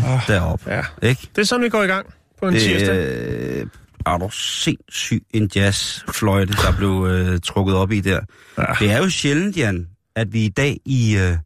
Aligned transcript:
Hold 0.00 0.20
da 0.28 0.40
op. 0.40 0.66
Ja. 0.66 0.82
Ikke? 1.02 1.28
Det 1.36 1.42
er 1.42 1.46
sådan, 1.46 1.64
vi 1.64 1.68
går 1.68 1.82
i 1.82 1.86
gang 1.86 2.06
på 2.40 2.48
en 2.48 2.54
Det 2.54 2.62
tirsdag. 2.62 2.96
øh, 2.96 3.66
er 4.06 4.18
du 4.18 4.30
sindssyg 4.30 5.22
en 5.30 5.50
jazzfløjte, 5.54 6.52
der 6.52 6.76
blev 6.76 7.06
øh, 7.10 7.40
trukket 7.40 7.74
op 7.76 7.92
i 7.92 8.00
der. 8.00 8.20
Ja. 8.58 8.64
Det 8.78 8.90
er 8.90 8.98
jo 8.98 9.08
sjældent, 9.10 9.56
Jan, 9.56 9.88
at 10.16 10.32
vi 10.32 10.44
i 10.44 10.48
dag 10.48 10.78
i, 10.84 11.16
øh, 11.16 11.36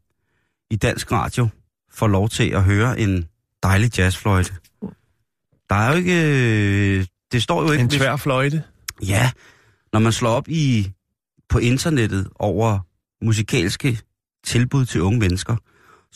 i 0.70 0.76
dansk 0.76 1.12
radio 1.12 1.48
får 1.92 2.06
lov 2.08 2.28
til 2.28 2.50
at 2.50 2.62
høre 2.62 3.00
en 3.00 3.28
dejlig 3.62 3.98
jazzfløjte. 3.98 4.52
Der 5.70 5.74
er 5.74 5.90
jo 5.90 5.96
ikke... 5.96 6.22
Øh, 6.98 7.04
det 7.32 7.42
står 7.42 7.62
jo 7.62 7.70
ikke... 7.72 7.82
En 7.82 7.88
hvis- 7.88 7.98
tvær 7.98 8.16
fløjte. 8.16 8.62
Ja, 9.06 9.30
når 9.92 10.00
man 10.00 10.12
slår 10.12 10.30
op 10.30 10.48
i 10.48 10.90
på 11.48 11.58
internettet 11.58 12.28
over 12.34 12.78
musikalske 13.24 13.98
tilbud 14.44 14.84
til 14.86 15.02
unge 15.02 15.18
mennesker, 15.18 15.56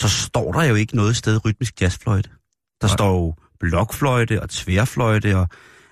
så 0.01 0.09
står 0.09 0.53
der 0.53 0.65
jo 0.65 0.75
ikke 0.75 0.97
noget 0.97 1.17
sted 1.17 1.45
rytmisk 1.45 1.83
jazzfløjte. 1.83 2.29
Der 2.81 2.87
Nej. 2.87 2.95
står 2.97 3.11
jo 3.11 3.35
blokfløjte 3.61 4.43
og 4.43 4.51
tværfløjte 4.51 5.37
og 5.37 5.49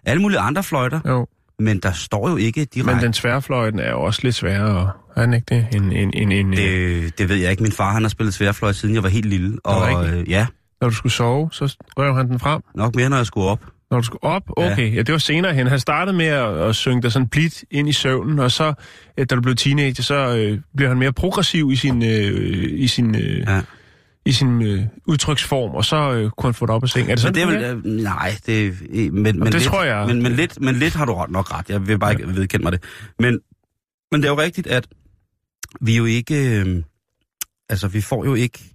alle 0.06 0.22
mulige 0.22 0.38
andre 0.38 0.62
fløjter, 0.62 1.00
Jo. 1.06 1.26
men 1.58 1.78
der 1.78 1.92
står 1.92 2.30
jo 2.30 2.36
ikke 2.36 2.64
direkte... 2.64 2.94
Men 2.94 3.02
den 3.04 3.12
tværfløjten 3.12 3.80
er 3.80 3.90
jo 3.90 4.00
også 4.02 4.20
lidt 4.22 4.34
sværere, 4.34 4.90
er 5.16 5.20
den 5.22 5.34
ikke 5.34 5.46
det? 5.54 5.66
En, 5.74 5.92
en, 5.92 6.10
en, 6.14 6.32
en, 6.32 6.52
det, 6.52 7.18
det 7.18 7.28
ved 7.28 7.36
jeg 7.36 7.50
ikke. 7.50 7.62
Min 7.62 7.72
far 7.72 7.92
han 7.92 8.02
har 8.02 8.08
spillet 8.08 8.34
tværfløjte, 8.34 8.78
siden 8.78 8.94
jeg 8.94 9.02
var 9.02 9.08
helt 9.08 9.26
lille. 9.26 9.58
Og 9.64 10.08
øh, 10.08 10.30
ja, 10.30 10.46
Når 10.80 10.88
du 10.88 10.94
skulle 10.94 11.12
sove, 11.12 11.48
så 11.52 11.76
røv 11.96 12.14
han 12.16 12.28
den 12.28 12.38
frem. 12.38 12.62
nok 12.74 12.94
mere, 12.94 13.08
når 13.08 13.16
jeg 13.16 13.26
skulle 13.26 13.46
op. 13.46 13.60
Når 13.90 13.98
du 13.98 14.04
skulle 14.04 14.24
op, 14.24 14.42
okay. 14.56 14.90
Ja, 14.90 14.96
ja 14.96 15.02
det 15.02 15.12
var 15.12 15.18
senere 15.18 15.54
hen. 15.54 15.66
Han 15.66 15.80
startede 15.80 16.16
med 16.16 16.26
at, 16.26 16.56
at 16.56 16.76
synge 16.76 17.02
dig 17.02 17.12
sådan 17.12 17.28
blidt 17.28 17.64
ind 17.70 17.88
i 17.88 17.92
søvnen, 17.92 18.38
og 18.38 18.50
så, 18.50 18.72
øh, 19.18 19.26
da 19.30 19.34
du 19.34 19.40
blev 19.40 19.54
teenager, 19.56 20.02
så 20.02 20.36
øh, 20.36 20.58
blev 20.76 20.88
han 20.88 20.98
mere 20.98 21.12
progressiv 21.12 21.70
i 21.72 21.76
sin, 21.76 22.02
øh, 22.02 22.70
i 22.80 22.86
sin, 22.88 23.14
øh, 23.16 23.38
Ja. 23.38 23.60
I 24.28 24.32
sin 24.32 24.62
øh, 24.62 24.82
udtryksform, 25.06 25.70
og 25.74 25.84
så 25.84 25.96
øh, 26.12 26.30
kunne 26.30 26.48
han 26.48 26.54
få 26.54 26.66
det 26.66 26.74
op 26.74 26.82
af 26.82 26.88
seng. 26.88 27.04
Er 27.10 27.14
det 27.14 27.20
Så 27.20 27.26
sådan, 27.28 27.48
det 27.48 27.62
er 27.62 27.74
vel, 27.74 27.86
øh, 27.86 27.92
nej, 28.02 28.36
det, 28.46 28.78
øh, 28.90 29.12
men, 29.12 29.22
men 29.22 29.40
det 29.46 29.52
lidt, 29.54 29.62
tror 29.64 29.82
jeg- 29.84 30.06
Men, 30.06 30.22
men, 30.22 30.32
lidt, 30.32 30.60
men 30.60 30.74
lidt 30.74 30.94
har 30.94 31.04
du 31.04 31.14
ret, 31.14 31.30
nok 31.30 31.52
ret. 31.52 31.70
Jeg 31.70 31.86
vil 31.86 31.98
bare 31.98 32.12
ikke 32.12 32.26
vedkende 32.28 32.62
mig 32.62 32.72
det. 32.72 32.82
Men, 33.18 33.40
men 34.12 34.20
det 34.22 34.28
er 34.28 34.32
jo 34.32 34.38
rigtigt, 34.40 34.66
at 34.66 34.88
vi 35.80 35.96
jo 35.96 36.04
ikke, 36.04 36.60
øh, 36.60 36.82
altså 37.68 37.88
vi 37.88 38.00
får 38.00 38.24
jo 38.24 38.34
ikke 38.34 38.74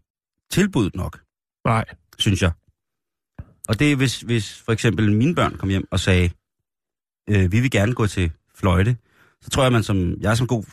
tilbuddet 0.52 0.96
nok, 0.96 1.20
Nej. 1.66 1.86
synes 2.20 2.42
jeg. 2.42 2.52
Og 3.68 3.80
det 3.80 3.92
er, 3.92 3.96
hvis, 3.96 4.22
hvis 4.22 4.62
for 4.66 4.72
eksempel 4.72 5.12
mine 5.12 5.36
børn 5.36 5.58
kom 5.58 5.70
hjem 5.70 5.88
og 5.92 6.00
sagde, 6.00 6.30
øh, 7.30 7.52
vi 7.52 7.59
vil 7.59 7.72
gerne 7.72 7.94
gå 7.94 8.08
til 8.08 8.31
fløjte, 8.56 8.98
så 9.42 9.50
tror 9.50 9.64
jeg, 9.64 9.72
man 9.72 9.84
som, 9.84 10.14
jeg 10.22 10.38
som 10.38 10.48
god 10.48 10.64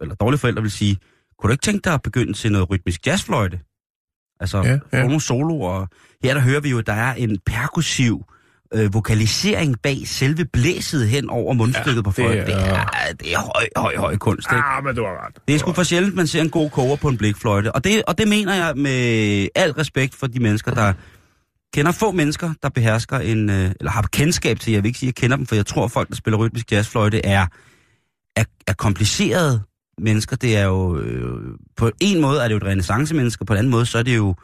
eller 0.00 0.14
dårlig 0.14 0.40
forælder 0.40 0.60
vil 0.60 0.70
sige, 0.70 0.96
kunne 1.38 1.48
du 1.48 1.52
ikke 1.52 1.62
tænke 1.62 1.84
dig 1.84 1.94
at 1.94 2.02
begynde 2.02 2.32
til 2.32 2.52
noget 2.52 2.70
rytmisk 2.70 3.06
jazzfløjte? 3.06 3.60
Altså, 4.40 4.58
Ja, 4.58 4.64
ja, 4.70 4.78
ja. 4.92 4.98
ja. 4.98 5.02
nogle 5.04 5.20
soloer. 5.20 5.86
Her 6.24 6.34
der 6.34 6.40
hører 6.40 6.60
vi 6.60 6.70
jo, 6.70 6.78
at 6.78 6.86
der 6.86 6.92
er 6.92 7.14
en 7.14 7.38
perkussiv 7.46 8.24
øh, 8.74 8.94
vokalisering 8.94 9.76
bag 9.82 9.98
selve 10.04 10.44
blæset 10.44 11.08
hen 11.08 11.30
over 11.30 11.52
mundstykket 11.54 11.96
Ja, 11.96 12.02
på 12.02 12.10
fløjten. 12.10 12.38
det 12.38 12.46
Det 12.46 12.54
er- 12.54 13.12
det 13.20 13.32
er 13.34 13.38
høj, 13.38 13.66
høj, 13.76 13.96
høj 13.96 14.16
kunst, 14.16 14.48
ikke? 14.52 14.62
Ah, 14.64 14.84
men 14.84 14.96
du 14.96 15.04
har 15.04 15.26
ret. 15.26 15.38
Det 15.48 15.54
er 15.54 15.58
sgu 15.58 15.72
for 15.72 15.82
sjældent, 15.82 16.14
man 16.14 16.26
ser 16.26 16.40
en 16.42 16.50
god 16.50 16.70
koger 16.70 16.96
på 16.96 17.08
en 17.08 17.16
blikfløjte. 17.16 17.72
Og 17.72 17.84
det, 17.84 18.02
og 18.06 18.18
det 18.18 18.28
mener 18.28 18.54
jeg 18.54 18.72
med 18.76 19.48
al 19.54 19.70
respekt 19.72 20.14
for 20.14 20.26
de 20.26 20.40
mennesker, 20.40 20.74
der 20.74 20.92
kender 21.74 21.92
få 21.92 22.12
mennesker, 22.12 22.52
der 22.62 22.68
behersker 22.68 23.18
en, 23.18 23.50
øh, 23.50 23.70
eller 23.80 23.90
har 23.90 24.02
kendskab 24.12 24.60
til, 24.60 24.72
jeg 24.72 24.82
vil 24.82 24.88
ikke 24.88 24.98
sige, 24.98 25.08
at 25.08 25.14
jeg 25.16 25.22
kender 25.22 25.36
dem, 25.36 25.46
for 25.46 25.54
jeg 25.54 25.66
tror, 25.66 25.84
at 25.84 25.90
folk, 25.90 26.08
der 26.08 26.14
spiller 26.16 26.38
rytmisk 26.38 26.72
jazzfløjte, 26.72 27.26
er, 27.26 27.46
er, 28.36 28.44
er 28.66 28.72
komplicerede 28.72 29.62
mennesker. 29.98 30.36
Det 30.36 30.56
er 30.56 30.64
jo, 30.64 30.98
øh, 30.98 31.40
på 31.76 31.90
en 32.00 32.20
måde 32.20 32.40
er 32.40 32.44
det 32.44 32.52
jo 32.52 32.56
et 32.56 32.64
renaissance-mennesker, 32.64 33.44
på 33.44 33.52
en 33.52 33.58
anden 33.58 33.70
måde, 33.70 33.86
så 33.86 33.98
er 33.98 34.02
det 34.02 34.16
jo, 34.16 34.34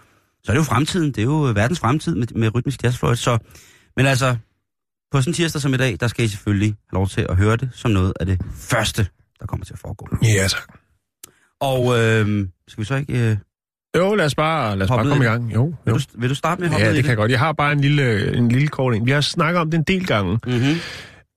så 0.44 0.52
er 0.52 0.54
det 0.54 0.58
jo 0.58 0.64
fremtiden. 0.64 1.06
Det 1.06 1.18
er 1.18 1.22
jo 1.22 1.52
verdens 1.54 1.80
fremtid 1.80 2.14
med, 2.14 2.26
med 2.34 2.54
rytmisk 2.54 2.84
jazzfløjte. 2.84 3.16
Så, 3.20 3.38
men 3.96 4.06
altså, 4.06 4.36
på 5.12 5.20
sådan 5.20 5.30
en 5.30 5.34
tirsdag 5.34 5.62
som 5.62 5.74
i 5.74 5.76
dag, 5.76 5.96
der 6.00 6.06
skal 6.06 6.24
I 6.24 6.28
selvfølgelig 6.28 6.68
have 6.68 6.98
lov 6.98 7.08
til 7.08 7.26
at 7.28 7.36
høre 7.36 7.56
det 7.56 7.70
som 7.74 7.91
noget 7.91 8.12
af 8.20 8.26
det 8.26 8.41
første, 8.56 9.06
der 9.41 9.46
kommer 9.46 9.64
til 9.66 9.72
at 9.72 9.78
foregå. 9.78 10.08
Ja, 10.22 10.48
tak. 10.48 10.78
Og 11.60 11.98
øh, 11.98 12.48
skal 12.68 12.80
vi 12.80 12.84
så 12.84 12.94
ikke... 12.94 13.30
Øh, 13.30 13.36
Jo, 13.96 14.14
lad 14.14 14.26
os 14.26 14.34
bare, 14.34 14.76
lad 14.76 14.84
os 14.84 14.88
bare 14.88 15.08
komme 15.08 15.24
i 15.24 15.28
gang. 15.28 15.54
Jo, 15.54 15.64
vil, 15.64 15.74
jo. 15.92 15.98
du, 15.98 16.00
vil 16.14 16.30
du 16.30 16.34
starte 16.34 16.60
med 16.60 16.68
at 16.68 16.72
hoppe 16.72 16.86
Ja, 16.86 16.92
det 16.92 17.04
kan 17.04 17.08
jeg 17.08 17.16
godt. 17.16 17.30
Jeg 17.30 17.38
har 17.38 17.52
bare 17.52 17.72
en 17.72 17.80
lille, 17.80 18.36
en 18.36 18.48
lille 18.48 18.68
kort 18.68 18.94
en. 18.94 19.06
Vi 19.06 19.10
har 19.10 19.20
snakket 19.20 19.60
om 19.60 19.70
det 19.70 19.78
en 19.78 19.84
del 19.84 20.06
gange. 20.06 20.38
Mm-hmm. 20.46 20.74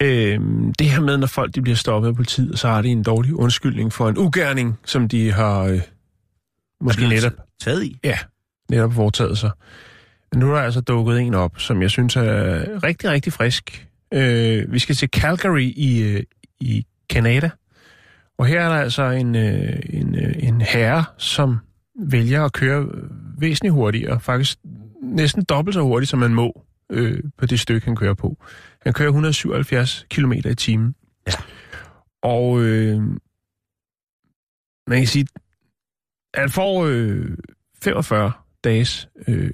Øhm, 0.03 0.73
det 0.73 0.89
her 0.89 0.99
med, 1.01 1.17
når 1.17 1.27
folk 1.27 1.55
de 1.55 1.61
bliver 1.61 1.75
stoppet 1.75 2.09
af 2.09 2.15
politiet, 2.15 2.59
så 2.59 2.67
har 2.67 2.81
de 2.81 2.89
en 2.89 3.03
dårlig 3.03 3.33
undskyldning 3.33 3.93
for 3.93 4.09
en 4.09 4.17
ugerning, 4.17 4.79
som 4.85 5.07
de 5.07 5.31
har 5.31 5.59
øh, 5.61 5.81
måske 6.81 7.07
netop, 7.07 7.31
Taget 7.61 7.83
i. 7.83 7.99
ja, 8.03 8.17
netop 8.69 8.93
foretaget 8.93 9.37
sig. 9.37 9.51
Nu 10.35 10.51
er 10.51 10.55
der 10.55 10.61
altså 10.61 10.81
dukket 10.81 11.19
en 11.19 11.33
op, 11.33 11.59
som 11.59 11.81
jeg 11.81 11.89
synes 11.89 12.15
er 12.15 12.83
rigtig, 12.83 13.09
rigtig 13.09 13.33
frisk. 13.33 13.87
Øh, 14.13 14.73
vi 14.73 14.79
skal 14.79 14.95
til 14.95 15.09
Calgary 15.09 15.73
i, 15.75 16.01
øh, 16.01 16.23
i 16.59 16.85
Canada. 17.11 17.49
Og 18.37 18.45
her 18.45 18.61
er 18.61 18.69
der 18.69 18.81
altså 18.81 19.03
en, 19.03 19.35
øh, 19.35 19.79
en, 19.89 20.15
øh, 20.15 20.35
en 20.39 20.61
herre, 20.61 21.03
som 21.17 21.57
vælger 21.99 22.43
at 22.43 22.53
køre 22.53 22.87
væsentligt 23.37 23.73
hurtigere, 23.73 24.19
faktisk 24.19 24.57
næsten 25.03 25.43
dobbelt 25.43 25.73
så 25.73 25.81
hurtigt, 25.81 26.09
som 26.09 26.19
man 26.19 26.33
må 26.33 26.64
øh, 26.91 27.23
på 27.37 27.45
det 27.45 27.59
stykke, 27.59 27.85
han 27.87 27.95
kører 27.95 28.13
på. 28.13 28.37
Han 28.81 28.93
kører 28.93 29.09
177 29.09 30.05
km 30.09 30.31
i 30.31 30.55
timen. 30.55 30.95
Ja. 31.27 31.33
Og 32.23 32.61
øh, 32.61 33.01
man 34.87 34.97
kan 34.97 35.07
sige, 35.07 35.27
at 36.33 36.39
han 36.39 36.49
får 36.49 36.85
øh, 36.85 37.37
45 37.83 38.31
dages 38.63 39.07
øh, 39.27 39.51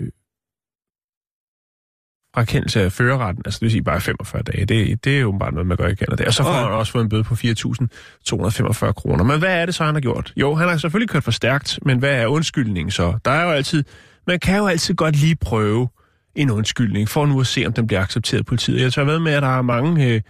frakendelse 2.36 2.82
af 2.82 2.92
førerretten, 2.92 3.42
altså 3.46 3.58
det 3.58 3.62
vil 3.62 3.72
sige 3.72 3.84
bare 3.84 4.02
45 4.02 4.42
dage. 4.44 4.66
Det, 4.66 5.04
det 5.04 5.16
er 5.18 5.22
jo 5.22 5.32
bare 5.40 5.52
noget, 5.52 5.68
man 5.68 5.78
gør 5.78 5.88
i 5.88 5.96
Canada. 5.96 6.26
Og 6.28 6.34
så 6.34 6.44
får 6.44 6.50
Okay. 6.50 6.62
han 6.62 6.72
også 6.72 6.92
fået 6.92 7.04
en 7.04 7.10
bøde 7.10 7.24
på 7.24 7.34
4.245 7.34 8.92
kroner. 8.92 9.24
Men 9.24 9.40
hvad 9.40 9.62
er 9.62 9.66
det 9.66 9.76
så, 9.76 9.84
han 9.84 9.94
har 9.96 10.02
gjort? 10.02 10.34
Jo, 10.38 10.56
han 10.56 10.70
har 10.70 10.78
selvfølgelig 10.78 11.10
kørt 11.10 11.24
for 11.24 11.32
stærkt, 11.32 11.80
men 11.86 12.00
hvad 12.00 12.22
er 12.22 12.28
undskyldningen 12.28 12.92
så? 12.92 13.20
Der 13.26 13.32
er 13.32 13.44
jo 13.44 13.52
altid, 13.52 13.84
man 14.28 14.40
kan 14.40 14.58
jo 14.58 14.68
altid 14.68 14.96
godt 14.96 15.16
lige 15.16 15.36
prøve 15.36 15.90
en 16.36 16.50
undskyldning, 16.52 17.10
for 17.10 17.26
nu 17.26 17.40
at 17.40 17.48
se, 17.48 17.66
om 17.66 17.74
den 17.74 17.88
bliver 17.88 18.02
accepteret 18.02 18.40
af 18.40 18.46
politiet. 18.46 18.82
Jeg 18.82 18.94
tager 18.94 19.06
med 19.06 19.20
med, 19.20 19.32
at 19.32 19.42
der 19.44 19.58
er 19.58 19.62
mange 19.62 20.08
øh, 20.08 20.22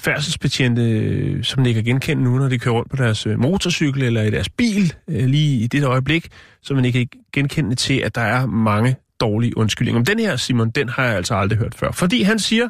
færdselsbetjente, 0.00 0.82
øh, 0.82 1.44
som 1.44 1.66
ikke 1.66 1.78
kan 1.82 1.84
genkende 1.84 2.22
nu, 2.24 2.38
når 2.38 2.48
de 2.48 2.58
kører 2.58 2.74
rundt 2.74 2.90
på 2.90 2.96
deres 2.96 3.26
øh, 3.26 3.38
motorcykel 3.40 4.02
eller 4.02 4.22
i 4.22 4.30
deres 4.30 4.48
bil, 4.48 4.94
øh, 5.08 5.24
lige 5.26 5.58
i 5.58 5.66
det 5.66 5.84
øjeblik, 5.84 6.28
så 6.62 6.74
man 6.74 6.84
ikke 6.84 6.98
kan 6.98 7.08
genkende 7.32 7.74
til, 7.74 7.94
at 7.94 8.14
der 8.14 8.20
er 8.20 8.46
mange 8.46 8.96
dårlige 9.20 9.56
undskyldninger. 9.56 9.98
Men 9.98 10.06
den 10.06 10.18
her, 10.18 10.36
Simon, 10.36 10.70
den 10.70 10.88
har 10.88 11.04
jeg 11.04 11.16
altså 11.16 11.34
aldrig 11.34 11.58
hørt 11.58 11.74
før. 11.74 11.90
Fordi 11.92 12.22
han 12.22 12.38
siger, 12.38 12.68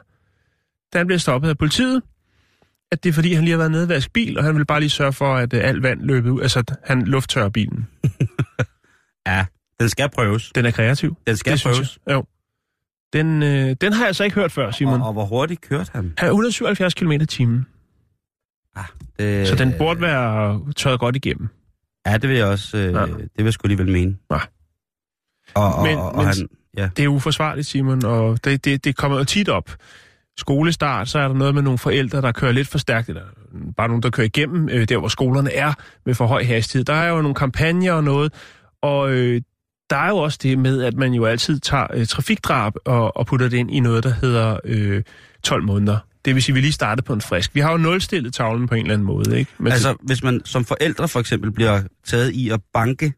da 0.93 0.99
han 0.99 1.07
bliver 1.07 1.19
stoppet 1.19 1.49
af 1.49 1.59
politiet, 1.59 2.03
at 2.93 3.05
det 3.05 3.09
er 3.09 3.13
fordi, 3.13 3.33
han 3.33 3.45
lige 3.45 3.51
har 3.53 3.59
været 3.59 3.71
nede 3.71 3.83
og 3.83 3.89
vaske 3.89 4.11
bil, 4.13 4.39
og 4.39 4.45
han 4.45 4.57
vil 4.57 4.67
bare 4.67 4.81
lige 4.81 4.91
sørge 4.91 5.13
for, 5.13 5.35
at 5.35 5.55
øh, 5.55 5.61
alt 5.65 5.83
vand 5.83 6.01
løber 6.03 6.31
ud, 6.31 6.41
altså 6.43 6.63
han 6.85 7.03
lufttørrer 7.03 7.49
bilen. 7.49 7.87
Ja, 9.27 9.47
den 9.81 9.89
skal 9.89 10.09
prøves. 10.11 10.51
Den 10.55 10.67
er 10.67 10.71
kreativ. 10.71 11.17
Den 11.27 11.37
skal 11.37 11.53
Det 11.53 11.61
synes 11.61 11.77
prøves. 11.77 11.99
jeg. 12.07 12.15
Jo. 12.15 12.25
Den, 13.13 13.43
øh, 13.43 13.77
den 13.81 13.93
har 13.93 14.01
jeg 14.01 14.07
altså 14.07 14.25
ikke 14.25 14.35
hørt 14.35 14.53
før, 14.53 14.71
Simon. 14.71 15.01
Og, 15.01 15.07
og 15.07 15.13
hvor 15.13 15.25
hurtigt 15.25 15.61
kørte 15.61 15.91
han? 15.95 16.15
Han 16.19 16.27
er 16.29 16.31
177 16.33 16.95
km 16.95 17.13
i 17.13 17.27
timen, 17.27 17.67
Ah, 18.77 18.85
det, 19.19 19.49
så 19.49 19.55
den 19.55 19.75
burde 19.79 20.01
være 20.01 20.61
tørret 20.77 21.01
godt 21.01 21.17
igennem. 21.17 21.49
Ja, 22.07 22.17
det 22.19 22.29
vil 22.29 22.37
jeg 22.37 22.47
også... 22.47 22.77
Øh, 22.79 22.93
Ja. 22.95 23.01
Det 23.01 23.29
vil 23.37 23.45
jeg 23.45 23.53
sgu 23.53 23.65
alligevel 23.67 23.93
mene. 23.93 24.17
Ja. 24.31 24.39
Og, 25.55 25.75
og, 25.75 25.83
Men- 25.87 25.99
og, 25.99 26.09
og 26.13 26.17
men- 26.17 26.27
han... 26.27 26.35
Ja. 26.77 26.89
Det 26.97 27.05
er 27.05 27.09
uforsvarligt, 27.09 27.67
Simon, 27.67 28.05
og 28.05 28.45
det, 28.45 28.65
det, 28.65 28.85
det 28.85 28.97
kommer 28.97 29.19
jo 29.19 29.25
tit 29.25 29.49
op. 29.49 29.71
Skolestart, 30.37 31.09
så 31.09 31.19
er 31.19 31.29
der 31.29 31.35
noget 31.35 31.55
med 31.55 31.63
nogle 31.63 31.79
forældre, 31.79 32.23
der 32.23 32.33
kører 32.33 32.53
lidt 32.53 32.69
for 32.69 32.79
stærkt, 32.79 33.09
eller 33.09 33.23
bare 33.77 33.89
nogen, 33.89 34.03
der 34.03 34.11
kører 34.11 34.27
igennem 34.27 34.69
øh, 34.69 34.89
der, 34.89 34.99
hvor 34.99 35.09
skolerne 35.09 35.53
er 35.53 35.73
med 36.07 36.15
for 36.15 36.27
høj 36.27 36.45
hastighed. 36.45 36.85
Der 36.85 36.93
er 36.93 37.09
jo 37.09 37.21
nogle 37.23 37.35
kampagner 37.35 37.93
og 37.93 38.05
noget, 38.05 38.33
og 38.83 39.11
øh, 39.13 39.41
der 39.91 39.97
er 39.97 40.09
jo 40.09 40.17
også 40.17 40.39
det 40.43 40.59
med, 40.59 40.83
at 40.83 40.95
man 40.97 41.13
jo 41.15 41.25
altid 41.27 41.59
tager 41.61 41.87
øh, 41.95 42.07
trafikdrab 42.07 42.73
og, 42.85 43.17
og 43.17 43.27
putter 43.27 43.49
det 43.49 43.57
ind 43.57 43.71
i 43.71 43.81
noget, 43.81 44.05
der 44.05 44.11
hedder 44.15 44.59
øh, 44.65 45.03
12 45.45 45.63
måneder. 45.65 45.99
Det 46.25 46.35
vil 46.35 46.43
sige, 46.43 46.53
at 46.53 46.57
vi 46.57 46.61
lige 46.61 46.73
starter 46.73 47.03
på 47.03 47.13
en 47.13 47.21
frisk. 47.21 47.55
Vi 47.55 47.61
har 47.61 47.71
jo 47.71 47.77
nulstillet 47.77 48.35
tavlen 48.35 48.69
på 48.69 48.75
en 48.75 48.81
eller 48.81 48.95
anden 48.95 49.07
måde, 49.07 49.39
ikke? 49.39 49.51
Men 49.59 49.73
Altså, 49.73 49.95
hvis 50.03 50.23
man 50.23 50.41
som 50.45 50.65
forældre 50.65 51.09
for 51.09 51.21
eksempel 51.21 51.51
bliver 51.53 51.83
taget 52.07 52.31
i 52.31 52.49
at 52.51 52.61
banke, 52.75 53.13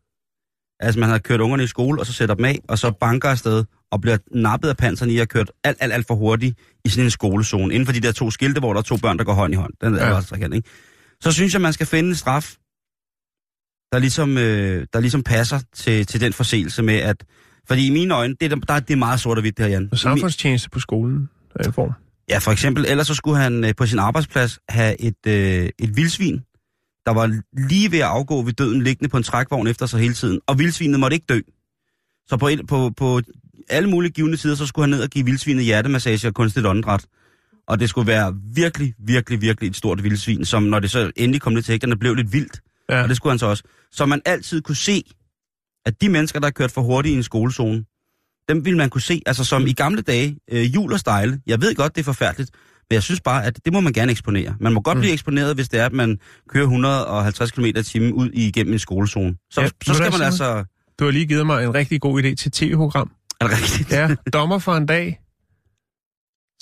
altså 0.81 1.01
man 1.01 1.09
har 1.09 1.19
kørt 1.19 1.41
ungerne 1.41 1.65
i 1.65 1.67
skole, 1.67 2.01
og 2.01 2.07
så 2.07 2.13
sætter 2.13 2.35
dem 2.35 2.45
af, 2.45 2.59
og 2.69 2.79
så 2.79 2.91
banker 2.91 3.29
afsted, 3.29 3.65
og 3.93 4.01
bliver 4.01 4.17
nappet 4.35 4.69
af 4.69 4.77
panseren 4.77 5.11
i 5.11 5.15
at 5.15 5.19
have 5.19 5.27
kørt 5.27 5.51
alt, 5.65 5.77
alt, 5.81 5.93
alt 5.93 6.07
for 6.07 6.15
hurtigt 6.15 6.59
i 6.85 6.89
sådan 6.89 7.05
en 7.05 7.11
skolezone, 7.11 7.75
inden 7.75 7.87
for 7.87 7.93
de 7.93 8.01
der 8.01 8.13
to 8.13 8.31
skilte, 8.31 8.59
hvor 8.61 8.73
der 8.73 8.79
er 8.79 8.83
to 8.83 8.97
børn, 8.97 9.19
der 9.19 9.25
går 9.25 9.33
hånd 9.33 9.53
i 9.53 9.57
hånd. 9.57 9.73
Den 9.81 9.95
er 9.95 9.99
Ja. 9.99 10.09
ja. 10.09 10.15
også 10.15 10.35
ikke? 10.35 10.63
Så 11.21 11.33
synes 11.33 11.53
jeg, 11.53 11.61
man 11.63 11.73
skal 11.73 11.87
finde 11.87 12.09
en 12.09 12.15
straf, 12.15 12.55
der 13.93 13.99
ligesom, 13.99 14.39
øh, 14.39 14.87
der 14.93 15.01
ligesom 15.01 15.23
passer 15.23 15.61
til, 15.75 16.07
til 16.07 16.21
den 16.21 16.33
forseelse 16.33 16.83
med, 16.83 16.95
at... 16.95 17.25
Fordi 17.69 17.87
i 17.87 17.91
mine 17.91 18.15
øjne, 18.15 18.35
det 18.41 18.53
er, 18.53 18.57
der, 18.57 18.81
det 18.81 18.93
er 18.93 18.97
meget 18.97 19.21
sort 19.21 19.39
og 19.39 19.43
hvidt, 19.43 19.59
det 19.59 19.67
her, 19.67 19.73
Jan. 19.73 19.89
Og 19.93 19.99
samfundstjeneste 19.99 20.71
på 20.71 20.81
skolen 20.81 21.29
er 21.57 21.65
en 21.65 21.73
form. 21.73 21.93
Ja, 22.29 22.39
for 22.39 22.53
eksempel, 22.53 22.87
ellers 22.89 23.07
så 23.07 23.15
skulle 23.15 23.39
han 23.39 23.65
øh, 23.65 23.75
på 23.77 23.87
sin 23.87 23.99
arbejdsplads 23.99 24.59
have 24.69 25.01
et, 25.01 25.27
øh, 25.27 25.69
et 25.79 25.97
vildsvin, 25.97 26.41
der 27.07 27.13
var 27.13 27.41
lige 27.69 27.93
ved 27.93 27.99
at 27.99 28.05
afgå 28.05 28.43
ved 28.43 28.53
døden, 28.53 28.83
liggende 28.83 29.09
på 29.09 29.17
en 29.17 29.23
trækvogn 29.23 29.67
efter 29.67 29.87
sig 29.87 30.01
hele 30.01 30.15
tiden. 30.15 30.41
Og 30.47 30.59
vildsvinet 30.59 31.01
måtte 31.01 31.15
ikke 31.15 31.27
dø. 31.29 31.41
Så 32.29 32.37
på, 32.37 32.51
på, 32.69 32.91
på 32.97 33.21
alle 33.69 33.91
mulige 33.91 34.13
givende 34.13 34.37
tider, 34.37 34.55
så 34.55 34.67
skulle 34.67 34.83
han 34.83 34.91
ned 34.91 35.03
og 35.03 35.09
give 35.09 35.25
vildsvinet 35.25 35.65
hjertemassage 35.65 36.29
og 36.29 36.35
kunstigt 36.35 36.67
åndedræt. 36.67 37.07
Og 37.69 37.81
det 37.81 37.89
skulle 37.89 38.07
være 38.07 38.35
virkelig, 38.55 38.95
virkelig, 38.99 39.41
virkelig 39.41 39.69
et 39.71 39.77
stort 39.77 40.03
vildsvin, 40.03 40.45
som 40.45 40.63
når 40.63 40.79
det 40.79 40.91
så 40.91 41.11
endelig 41.17 41.41
kom 41.41 41.55
lidt 41.55 41.65
til 41.65 41.73
hægterne, 41.73 41.97
blev 41.97 42.15
lidt 42.15 42.33
vildt. 42.33 42.61
Ja. 42.91 43.03
Og 43.03 43.09
det 43.09 43.17
skulle 43.17 43.31
han 43.31 43.39
så 43.39 43.47
også. 43.47 43.63
Så 43.93 44.07
man 44.07 44.21
altid 44.25 44.63
kunne 44.63 44.77
se, 44.77 45.03
at 45.87 46.01
de 46.01 46.09
mennesker, 46.09 46.41
der 46.41 46.47
har 46.47 46.51
kørt 46.51 46.71
for 46.71 46.81
hurtigt 46.83 47.13
i 47.13 47.17
en 47.17 47.23
skolezone, 47.23 47.85
dem 48.49 48.65
ville 48.65 48.77
man 48.77 48.91
kunne 48.91 49.01
se, 49.03 49.23
altså 49.27 49.45
som 49.45 49.67
i 49.67 49.73
gamle 49.73 50.03
dage, 50.03 50.37
øh, 50.53 50.75
jul 50.75 50.93
og 50.93 50.99
stejle. 51.01 51.41
Jeg 51.47 51.61
ved 51.61 51.75
godt, 51.75 51.95
det 51.95 52.01
er 52.01 52.05
forfærdeligt, 52.05 52.51
men 52.91 52.95
jeg 52.95 53.03
synes 53.03 53.21
bare, 53.21 53.45
at 53.45 53.61
det 53.65 53.73
må 53.73 53.81
man 53.81 53.93
gerne 53.93 54.11
eksponere. 54.13 54.57
Man 54.61 54.73
må 54.73 54.81
godt 54.81 54.97
Mm. 54.97 55.01
blive 55.01 55.13
eksponeret, 55.13 55.55
hvis 55.55 55.69
det 55.69 55.81
er, 55.81 55.87
at 55.87 55.93
man 55.93 56.19
kører 56.49 56.65
150 56.65 57.51
km 57.51 57.65
i 57.65 57.73
timen 57.83 58.13
ud 58.13 58.31
igennem 58.33 58.73
en 58.73 58.79
skolezone. 58.79 59.35
Så, 59.51 59.61
Ja, 59.61 59.69
så 59.85 59.95
skal 59.95 60.13
man 60.13 60.23
altså... 60.23 60.65
Du 60.99 61.05
har 61.05 61.11
lige 61.13 61.27
givet 61.27 61.47
mig 61.47 61.65
en 61.65 61.75
rigtig 61.75 62.01
god 62.01 62.23
idé 62.23 62.35
til 62.35 62.51
tv-program. 62.51 63.11
Er 63.41 63.47
det 63.49 63.57
rigtigt? 63.63 63.93
Ja, 63.93 64.15
dommer 64.33 64.59
for 64.59 64.75
en 64.75 64.87
dag. 64.87 65.21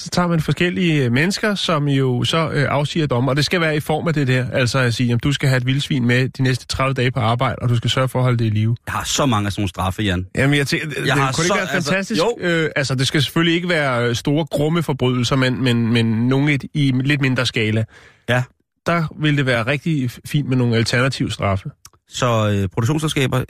Så 0.01 0.09
tager 0.09 0.29
man 0.29 0.41
forskellige 0.41 1.05
øh, 1.05 1.13
mennesker, 1.13 1.55
som 1.55 1.89
jo 1.89 2.25
så 2.25 2.51
øh, 2.51 2.67
afsiger 2.71 3.07
dommer, 3.07 3.31
og 3.31 3.37
det 3.37 3.45
skal 3.45 3.61
være 3.61 3.77
i 3.77 3.81
form 3.81 4.09
af 4.09 4.15
det 4.15 4.27
der. 4.29 4.51
Altså 4.51 4.79
at 4.79 4.95
sige, 4.95 5.13
at 5.13 5.23
du 5.25 5.33
skal 5.33 5.49
have 5.49 5.57
et 5.57 5.67
vildsvin 5.67 6.05
med 6.07 6.29
de 6.29 6.43
næste 6.43 6.67
30 6.67 6.95
dage 6.95 7.11
på 7.11 7.21
arbejde, 7.21 7.57
og 7.63 7.69
du 7.69 7.77
skal 7.77 7.91
sørge 7.91 8.09
for 8.09 8.19
at 8.19 8.23
holde 8.23 8.39
det 8.39 8.45
i 8.45 8.49
live. 8.51 8.77
Jeg 8.87 8.93
har 8.93 9.05
så 9.05 9.27
mange 9.27 9.47
af 9.47 9.53
sådan 9.53 9.61
nogle 9.61 9.69
straffe, 9.69 10.03
Jan. 10.03 10.27
Jamen, 10.37 10.57
jeg 10.59 10.67
tænker, 10.67 10.89
det, 10.89 10.97
Jeg 10.97 11.05
det 11.05 11.13
har 11.13 11.33
kunne 11.33 11.35
så- 11.45 11.55
ikke 11.55 11.55
være 11.65 11.75
altså, 11.75 11.91
fantastisk? 11.91 12.21
jo. 12.21 12.37
Øh, 12.41 12.71
altså, 12.77 12.95
det 12.95 13.07
skal 13.07 13.23
selvfølgelig 13.23 13.55
ikke 13.55 13.69
være 13.69 14.09
øh, 14.09 14.15
store, 14.15 14.45
grumme 14.47 14.83
forbrydelser, 14.83 15.37
men, 15.37 15.63
men, 15.65 15.93
men 15.93 16.07
nogle 16.29 16.55
i, 16.55 16.59
i 16.75 16.93
lidt 17.05 17.21
mindre 17.21 17.47
skala. 17.47 17.85
Ja. 18.29 18.43
Der 18.87 19.05
vil 19.21 19.37
det 19.37 19.47
være 19.47 19.67
rigtig 19.67 20.11
fint 20.27 20.49
med 20.49 20.57
nogle 20.57 20.77
alternative 20.77 21.31
straffe. 21.31 21.71
Så 22.09 22.51
øh, 22.51 22.69
produktionsselskaber, 22.69 23.45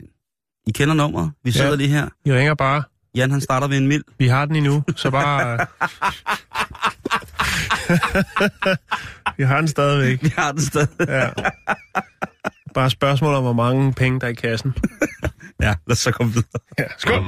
I 0.67 0.71
kender 0.71 0.93
nummeret. 0.95 1.31
Vi 1.43 1.51
sidder 1.51 1.69
ja. 1.69 1.75
lige 1.75 1.89
her. 1.89 2.07
I 2.25 2.33
ringer 2.33 2.53
bare. 2.53 2.83
Jan, 3.15 3.31
han 3.31 3.41
starter 3.41 3.67
ved 3.67 3.77
en 3.77 3.87
mild. 3.87 4.03
Vi 4.17 4.27
har 4.27 4.45
den 4.45 4.55
endnu, 4.55 4.83
så 4.95 5.11
bare... 5.11 5.65
Vi 9.37 9.43
har 9.43 9.57
den 9.57 9.67
stadigvæk. 9.67 10.23
Vi 10.23 10.33
har 10.37 10.51
den 10.51 10.61
sted. 10.61 10.87
Ja. 10.99 11.29
Bare 12.73 12.89
spørgsmål 12.89 13.33
om, 13.33 13.43
hvor 13.43 13.53
mange 13.53 13.93
penge 13.93 14.19
der 14.19 14.27
er 14.27 14.31
i 14.31 14.33
kassen. 14.33 14.73
Ja, 15.61 15.75
lad 15.87 15.91
os 15.91 15.99
så 15.99 16.11
komme 16.11 16.33
videre. 16.33 16.59
Ja, 16.79 16.85
skål. 16.97 17.23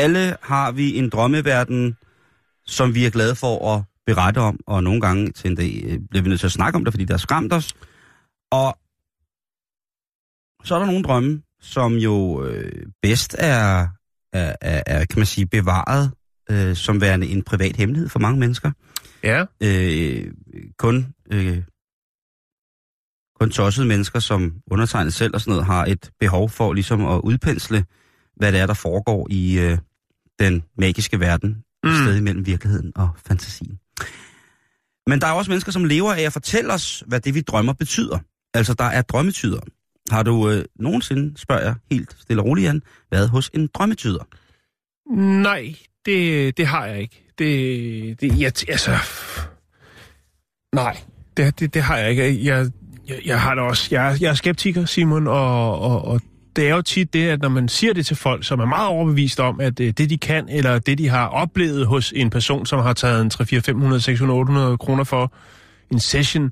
Alle 0.00 0.36
har 0.42 0.72
vi 0.72 0.96
en 0.98 1.08
drømmeverden, 1.08 1.96
som 2.66 2.94
vi 2.94 3.04
er 3.06 3.10
glade 3.10 3.34
for 3.34 3.76
at 3.76 3.82
berette 4.06 4.38
om, 4.38 4.60
og 4.66 4.84
nogle 4.84 5.00
gange 5.00 5.32
til 5.32 5.50
en 5.50 5.56
dag 5.56 5.82
øh, 5.84 5.98
bliver 6.10 6.22
vi 6.22 6.28
nødt 6.28 6.40
til 6.40 6.46
at 6.46 6.52
snakke 6.52 6.76
om 6.76 6.84
det, 6.84 6.92
fordi 6.92 7.04
det 7.04 7.10
har 7.10 7.18
skræmt 7.18 7.52
os. 7.52 7.74
Og 8.50 8.78
så 10.64 10.74
er 10.74 10.78
der 10.78 10.86
nogle 10.86 11.02
drømme, 11.02 11.42
som 11.60 11.94
jo 11.94 12.44
øh, 12.44 12.86
bedst 13.02 13.36
er, 13.38 13.88
er, 14.32 14.56
er, 14.60 14.82
er, 14.86 15.04
kan 15.04 15.18
man 15.18 15.26
sige, 15.26 15.46
bevaret 15.46 16.10
øh, 16.50 16.76
som 16.76 17.00
værende 17.00 17.26
en 17.26 17.42
privat 17.42 17.76
hemmelighed 17.76 18.08
for 18.08 18.18
mange 18.18 18.40
mennesker. 18.40 18.70
Ja, 19.22 19.44
Øh, 19.62 20.32
kun, 20.78 21.14
øh, 21.32 21.62
kun 23.40 23.50
tossede 23.50 23.86
mennesker, 23.86 24.18
som 24.18 24.52
undertegnet 24.70 25.14
selv 25.14 25.34
og 25.34 25.40
sådan 25.40 25.50
noget, 25.50 25.66
har 25.66 25.84
et 25.84 26.10
behov 26.20 26.50
for 26.50 26.72
ligesom 26.72 27.06
at 27.06 27.20
udpensle, 27.24 27.84
hvad 28.36 28.52
det 28.52 28.60
er, 28.60 28.66
der 28.66 28.74
foregår 28.74 29.26
i 29.30 29.58
øh, 29.58 29.78
den 30.40 30.62
magiske 30.78 31.20
verden, 31.20 31.56
mm. 31.84 31.90
Sted 31.94 32.20
mellem 32.20 32.46
virkeligheden 32.46 32.92
og 32.96 33.08
fantasien. 33.26 33.78
Men 35.06 35.20
der 35.20 35.26
er 35.26 35.32
også 35.32 35.50
mennesker, 35.50 35.72
som 35.72 35.84
lever 35.84 36.12
af 36.14 36.20
at 36.22 36.32
fortælle 36.32 36.72
os, 36.72 37.04
hvad 37.06 37.20
det, 37.20 37.34
vi 37.34 37.40
drømmer, 37.40 37.72
betyder. 37.72 38.18
Altså, 38.54 38.74
der 38.74 38.84
er 38.84 39.02
drømmetyder. 39.02 39.60
Har 40.10 40.22
du 40.22 40.50
øh, 40.50 40.64
nogensinde, 40.78 41.38
spørger 41.38 41.62
jeg 41.62 41.74
helt 41.90 42.16
stille 42.20 42.42
og 42.42 42.46
roligt, 42.46 42.64
Jan, 42.66 42.82
været 43.10 43.28
hos 43.28 43.50
en 43.54 43.66
drømmetyder? 43.74 44.24
nej, 45.42 45.74
det, 46.06 46.56
det 46.56 46.66
har 46.66 46.86
jeg 46.86 47.00
ikke. 47.00 47.26
Det, 47.38 48.20
det 48.20 48.40
jeg, 48.40 48.52
altså... 48.68 48.96
Nej, 50.74 50.96
det, 51.36 51.60
det, 51.60 51.74
det 51.74 51.82
har 51.82 51.96
jeg 51.96 52.10
ikke. 52.10 52.44
Jeg, 52.44 52.70
jeg, 53.08 53.20
jeg 53.24 53.40
har 53.40 53.54
det 53.54 53.64
også. 53.64 53.88
Jeg, 53.90 54.12
er- 54.12 54.16
jeg 54.20 54.30
er 54.30 54.34
skeptiker, 54.34 54.84
Simon, 54.84 55.26
og, 55.26 55.78
og, 55.80 56.04
og 56.04 56.20
det 56.56 56.68
er 56.68 56.74
jo 56.74 56.82
tit 56.82 57.12
det, 57.12 57.28
at 57.28 57.42
når 57.42 57.48
man 57.48 57.68
siger 57.68 57.92
det 57.92 58.06
til 58.06 58.16
folk, 58.16 58.44
som 58.44 58.60
er 58.60 58.64
meget 58.64 58.88
overbevist 58.88 59.40
om, 59.40 59.60
at 59.60 59.80
øh, 59.80 59.92
det, 59.92 60.10
de 60.10 60.18
kan, 60.18 60.48
eller 60.48 60.78
det, 60.78 60.98
de 60.98 61.08
har 61.08 61.26
oplevet 61.26 61.86
hos 61.86 62.12
en 62.16 62.30
person, 62.30 62.66
som 62.66 62.80
har 62.80 62.92
taget 62.92 63.22
en 63.22 63.30
3, 63.30 63.46
4, 63.46 63.60
500, 63.60 64.00
600, 64.00 64.38
800 64.38 64.78
kroner 64.78 65.04
for 65.04 65.32
en 65.90 66.00
session, 66.00 66.44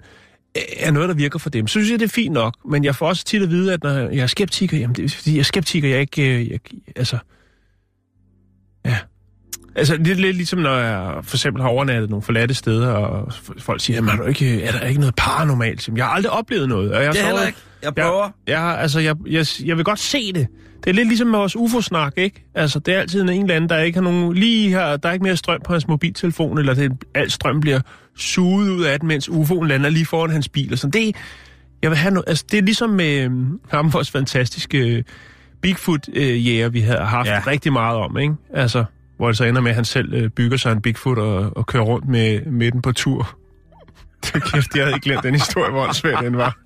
øh, 0.57 0.63
er 0.77 0.91
noget, 0.91 1.09
der 1.09 1.15
virker 1.15 1.39
for 1.39 1.51
dem. 1.51 1.67
Så 1.67 1.73
synes 1.73 1.91
jeg, 1.91 2.01
det 2.01 2.05
er 2.05 2.15
fint 2.15 2.33
nok, 2.33 2.57
men 2.71 2.85
jeg 2.85 2.95
får 2.95 3.09
også 3.09 3.25
tit 3.25 3.43
at 3.43 3.51
vide, 3.51 3.73
at 3.73 3.83
når 3.83 3.91
jeg 3.91 4.23
er 4.23 4.27
skeptiker, 4.27 4.79
jamen 4.79 4.97
det 4.97 5.05
er 5.05 5.09
fordi, 5.09 5.33
jeg 5.33 5.39
er 5.39 5.45
skeptiker, 5.45 5.89
jeg 5.89 5.97
er 5.97 6.01
ikke... 6.01 6.23
Øh, 6.23 6.51
jeg, 6.51 6.61
altså. 6.97 7.19
Altså, 9.79 9.97
det 9.97 10.09
er 10.09 10.15
lidt 10.15 10.37
ligesom, 10.37 10.59
når 10.59 10.77
jeg 10.77 11.15
for 11.23 11.37
eksempel 11.37 11.63
har 11.63 11.69
overnattet 11.69 12.11
nogle 12.11 12.23
forladte 12.23 12.55
steder, 12.55 12.89
og 12.89 13.33
folk 13.59 13.81
siger, 13.81 13.97
jamen, 13.97 14.11
er, 14.11 14.17
du 14.17 14.23
ikke, 14.23 14.63
er 14.63 14.73
der 14.73 14.81
ikke 14.87 15.01
noget 15.01 15.15
paranormalt? 15.15 15.89
Jamen, 15.89 15.97
Jeg 15.99 16.07
har 16.07 16.13
aldrig 16.13 16.33
oplevet 16.33 16.69
noget. 16.69 16.93
Og 16.93 17.03
jeg 17.05 17.13
Det 17.13 17.21
er 17.21 17.27
heller 17.27 17.47
ikke. 17.47 17.59
Jeg 17.83 17.95
prøver. 17.95 18.23
jeg, 18.47 18.53
jeg, 18.53 18.79
altså, 18.81 19.01
jeg, 19.01 19.17
jeg, 19.27 19.47
jeg 19.65 19.77
vil 19.77 19.85
godt 19.85 19.99
se 19.99 20.33
det. 20.33 20.47
Det 20.85 20.91
er 20.91 20.95
lidt 20.95 21.09
ligesom 21.09 21.29
med 21.29 21.39
vores 21.39 21.57
UFO-snak, 21.57 22.13
ikke? 22.17 22.45
Altså, 22.55 22.79
det 22.79 22.95
er 22.95 23.01
altid 23.01 23.23
en 23.23 23.29
eller 23.29 23.55
anden, 23.55 23.71
der 23.71 23.79
ikke 23.79 23.97
har 23.97 24.03
nogen... 24.05 24.35
Lige 24.35 24.69
her, 24.69 24.97
der 24.97 25.09
er 25.09 25.13
ikke 25.13 25.23
mere 25.23 25.37
strøm 25.37 25.61
på 25.65 25.73
hans 25.73 25.89
mobiltelefon, 25.89 26.59
eller 26.59 26.75
det, 26.75 26.93
al 27.15 27.31
strøm 27.31 27.61
bliver 27.61 27.81
suget 28.17 28.71
ud 28.71 28.85
af 28.85 29.01
den, 29.01 29.09
mens 29.09 29.29
UFO'en 29.29 29.65
lander 29.65 29.91
lige 29.91 30.07
foran 30.07 30.31
hans 30.31 30.49
bil. 30.49 30.73
Og 30.73 30.79
sådan. 30.79 31.03
Det, 31.03 31.17
jeg 31.83 31.91
vil 31.91 31.99
have 31.99 32.15
no, 32.15 32.21
altså, 32.27 32.45
det 32.51 32.59
er 32.59 32.63
ligesom 32.63 32.91
med 32.91 33.19
øhm, 33.21 33.61
ham, 33.71 33.93
vores 33.93 34.11
fantastiske 34.11 34.79
øh, 34.79 35.03
Bigfoot-jæger, 35.63 36.69
vi 36.69 36.81
har 36.81 37.05
haft 37.05 37.29
ja. 37.29 37.43
rigtig 37.47 37.73
meget 37.73 37.97
om, 37.97 38.19
ikke? 38.19 38.35
Altså, 38.55 38.85
hvor 39.19 39.27
det 39.27 39.37
så 39.37 39.45
ender 39.45 39.61
med, 39.61 39.71
at 39.71 39.75
han 39.75 39.85
selv 39.85 40.15
øh, 40.15 40.31
bygger 40.31 40.57
sig 40.57 40.73
en 40.73 40.83
Bigfoot 40.83 41.19
og, 41.19 41.57
og 41.57 41.67
kører 41.67 41.83
rundt 41.83 42.09
med, 42.09 42.41
med 42.47 42.73
den 42.73 42.83
på 42.83 42.93
tur. 42.93 43.39
Det 44.25 44.43
kæft, 44.53 44.75
jeg 44.77 44.85
havde 44.85 44.95
ikke 44.97 45.05
glemt 45.05 45.23
den 45.23 45.35
historie, 45.35 45.71
hvor 45.71 45.93
svær 45.93 46.21
den 46.21 46.37
var. 46.37 46.59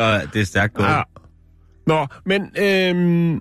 Uh, 0.00 0.32
det 0.32 0.40
er 0.40 0.44
stærkt 0.44 0.74
gået. 0.74 0.86
Ja. 0.86 1.02
Nå, 1.86 2.06
men 2.26 2.42
øhm, 2.58 3.40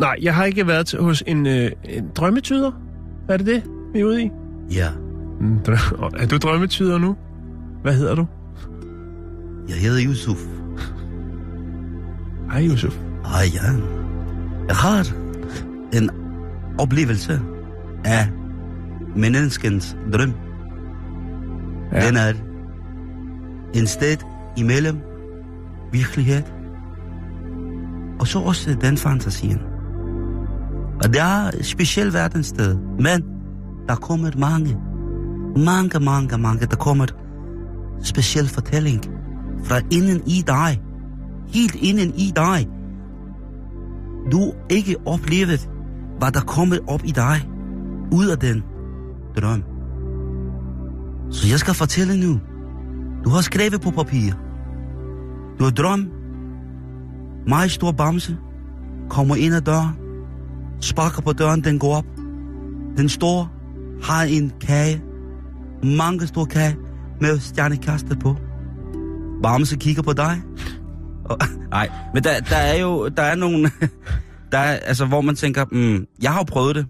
nej, 0.00 0.16
jeg 0.22 0.34
har 0.34 0.44
ikke 0.44 0.66
været 0.66 0.86
til, 0.86 1.00
hos 1.00 1.22
en, 1.26 1.46
øh, 1.46 1.70
en 1.84 2.10
drømmetyder. 2.16 2.72
Er 3.28 3.36
det 3.36 3.46
det, 3.46 3.62
vi 3.92 4.00
er 4.00 4.04
ude 4.04 4.22
i? 4.22 4.30
Ja. 4.70 4.88
Drø- 5.68 6.16
er 6.22 6.26
du 6.30 6.36
drømmetyder 6.36 6.98
nu? 6.98 7.16
Hvad 7.82 7.94
hedder 7.94 8.14
du? 8.14 8.26
Jeg 9.68 9.76
hedder 9.76 10.04
Yusuf. 10.06 10.38
Hej, 12.50 12.66
Yusuf. 12.66 12.96
Hej, 13.24 13.44
Jan. 13.54 13.82
Jeg 14.68 14.76
har 14.76 15.06
en 15.92 16.10
oplevelse 16.78 17.40
af 18.04 18.28
menneskens 19.16 19.96
drøm. 20.12 20.32
Ja. 21.92 22.06
Den 22.06 22.16
er 22.16 22.32
en 23.74 23.86
sted 23.86 24.16
imellem 24.56 24.98
virkelighed 25.92 26.42
og 28.20 28.28
så 28.28 28.38
også 28.38 28.76
den 28.80 28.96
fantasien. 28.96 29.60
Og 31.02 31.08
det 31.12 31.20
er 31.20 31.50
et 31.58 31.66
specielt 31.66 32.14
verdenssted, 32.14 32.76
men 33.00 33.24
der 33.88 33.94
kommer 33.94 34.30
mange, 34.38 34.76
mange, 35.56 36.00
mange, 36.00 36.38
mange, 36.38 36.66
der 36.66 36.76
kommer 36.76 37.06
speciel 38.02 38.48
fortælling 38.48 39.04
fra 39.64 39.80
inden 39.92 40.22
i 40.26 40.44
dig. 40.46 40.80
Helt 41.48 41.74
inden 41.74 42.14
i 42.14 42.32
dig. 42.36 42.68
Du 44.32 44.52
ikke 44.70 44.96
oplevet 45.06 45.70
hvad 46.18 46.32
der 46.32 46.40
kommer 46.40 46.76
op 46.88 47.04
i 47.04 47.10
dig, 47.10 47.48
ud 48.12 48.26
af 48.26 48.38
den 48.38 48.62
drøm. 49.36 49.64
Så 51.30 51.48
jeg 51.48 51.58
skal 51.58 51.74
fortælle 51.74 52.20
nu. 52.26 52.40
Du 53.24 53.30
har 53.30 53.40
skrevet 53.40 53.80
på 53.80 53.90
papir. 53.90 54.32
Du 55.58 55.64
har 55.64 55.70
drøm. 55.70 56.10
Meget 57.46 57.70
stor 57.70 57.92
bamse. 57.92 58.36
Kommer 59.10 59.36
ind 59.36 59.54
ad 59.54 59.60
døren. 59.60 59.96
Sparker 60.80 61.22
på 61.22 61.32
døren, 61.32 61.64
den 61.64 61.78
går 61.78 61.96
op. 61.96 62.04
Den 62.96 63.08
står, 63.08 63.50
har 64.02 64.24
en 64.24 64.52
kage. 64.60 65.02
Mange 65.84 66.26
store 66.26 66.46
kage 66.46 66.76
med 67.20 67.38
stjernekastet 67.38 68.18
på. 68.18 68.36
Bamse 69.42 69.76
kigger 69.76 70.02
på 70.02 70.12
dig. 70.12 70.42
Og, 71.24 71.38
nej, 71.70 71.90
men 72.14 72.24
der, 72.24 72.40
der 72.40 72.56
er 72.56 72.80
jo 72.80 73.08
der 73.08 73.22
er 73.22 73.34
nogle, 73.34 73.70
der 74.54 74.60
er, 74.60 74.76
altså, 74.76 75.04
hvor 75.06 75.20
man 75.20 75.36
tænker, 75.36 75.64
mm, 75.72 76.06
jeg 76.22 76.32
har 76.32 76.38
jo 76.38 76.44
prøvet 76.44 76.76
det, 76.76 76.86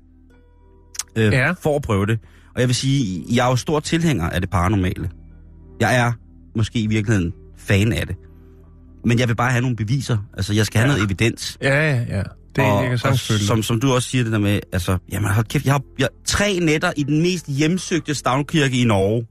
øh, 1.17 1.33
Ja. 1.33 1.51
for 1.53 1.77
at 1.77 1.83
prøve 1.83 2.07
det. 2.07 2.19
Og 2.55 2.61
jeg 2.61 2.69
vil 2.69 2.75
sige, 2.77 3.25
jeg 3.35 3.47
er 3.47 3.51
jo 3.51 3.57
stor 3.57 3.81
tilhænger 3.81 4.29
af 4.31 4.41
det 4.41 4.51
paranormale. 4.51 5.11
Jeg 5.81 5.97
er 5.97 6.13
måske 6.57 6.79
i 6.81 6.87
virkeligheden 6.87 7.33
fan 7.57 7.93
af 7.93 8.07
det. 8.07 8.17
Men 9.05 9.19
jeg 9.19 9.29
vil 9.29 9.35
bare 9.37 9.51
have 9.51 9.61
nogle 9.63 9.77
beviser. 9.77 10.19
Altså, 10.37 10.53
jeg 10.55 10.67
skal 10.67 10.79
have 10.81 10.91
Ja. 10.91 10.95
noget 10.97 11.05
evidens. 11.07 11.59
Ja, 11.63 11.91
ja, 11.91 12.05
ja. 12.17 12.23
Det 12.57 12.65
og, 12.65 12.85
jeg 12.85 12.93
og 13.05 13.19
som, 13.19 13.63
som 13.63 13.81
du 13.81 13.93
også 13.93 14.09
siger 14.09 14.25
det 14.25 14.33
der 14.33 14.39
med, 14.39 14.61
altså, 14.73 14.99
jamen 15.13 15.31
hold 15.31 15.47
kæft, 15.47 15.65
jeg 15.65 15.73
har, 15.75 15.83
jeg, 15.99 16.09
tre 16.25 16.59
nætter 16.63 16.93
i 16.97 17.03
den 17.03 17.23
mest 17.23 17.47
hjemsøgte 17.47 18.15
stavnkirke 18.15 18.81
i 18.81 18.85
Norge. 18.85 19.27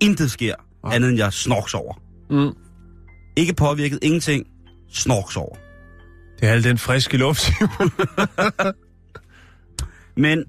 Intet 0.00 0.30
sker, 0.30 0.54
Ja. 0.86 0.94
andet 0.94 1.08
end 1.10 1.18
jeg 1.18 1.32
snorks 1.32 1.74
over. 1.74 1.94
Mm. 2.30 2.52
Ikke 3.36 3.54
påvirket, 3.54 3.98
ingenting. 4.02 4.46
Snorks 4.92 5.36
over. 5.36 5.56
Det 6.40 6.48
er 6.48 6.52
al 6.52 6.64
den 6.64 6.78
friske 6.78 7.16
luft. 7.16 7.50
Men 10.16 10.44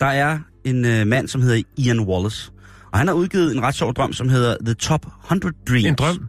der 0.00 0.06
er 0.06 0.38
en 0.64 0.84
øh, 0.84 1.06
mand, 1.06 1.28
som 1.28 1.42
hedder 1.42 1.62
Ian 1.78 2.00
Wallace. 2.00 2.50
Og 2.92 2.98
han 2.98 3.06
har 3.08 3.14
udgivet 3.14 3.56
en 3.56 3.62
ret 3.62 3.74
sjov 3.74 3.94
drøm, 3.94 4.12
som 4.12 4.28
hedder 4.28 4.56
The 4.64 4.74
Top 4.74 5.06
100 5.24 5.54
Dreams. 5.68 5.84
En 5.86 5.94
drøm. 5.94 6.26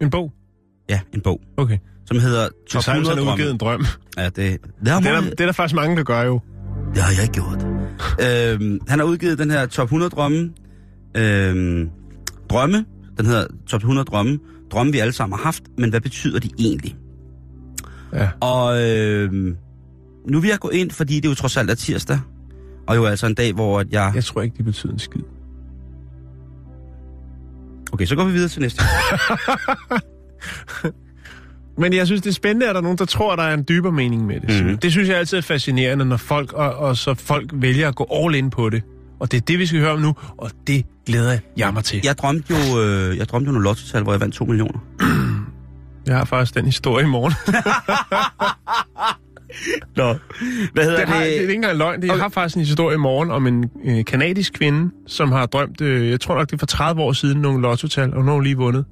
En 0.00 0.10
bog. 0.10 0.32
Ja, 0.88 1.00
en 1.14 1.20
bog. 1.20 1.40
Okay. 1.56 1.78
Som 2.06 2.18
hedder 2.18 2.48
Top 2.70 2.82
Simon 2.82 2.96
100 2.96 3.16
har 3.16 3.24
drømme. 3.24 3.32
udgivet 3.32 3.50
en 3.52 3.58
drøm. 3.58 3.84
Ja, 4.18 4.24
det, 4.24 4.34
det, 4.36 4.48
har 4.88 5.00
Det 5.00 5.08
er, 5.08 5.12
mange- 5.12 5.24
der, 5.30 5.30
det 5.30 5.40
er 5.40 5.46
der 5.46 5.52
faktisk 5.52 5.74
mange, 5.74 5.96
der 5.96 6.02
gør 6.02 6.22
jo. 6.22 6.40
Det 6.94 7.02
har 7.02 7.12
jeg 7.12 7.22
ikke 7.22 7.32
gjort. 7.34 7.66
øhm, 8.60 8.80
han 8.88 8.98
har 8.98 9.06
udgivet 9.06 9.38
den 9.38 9.50
her 9.50 9.66
top 9.66 9.84
100 9.86 10.10
drømme. 10.10 10.50
Øhm, 11.16 11.88
drømme. 12.50 12.84
Den 13.18 13.26
hedder 13.26 13.46
top 13.66 13.80
100 13.80 14.04
drømme. 14.04 14.38
Drømme, 14.72 14.92
vi 14.92 14.98
alle 14.98 15.12
sammen 15.12 15.38
har 15.38 15.44
haft, 15.44 15.62
men 15.78 15.90
hvad 15.90 16.00
betyder 16.00 16.38
de 16.40 16.50
egentlig? 16.58 16.96
Ja. 18.12 18.28
Og 18.40 18.82
øhm, 18.82 19.56
nu 20.28 20.40
vil 20.40 20.48
jeg 20.48 20.58
gå 20.58 20.68
ind, 20.68 20.90
fordi 20.90 21.20
det 21.20 21.28
jo 21.28 21.34
trods 21.34 21.56
alt 21.56 21.70
er 21.70 21.74
tirsdag. 21.74 22.18
Og 22.86 22.96
jo 22.96 23.04
altså 23.04 23.26
en 23.26 23.34
dag, 23.34 23.52
hvor 23.52 23.80
at 23.80 23.86
jeg... 23.90 24.12
Jeg 24.14 24.24
tror 24.24 24.42
ikke, 24.42 24.56
det 24.56 24.64
betyder 24.64 24.92
en 24.92 24.98
skid. 24.98 25.20
Okay, 27.92 28.06
så 28.06 28.16
går 28.16 28.24
vi 28.24 28.32
videre 28.32 28.48
til 28.48 28.62
næste. 28.62 28.82
Men 31.78 31.92
jeg 31.92 32.06
synes, 32.06 32.22
det 32.22 32.30
er 32.30 32.34
spændende, 32.34 32.68
at 32.68 32.74
der 32.74 32.80
er 32.80 32.82
nogen, 32.82 32.98
der 32.98 33.04
tror, 33.04 33.32
at 33.32 33.38
der 33.38 33.44
er 33.44 33.54
en 33.54 33.64
dybere 33.68 33.92
mening 33.92 34.26
med 34.26 34.40
det. 34.40 34.64
Mm. 34.64 34.78
Det 34.78 34.92
synes 34.92 35.08
jeg 35.08 35.18
altid 35.18 35.38
er 35.38 35.42
fascinerende, 35.42 36.04
når 36.04 36.16
folk, 36.16 36.52
og, 36.52 36.74
og 36.74 36.96
så 36.96 37.14
folk 37.14 37.50
vælger 37.52 37.88
at 37.88 37.94
gå 37.94 38.06
all 38.12 38.34
in 38.34 38.50
på 38.50 38.70
det. 38.70 38.82
Og 39.20 39.32
det 39.32 39.36
er 39.36 39.40
det, 39.40 39.58
vi 39.58 39.66
skal 39.66 39.80
høre 39.80 39.90
om 39.90 40.00
nu, 40.00 40.14
og 40.36 40.50
det 40.66 40.86
glæder 41.06 41.38
jeg 41.56 41.74
mig 41.74 41.84
til. 41.84 42.00
Jeg 42.04 42.18
drømte 42.18 42.54
jo, 42.54 42.80
øh, 42.80 43.16
jeg 43.16 43.28
drømte 43.28 43.48
jo 43.48 43.52
nogle 43.52 43.64
lottotal, 43.64 44.02
hvor 44.02 44.12
jeg 44.12 44.20
vandt 44.20 44.34
2 44.34 44.44
millioner. 44.44 44.78
Jeg 46.06 46.16
har 46.16 46.24
faktisk 46.24 46.54
den 46.54 46.64
historie 46.64 47.04
i 47.04 47.08
morgen. 47.08 47.32
Nå. 49.96 50.14
Hvad 50.72 50.84
hedder 50.84 50.98
Det, 50.98 51.08
har, 51.08 51.20
det 51.20 51.36
er 51.36 51.40
ikke 51.40 51.54
engang 51.54 51.76
løgn. 51.78 52.02
Det, 52.02 52.08
jeg 52.08 52.16
har 52.16 52.28
faktisk 52.28 52.56
en 52.56 52.60
historie 52.62 52.94
i 52.94 52.98
morgen 52.98 53.30
om 53.30 53.46
en 53.46 53.70
øh, 53.84 54.04
kanadisk 54.04 54.52
kvinde, 54.52 54.90
som 55.06 55.32
har 55.32 55.46
drømt, 55.46 55.80
øh, 55.80 56.10
jeg 56.10 56.20
tror 56.20 56.34
nok 56.38 56.46
det 56.50 56.54
er 56.54 56.58
for 56.58 56.66
30 56.66 57.02
år 57.02 57.12
siden, 57.12 57.40
nogle 57.40 57.62
lottotal, 57.62 58.14
og 58.14 58.18
nu 58.20 58.24
har 58.26 58.32
hun 58.32 58.42
lige 58.42 58.56
vundet. 58.56 58.84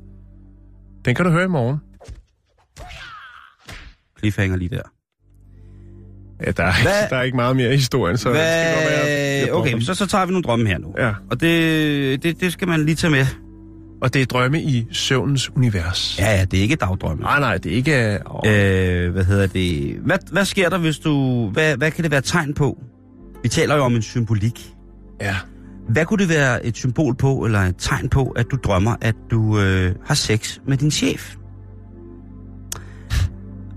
Den 1.04 1.14
kan 1.14 1.24
du 1.24 1.30
høre 1.30 1.44
i 1.44 1.48
morgen. 1.48 1.78
Cliffhanger 4.18 4.56
lige 4.56 4.68
der. 4.68 4.82
Ja, 6.46 6.50
der 6.50 6.62
er, 6.64 6.72
Hvad- 6.82 7.08
der 7.10 7.16
er 7.16 7.22
ikke 7.22 7.36
meget 7.36 7.56
mere 7.56 7.68
i 7.72 7.76
historien, 7.76 8.18
så 8.18 8.28
det 8.28 8.36
skal 8.38 8.74
godt 8.74 8.90
være. 8.90 9.50
Okay, 9.52 9.80
så, 9.80 9.94
så 9.94 10.06
tager 10.06 10.26
vi 10.26 10.30
nogle 10.32 10.44
drømme 10.44 10.66
her 10.66 10.78
nu. 10.78 10.94
Ja, 10.98 11.12
Og 11.30 11.40
det, 11.40 12.22
det, 12.22 12.40
det 12.40 12.52
skal 12.52 12.68
man 12.68 12.84
lige 12.84 12.94
tage 12.96 13.10
med. 13.10 13.26
Og 14.00 14.14
det 14.14 14.22
er 14.22 14.26
drømme 14.26 14.62
i 14.62 14.86
søvnens 14.92 15.50
univers. 15.56 16.16
Ja, 16.18 16.36
ja, 16.36 16.44
det 16.44 16.58
er 16.58 16.62
ikke 16.62 16.76
dagdrømme. 16.76 17.22
Nej, 17.22 17.40
nej, 17.40 17.56
det 17.58 17.72
er 17.72 17.76
ikke... 17.76 18.12
Øh, 18.12 18.18
Øh, 19.06 19.12
hvad 19.12 19.24
hedder 19.24 19.46
det? 19.46 19.96
Hvad, 20.04 20.18
hvad 20.32 20.44
sker 20.44 20.68
der, 20.68 20.78
hvis 20.78 20.98
du... 20.98 21.46
Hvad, 21.52 21.76
hvad 21.76 21.90
kan 21.90 22.02
det 22.04 22.10
være 22.10 22.20
tegn 22.20 22.54
på? 22.54 22.78
Vi 23.42 23.48
taler 23.48 23.76
jo 23.76 23.82
om 23.82 23.94
en 23.94 24.02
symbolik. 24.02 24.74
ja. 25.20 25.36
Hvad 25.88 26.04
kunne 26.04 26.18
det 26.18 26.28
være 26.28 26.66
et 26.66 26.76
symbol 26.76 27.14
på, 27.14 27.44
eller 27.44 27.58
et 27.58 27.74
tegn 27.78 28.08
på, 28.08 28.28
at 28.28 28.46
du 28.50 28.56
drømmer, 28.64 28.96
at 29.00 29.14
du 29.30 29.60
øh, 29.60 29.94
har 30.06 30.14
sex 30.14 30.58
med 30.66 30.76
din 30.76 30.90
chef? 30.90 31.34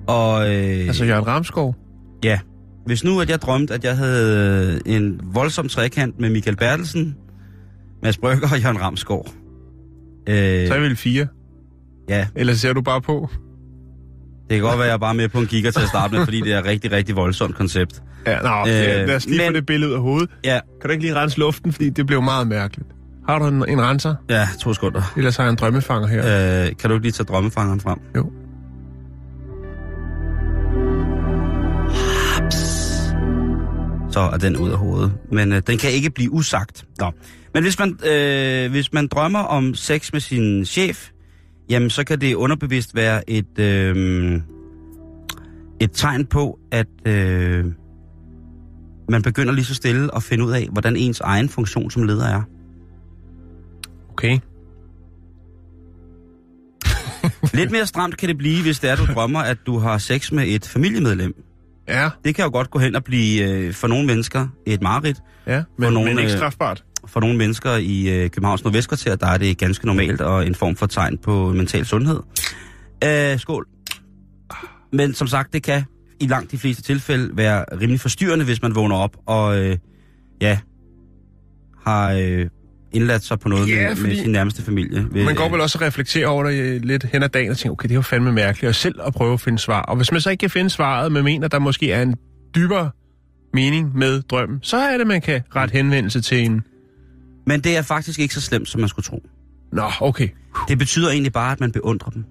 Og 0.08 0.42
øh, 0.56 0.88
Altså 0.88 1.06
Jørgen 1.06 1.28
Ramskov. 1.28 1.76
ja, 2.24 2.40
hvis 2.86 3.04
nu 3.04 3.22
at 3.22 3.30
jeg 3.30 3.42
drømte, 3.42 3.74
at 3.74 3.84
jeg 3.84 3.98
havde 3.98 4.82
øh, 4.86 4.96
en 4.96 5.20
voldsom 5.24 5.68
trekant 5.68 6.20
med 6.20 6.30
Michael 6.30 6.56
Bertelsen, 6.58 7.16
Mads 8.04 8.18
Brygger 8.18 8.48
og 8.52 8.62
Jørgen 8.62 8.82
Ramskov. 8.82 9.28
Øh, 10.30 10.68
Så 10.68 10.74
er 10.74 10.78
jeg 10.78 10.82
vel 10.82 10.96
fire. 10.96 11.28
ja, 12.10 12.28
Eller 12.36 12.54
ser 12.54 12.74
du 12.74 12.82
bare 12.82 13.02
på? 13.02 13.30
det 14.50 14.58
kan 14.58 14.62
godt 14.62 14.78
være, 14.78 14.84
at 14.84 14.88
jeg 14.88 14.94
er 14.94 14.98
bare 14.98 15.14
med 15.14 15.30
på 15.30 15.40
en 15.40 15.46
kigger 15.48 15.72
til 15.72 15.82
at 15.82 15.88
starte 15.88 16.14
med, 16.16 16.26
fordi 16.26 16.42
det 16.42 16.54
er 16.54 16.60
et 16.60 16.66
rigtig, 16.66 16.92
rigtig 16.92 17.16
voldsomt 17.16 17.56
koncept. 17.56 18.02
Ja, 18.28 18.40
nå, 18.42 18.50
øh, 18.60 18.66
lad 19.08 19.16
os 19.16 19.26
lige 19.26 19.38
men- 19.38 19.48
få 19.48 19.54
det 19.54 19.66
billede 19.66 19.90
ud 19.92 19.96
af 19.96 20.02
hovedet. 20.02 20.30
Ja, 20.46 20.60
Kan 20.82 20.88
du 20.88 20.92
ikke 20.92 21.04
lige 21.04 21.16
rense 21.16 21.40
luften, 21.40 21.74
fordi 21.74 21.90
det 21.90 22.06
blev 22.08 22.22
meget 22.22 22.48
mærkeligt. 22.48 22.90
Har 23.30 23.40
du 23.40 23.46
en, 23.48 23.70
en 23.70 23.82
renser? 23.82 24.16
ja, 24.30 24.48
to 24.60 24.74
sekunder. 24.74 25.14
Ellers 25.18 25.38
har 25.38 25.44
jeg 25.44 25.50
en 25.52 25.56
drømmefanger 25.56 26.08
her. 26.08 26.64
Øh, 26.66 26.72
kan 26.80 26.90
du 26.90 26.94
ikke 26.96 27.06
lige 27.06 27.12
tage 27.12 27.26
drømmefangeren 27.26 27.80
frem? 27.80 28.00
Jo. 28.16 28.32
Så 34.14 34.20
er 34.20 34.38
den 34.38 34.58
ud 34.58 34.70
af 34.70 34.78
hovedet. 34.78 35.14
Men 35.32 35.52
øh, 35.52 35.62
den 35.68 35.78
kan 35.78 35.92
ikke 35.92 36.10
blive 36.10 36.32
usagt. 36.32 36.86
Nå. 37.00 37.12
Men 37.54 37.64
hvis 37.64 37.80
man, 37.80 37.98
øh, 38.06 38.72
hvis 38.72 38.94
man 38.94 39.08
drømmer 39.08 39.40
om 39.40 39.76
sex 39.76 40.14
med 40.14 40.22
sin 40.22 40.66
chef, 40.66 41.10
jamen 41.70 41.90
så 41.90 42.04
kan 42.04 42.22
det 42.22 42.34
underbevidst 42.34 42.96
være 42.96 43.30
et, 43.30 43.60
øh, 43.60 44.42
et 45.82 45.92
tegn 45.94 46.26
på, 46.26 46.60
at 46.72 46.88
øh, 47.06 47.66
man 49.10 49.22
begynder 49.22 49.54
lige 49.54 49.66
så 49.66 49.76
stille 49.76 50.16
at 50.16 50.24
finde 50.24 50.46
ud 50.46 50.52
af, 50.52 50.68
hvordan 50.72 50.96
ens 50.96 51.20
egen 51.20 51.50
funktion 51.50 51.92
som 51.92 52.04
leder 52.04 52.28
er. 52.28 52.42
Okay. 54.12 54.40
Lidt 57.60 57.72
mere 57.72 57.86
stramt 57.86 58.18
kan 58.18 58.30
det 58.30 58.38
blive, 58.38 58.62
hvis 58.62 58.80
det 58.80 58.90
er, 58.90 58.96
du 58.96 59.06
drømmer, 59.14 59.40
at 59.40 59.58
du 59.66 59.78
har 59.78 59.98
sex 59.98 60.32
med 60.32 60.48
et 60.48 60.68
familiemedlem. 60.68 61.36
Ja, 61.88 62.10
Det 62.26 62.36
kan 62.36 62.46
jo 62.46 62.52
godt 62.52 62.70
gå 62.70 62.80
hen 62.80 62.96
og 62.96 63.04
blive 63.04 63.50
øh, 63.50 63.74
for 63.74 63.88
nogle 63.88 64.06
mennesker 64.08 64.48
et 64.66 64.82
mareridt. 64.82 65.18
ja. 65.48 65.64
Men, 65.78 65.94
nogen, 65.94 66.10
men 66.10 66.20
ikke 66.20 66.32
øh, 66.32 66.38
strafbart. 66.38 66.84
For 67.08 67.20
nogle 67.20 67.38
mennesker 67.38 67.76
i 67.76 68.10
øh, 68.10 68.30
Københavns 68.30 68.64
Nordvestkvarter, 68.64 69.16
der 69.16 69.28
er 69.28 69.38
det 69.38 69.58
ganske 69.58 69.86
normalt 69.86 70.22
og 70.22 70.48
en 70.48 70.56
form 70.56 70.76
for 70.76 70.86
tegn 70.86 71.18
på 71.18 71.54
mental 71.54 71.86
sundhed. 71.86 72.20
Øh, 73.06 73.40
skål. 73.40 73.68
Men 74.94 75.14
som 75.14 75.28
sagt, 75.28 75.54
det 75.54 75.64
kan 75.64 75.84
i 76.20 76.28
langt 76.28 76.52
de 76.52 76.58
fleste 76.58 76.84
tilfælde 76.84 77.38
være 77.38 77.66
rimelig 77.82 78.00
forstyrrende, 78.00 78.46
hvis 78.46 78.62
man 78.62 78.76
vågner 78.76 78.96
op 78.96 79.18
og 79.26 79.58
øh, 79.60 79.78
ja, 80.42 80.60
har 81.86 82.12
øh, 82.12 82.48
indladt 82.94 83.24
sig 83.24 83.40
på 83.40 83.50
noget 83.50 83.70
Ja, 83.70 83.90
med, 83.96 84.04
med 84.04 84.16
sin 84.18 84.32
nærmeste 84.32 84.62
familie. 84.62 85.06
Ved, 85.12 85.26
Man 85.26 85.36
går 85.36 85.50
vel 85.50 85.62
også 85.62 85.78
og 85.78 85.82
reflekterer 85.82 86.28
over 86.28 86.44
det 86.44 86.54
øh, 86.54 86.82
lidt 86.82 87.04
hen 87.04 87.24
ad 87.24 87.30
dagen 87.30 87.52
og 87.52 87.58
tænker, 87.58 87.72
okay, 87.74 87.90
det 87.90 87.96
var 87.96 88.02
fandme 88.02 88.32
mærkeligt, 88.32 88.70
og 88.70 88.76
selv 88.76 88.96
at 89.08 89.14
prøve 89.14 89.34
at 89.34 89.42
finde 89.42 89.60
svar. 89.60 89.82
Og 89.82 89.96
hvis 89.96 90.12
man 90.12 90.22
så 90.22 90.30
ikke 90.30 90.40
kan 90.42 90.50
finde 90.50 90.70
svaret, 90.70 91.12
men 91.12 91.24
mener, 91.24 91.48
der 91.48 91.60
måske 91.60 91.92
er 91.92 92.02
en 92.02 92.16
dybere 92.56 92.90
mening 93.54 93.98
med 93.98 94.22
drømmen, 94.22 94.60
så 94.62 94.78
er 94.78 94.98
det, 94.98 95.08
man 95.08 95.22
kan 95.22 95.42
rette 95.56 95.72
henvendelse 95.72 96.22
til 96.22 96.46
en... 96.46 96.62
Men 97.48 97.60
det 97.62 97.78
er 97.78 97.82
faktisk 97.82 98.20
ikke 98.20 98.34
så 98.34 98.42
slemt, 98.42 98.70
som 98.70 98.80
man 98.82 98.90
skulle 98.90 99.04
tro. 99.04 99.24
Nå, 99.72 99.84
okay. 100.02 100.30
Det 100.68 100.78
betyder 100.78 101.10
egentlig 101.10 101.34
bare, 101.34 101.52
at 101.52 101.60
man 101.60 101.72
beundrer 101.72 102.10
dem. 102.10 102.26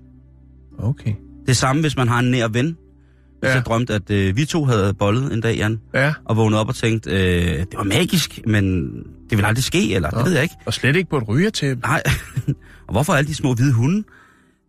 Okay. 0.78 1.12
Det 1.46 1.56
samme, 1.56 1.82
hvis 1.82 1.96
man 1.96 2.08
har 2.08 2.18
en 2.18 2.30
nær 2.30 2.48
ven. 2.48 2.66
Hvis 2.66 3.48
Ja. 3.48 3.54
jeg 3.54 3.64
drømte, 3.64 3.94
at 3.94 4.10
øh, 4.10 4.36
vi 4.36 4.44
to 4.44 4.64
havde 4.64 4.94
bollet 4.94 5.32
en 5.32 5.40
dag, 5.40 5.56
Jan, 5.56 5.80
Ja, 5.94 6.14
og 6.24 6.36
vågnede 6.36 6.60
op 6.60 6.68
og 6.68 6.74
tænkte, 6.74 7.10
øh, 7.10 7.58
det 7.58 7.66
var 7.76 7.82
magisk, 7.84 8.40
men 8.46 8.90
det 9.32 9.38
vil 9.38 9.44
aldrig 9.44 9.64
ske, 9.64 9.94
eller 9.94 10.10
Nå. 10.12 10.18
det 10.18 10.26
ved 10.26 10.32
jeg 10.32 10.42
ikke. 10.42 10.54
og 10.66 10.74
slet 10.74 10.96
ikke 10.96 11.10
på 11.10 11.16
et 11.16 11.28
ryger 11.28 11.50
til. 11.50 11.78
Nej, 11.78 12.02
og 12.86 12.92
hvorfor 12.92 13.12
alle 13.12 13.28
de 13.28 13.34
små 13.34 13.54
hvide 13.54 13.72
hunde? 13.72 14.04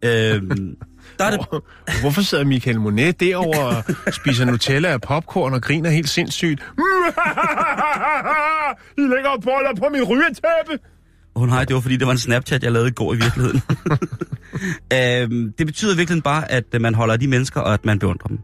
Øh, 0.03 0.11
der 1.19 1.25
er 1.25 1.37
det, 1.37 1.61
Hvorfor 2.01 2.21
sidder 2.21 2.43
Michael 2.43 2.79
Monet 2.79 3.19
derovre 3.19 3.83
og 4.07 4.13
spiser 4.19 4.45
Nutella 4.45 4.93
og 4.93 5.01
popcorn 5.01 5.53
og 5.53 5.61
griner 5.61 5.89
helt 5.89 6.09
sindssygt? 6.09 6.63
I 8.97 9.01
lægger 9.01 9.41
boller 9.43 9.75
på 9.79 9.85
min 9.91 10.03
rygetæppe! 10.03 10.79
oh, 11.35 11.47
nej, 11.47 11.65
det 11.65 11.73
var 11.73 11.81
fordi, 11.81 11.97
det 11.97 12.07
var 12.07 12.11
en 12.11 12.19
Snapchat, 12.19 12.63
jeg 12.63 12.71
lavede 12.71 12.89
i 12.89 12.93
går 12.93 13.13
i 13.13 13.17
virkeligheden. 13.17 13.61
øh, 14.93 15.53
det 15.57 15.67
betyder 15.67 15.95
virkelig 15.95 16.23
bare, 16.23 16.51
at 16.51 16.81
man 16.81 16.95
holder 16.95 17.17
de 17.17 17.27
mennesker, 17.27 17.61
og 17.61 17.73
at 17.73 17.85
man 17.85 17.99
beundrer 17.99 18.27
dem. 18.27 18.39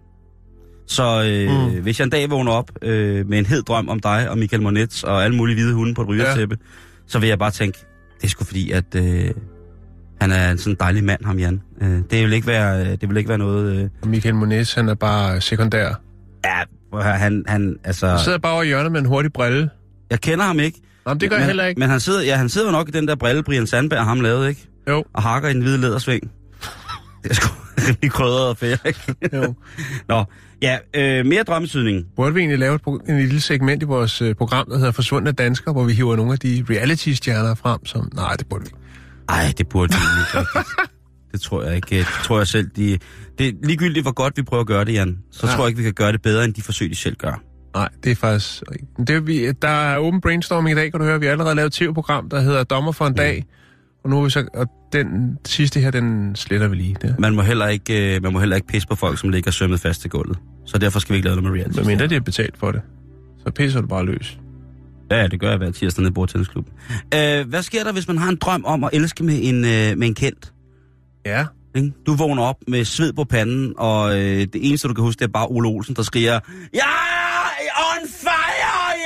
Så 0.90 1.24
øh, 1.24 1.76
Mm. 1.76 1.82
hvis 1.82 2.00
jeg 2.00 2.04
en 2.06 2.10
dag 2.10 2.30
vågner 2.30 2.52
op 2.52 2.72
øh, 2.82 3.30
med 3.30 3.40
en 3.40 3.46
hed 3.46 3.62
drøm 3.62 3.90
om 3.90 4.00
dig 4.00 4.30
og 4.30 4.38
Michael 4.38 4.62
Monets 4.64 5.04
og 5.04 5.24
alle 5.24 5.38
mulige 5.38 5.56
hvide 5.56 5.74
hunde 5.74 5.94
på 5.94 6.02
et 6.02 6.08
rygertæppe, 6.08 6.58
ja. 6.62 6.66
så 7.08 7.20
vil 7.20 7.30
jeg 7.30 7.40
bare 7.40 7.52
tænke, 7.52 7.78
det 8.18 8.24
er 8.24 8.28
sgu 8.28 8.44
fordi, 8.44 8.72
at 8.72 8.96
øh, 8.96 9.30
han 10.22 10.32
er 10.32 10.52
en 10.52 10.58
sådan 10.58 10.78
dejlig 10.80 11.04
mand, 11.04 11.26
ham 11.26 11.38
Jan. 11.40 11.62
Øh, 11.82 12.00
det, 12.12 12.24
vil 12.24 12.34
ikke 12.34 12.48
være, 12.48 12.96
det 12.96 13.10
vil 13.10 13.18
ikke 13.18 13.30
være 13.30 13.38
noget... 13.38 13.90
Øh, 14.04 14.10
Michael 14.10 14.36
Moniz, 14.36 14.74
han 14.74 14.90
er 14.90 14.94
bare 14.96 15.42
sekundær. 15.42 16.02
ja, 16.46 17.02
han, 17.02 17.44
han, 17.48 17.76
altså... 17.84 18.08
Han 18.08 18.20
sidder 18.20 18.38
bare 18.38 18.54
over 18.54 18.64
i 18.64 18.68
hjørnet 18.68 18.92
med 18.92 19.00
en 19.00 19.06
hurtig 19.06 19.34
brille. 19.34 19.70
Jeg 20.10 20.22
kender 20.22 20.46
ham 20.46 20.60
ikke. 20.60 20.82
Jamen, 21.08 21.22
det 21.22 21.30
gør 21.30 21.36
men, 21.38 21.40
jeg 21.42 21.48
heller 21.48 21.66
ikke. 21.66 21.80
Men 21.80 21.90
han 21.90 22.00
sidder, 22.00 22.22
ja, 22.24 22.36
han 22.36 22.50
sidder 22.50 22.72
nok 22.72 22.88
i 22.90 22.92
den 22.92 23.08
der 23.08 23.16
brille, 23.16 23.44
Brian 23.44 23.68
Sandberg 23.68 24.04
ham 24.06 24.22
lavede, 24.22 24.50
ikke? 24.50 24.68
Jo, 24.90 25.04
Og 25.14 25.24
hakker 25.24 25.50
i 25.50 25.52
en 25.52 25.62
hvid 25.62 25.78
lædersving. 25.78 26.32
Det 27.24 27.30
er 27.30 27.34
sgu 27.36 27.48
rimelig 27.88 28.12
krydret 28.12 28.48
og 28.48 28.58
fedt, 28.58 28.82
ikke? 28.86 29.16
jo. 29.34 29.54
Nå, 30.10 30.24
ja, 30.62 30.78
øh, 30.96 31.26
mere 31.26 31.44
drømmesydning. 31.44 32.06
Burde 32.16 32.34
vi 32.34 32.40
egentlig 32.40 32.60
lave 32.60 32.76
et, 32.76 32.82
en 33.10 33.18
lille 33.20 33.42
segment 33.42 33.84
i 33.84 33.86
vores 33.86 34.22
øh, 34.22 34.36
program, 34.36 34.70
der 34.70 34.78
hedder 34.78 34.92
Forsvundne 34.92 35.32
Danskere, 35.32 35.74
hvor 35.74 35.84
vi 35.84 35.94
hiver 35.94 36.16
nogle 36.16 36.32
af 36.34 36.40
de 36.40 36.66
reality-stjerner 36.70 37.56
frem, 37.56 37.86
som... 37.86 38.12
Nej, 38.16 38.34
det 38.40 38.48
burde 38.50 38.64
vi 38.64 38.68
ikke. 38.68 38.78
Ej, 39.30 39.54
det 39.58 39.68
burde 39.68 39.94
vi 39.94 40.40
ikke. 40.40 40.50
Det 41.32 41.42
tror 41.42 41.64
jeg 41.64 41.76
ikke. 41.76 41.98
Det 41.98 42.06
tror 42.24 42.38
jeg 42.38 42.48
selv, 42.48 42.70
de... 42.76 42.98
Det 43.38 43.48
er 43.48 43.52
ligegyldigt, 43.64 44.04
hvor 44.04 44.12
godt 44.12 44.38
vi 44.38 44.42
prøver 44.44 44.62
at 44.62 44.68
gøre 44.68 44.86
det, 44.86 44.94
Jan. 44.94 45.18
Så 45.32 45.48
Ja. 45.48 45.54
tror 45.54 45.64
jeg 45.64 45.68
ikke, 45.68 45.78
vi 45.78 45.84
kan 45.84 45.94
gøre 45.94 46.12
det 46.12 46.22
bedre, 46.22 46.46
end 46.46 46.54
de 46.54 46.62
forsøg, 46.62 46.90
de 46.90 46.96
selv 46.96 47.16
gør. 47.16 47.42
Nej, 47.76 47.90
det 48.04 48.12
er 48.12 48.16
faktisk... 48.16 48.64
Det 48.98 49.10
er, 49.10 49.20
vi, 49.20 49.52
der 49.52 49.68
er 49.68 49.98
åben 49.98 50.22
brainstorming 50.22 50.78
i 50.78 50.80
dag, 50.82 50.92
kan 50.92 51.00
du 51.00 51.06
høre. 51.06 51.20
Vi 51.20 51.26
har 51.26 51.32
allerede 51.32 51.56
lavet 51.56 51.68
et 51.68 51.74
tv-program, 51.74 52.30
der 52.30 52.42
hedder 52.42 52.64
Dommer 52.64 52.92
for 52.92 53.08
en 53.08 53.14
dag. 53.14 53.46
Og 54.04 54.10
nu 54.10 54.20
er 54.20 54.24
vi 54.24 54.30
så... 54.30 54.48
Og 54.54 54.68
den 54.94 55.38
sidste 55.46 55.80
her, 55.80 55.92
den 55.92 56.36
sletter 56.36 56.68
vi 56.68 56.76
lige. 56.76 56.96
Det. 57.02 57.16
Man 57.20 57.36
må 57.36 57.42
heller 57.42 57.68
ikke, 57.68 58.16
øh, 58.16 58.24
man 58.24 58.34
må 58.34 58.40
heller 58.40 58.56
ikke 58.56 58.68
pisse 58.68 58.88
på 58.88 58.96
folk, 58.96 59.20
som 59.20 59.30
ligger 59.30 59.52
sømmet 59.52 59.80
fast 59.80 60.02
til 60.02 60.10
gulvet. 60.10 60.38
Så 60.66 60.78
derfor 60.78 61.00
skal 61.00 61.14
vi 61.14 61.18
ikke 61.18 61.28
lave 61.28 61.42
noget 61.42 61.52
med 61.52 61.60
reality. 61.60 61.80
Men 61.80 61.88
mindre 61.88 62.08
de 62.08 62.16
er 62.16 62.20
betalt 62.20 62.58
for 62.58 62.72
det. 62.72 62.82
Så 63.46 63.52
pisser 63.52 63.82
du 63.82 63.88
bare 63.88 64.06
løs. 64.06 64.40
Ja, 65.12 65.28
det 65.28 65.40
gør 65.40 65.50
jeg 65.50 65.58
hver 65.58 65.72
tirsdag 65.72 66.02
nede 66.02 66.12
i 66.12 66.14
bordtennisklubben. 66.14 66.74
Øh, 67.14 67.50
hvad 67.50 67.62
sker 67.62 67.84
der, 67.84 67.92
hvis 67.92 68.08
man 68.08 68.18
har 68.18 68.30
en 68.30 68.36
drøm 68.36 68.66
om 68.66 68.84
at 68.84 68.90
elske 68.94 69.24
med 69.24 69.40
en, 69.42 69.56
øh, 69.56 69.98
med 69.98 70.08
en 70.08 70.16
kendt? 70.16 70.54
Ja. 71.26 71.46
Ikke? 71.76 71.92
Du 72.06 72.14
vågner 72.16 72.44
op 72.44 72.56
med 72.68 72.86
sved 72.86 73.14
på 73.14 73.24
panden, 73.24 73.74
og 73.78 74.12
øh, 74.20 74.40
det 74.40 74.50
eneste, 74.56 74.88
du 74.88 74.94
kan 74.94 75.04
huske, 75.04 75.20
det 75.20 75.26
er 75.26 75.32
bare 75.32 75.48
Ole 75.48 75.68
Olsen, 75.70 75.96
der 75.96 76.04
skriger, 76.04 76.40
Jeg 76.74 76.82
er 77.60 78.02
on 78.02 78.08
fire, 78.22 78.39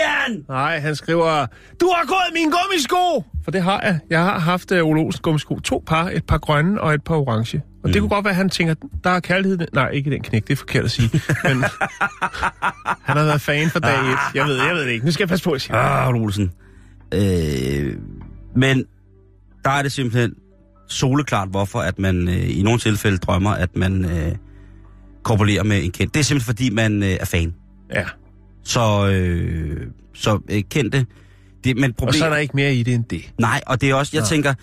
Jan! 0.03 0.45
Nej, 0.49 0.79
han 0.79 0.95
skriver, 0.95 1.45
du 1.81 1.89
har 1.95 2.05
gået 2.07 2.33
mine 2.33 2.51
gummisko! 2.51 3.23
For 3.43 3.51
det 3.51 3.61
har 3.63 3.81
jeg. 3.81 3.99
Jeg 4.09 4.23
har 4.23 4.39
haft 4.39 4.71
uh, 4.71 4.77
Ole 4.77 5.01
Olsen 5.01 5.21
gummisko. 5.21 5.59
To 5.59 5.83
par, 5.87 6.09
et 6.09 6.25
par 6.25 6.37
grønne 6.37 6.81
og 6.81 6.93
et 6.93 7.03
par 7.03 7.15
orange. 7.15 7.61
Og 7.83 7.89
mm. 7.89 7.93
det 7.93 8.01
kunne 8.01 8.09
godt 8.09 8.25
være, 8.25 8.31
at 8.31 8.35
han 8.35 8.49
tænker, 8.49 8.75
der 9.03 9.09
er 9.09 9.19
kærlighed. 9.19 9.57
Nej, 9.73 9.89
ikke 9.89 10.11
den 10.11 10.21
knæk, 10.21 10.47
det 10.47 10.53
er 10.53 10.57
forkert 10.57 10.85
at 10.85 10.91
sige. 10.91 11.09
Men 11.43 11.63
han 13.07 13.17
har 13.17 13.23
været 13.23 13.41
fan 13.41 13.69
fra 13.69 13.79
dag 13.79 14.11
et. 14.11 14.17
Jeg 14.35 14.45
ved, 14.45 14.55
jeg 14.55 14.75
ved 14.75 14.85
det 14.85 14.91
ikke. 14.91 15.05
Nu 15.05 15.11
skal 15.11 15.23
jeg 15.23 15.29
passe 15.29 15.43
på 15.43 15.51
at 15.51 15.61
sige. 15.61 15.75
Ah, 15.75 16.09
Ole 16.09 16.19
Olsen. 16.19 16.51
Øh, 17.13 17.97
men 18.55 18.85
der 19.63 19.69
er 19.69 19.81
det 19.81 19.91
simpelthen 19.91 20.33
soleklart, 20.89 21.49
hvorfor 21.49 21.79
at 21.79 21.99
man 21.99 22.27
øh, 22.27 22.57
i 22.57 22.61
nogle 22.61 22.79
tilfælde 22.79 23.17
drømmer, 23.17 23.51
at 23.51 23.75
man 23.75 24.05
øh, 24.05 24.35
korporerer 25.23 25.63
med 25.63 25.83
en 25.83 25.91
kendt. 25.91 26.13
Det 26.13 26.19
er 26.19 26.23
simpelthen, 26.23 26.45
fordi 26.45 26.69
man 26.69 27.03
øh, 27.03 27.09
er 27.09 27.25
fan. 27.25 27.53
Ja. 27.93 28.03
Så, 28.63 29.07
øh, 29.09 29.87
så 30.13 30.39
øh, 30.49 30.63
kendte... 30.69 31.05
Det, 31.63 31.75
men 31.77 31.89
Og 31.91 31.95
problem... 31.95 32.13
så 32.13 32.25
er 32.25 32.29
der 32.29 32.37
ikke 32.37 32.55
mere 32.55 32.75
i 32.75 32.83
det 32.83 32.93
end 32.93 33.03
det. 33.05 33.21
Nej, 33.39 33.61
og 33.67 33.81
det 33.81 33.89
er 33.89 33.95
også, 33.95 34.11
jeg 34.13 34.21
Nå. 34.21 34.25
tænker, 34.25 34.53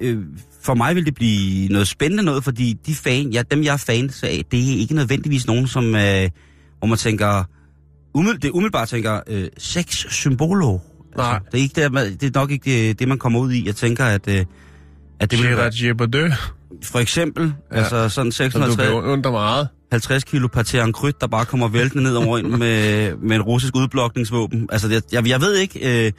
øh, 0.00 0.18
for 0.62 0.74
mig 0.74 0.94
vil 0.96 1.06
det 1.06 1.14
blive 1.14 1.68
noget 1.68 1.88
spændende 1.88 2.22
noget, 2.24 2.44
fordi 2.44 2.72
de 2.86 2.94
fan, 2.94 3.30
ja, 3.30 3.42
dem 3.50 3.62
jeg 3.64 3.72
er 3.72 3.76
fans 3.76 4.22
af, 4.22 4.42
det 4.50 4.58
er 4.72 4.76
ikke 4.78 4.94
nødvendigvis 4.94 5.46
nogen, 5.46 5.66
som, 5.66 5.94
øh, 5.94 6.30
hvor 6.78 6.86
man 6.86 6.98
tænker, 6.98 7.44
umiddel, 8.14 8.42
det 8.42 8.50
umiddelbart 8.50 8.88
tænker, 8.88 9.20
øh, 9.26 9.48
sex 9.58 10.12
symbolo. 10.12 10.78
Nej. 11.16 11.38
det, 11.52 11.58
er 11.58 11.62
ikke 11.62 11.82
det, 11.82 11.92
man- 11.92 12.14
det 12.16 12.22
er 12.36 12.40
nok 12.40 12.50
ikke 12.50 12.88
det, 12.88 12.98
det, 12.98 13.08
man 13.08 13.18
kommer 13.18 13.40
ud 13.40 13.52
i. 13.52 13.66
Jeg 13.66 13.76
tænker, 13.76 14.04
at, 14.04 14.28
øh, 14.28 14.44
at 15.20 15.30
det 15.30 15.38
vil 15.38 15.56
være, 15.56 15.56
Gerard 15.56 15.72
Depardieu, 15.98 16.28
for 16.82 16.98
eksempel, 16.98 17.52
Ja. 17.72 17.76
altså 17.76 18.08
sådan 18.08 18.32
som 18.32 18.50
du 18.50 18.54
650 18.56 18.88
beundrer 18.90 19.30
meget. 19.32 19.68
50 19.92 20.24
kilo 20.24 20.48
en 20.86 20.92
krydt, 20.92 21.20
der 21.20 21.26
bare 21.26 21.44
kommer 21.44 21.68
væltende 21.68 22.04
ned 22.04 22.14
over 22.14 22.38
en 22.38 22.50
med, 22.58 23.16
med 23.16 23.36
en 23.36 23.42
russisk 23.42 23.76
udblokningsvåben. 23.76 24.68
Altså, 24.72 24.88
det, 24.88 25.04
jeg, 25.12 25.28
jeg 25.28 25.40
ved 25.40 25.56
ikke, 25.56 26.06
øh, 26.06 26.12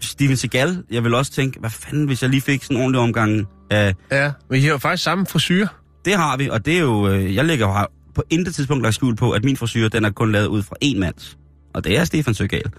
Steven 0.00 0.36
Seagal, 0.36 0.84
jeg 0.90 1.04
vil 1.04 1.14
også 1.14 1.32
tænke, 1.32 1.60
hvad 1.60 1.70
fanden, 1.70 2.06
hvis 2.06 2.22
jeg 2.22 2.30
lige 2.30 2.40
fik 2.40 2.62
sådan 2.62 2.76
en 2.76 2.82
ordentlig 2.82 3.00
omgang 3.00 3.46
af... 3.70 3.94
Ja, 4.12 4.32
men 4.50 4.58
I 4.58 4.62
har 4.62 4.70
jo 4.70 4.78
faktisk 4.78 5.04
samme 5.04 5.26
frisyr. 5.26 5.66
Det 6.04 6.14
har 6.14 6.36
vi, 6.36 6.48
og 6.48 6.66
det 6.66 6.76
er 6.76 6.80
jo... 6.80 7.08
Øh, 7.08 7.34
jeg 7.34 7.44
lægger 7.44 7.66
jo 7.66 7.86
på 8.14 8.22
intet 8.30 8.54
tidspunkt 8.54 8.82
lagt 8.82 8.94
skjul 8.94 9.16
på, 9.16 9.30
at 9.30 9.44
min 9.44 9.56
frisyr, 9.56 9.88
den 9.88 10.04
er 10.04 10.10
kun 10.10 10.32
lavet 10.32 10.46
ud 10.46 10.62
fra 10.62 10.76
én 10.84 10.98
mands. 10.98 11.38
Og 11.74 11.84
det 11.84 11.98
er 11.98 12.04
Stefan 12.04 12.34
Seagal. 12.34 12.72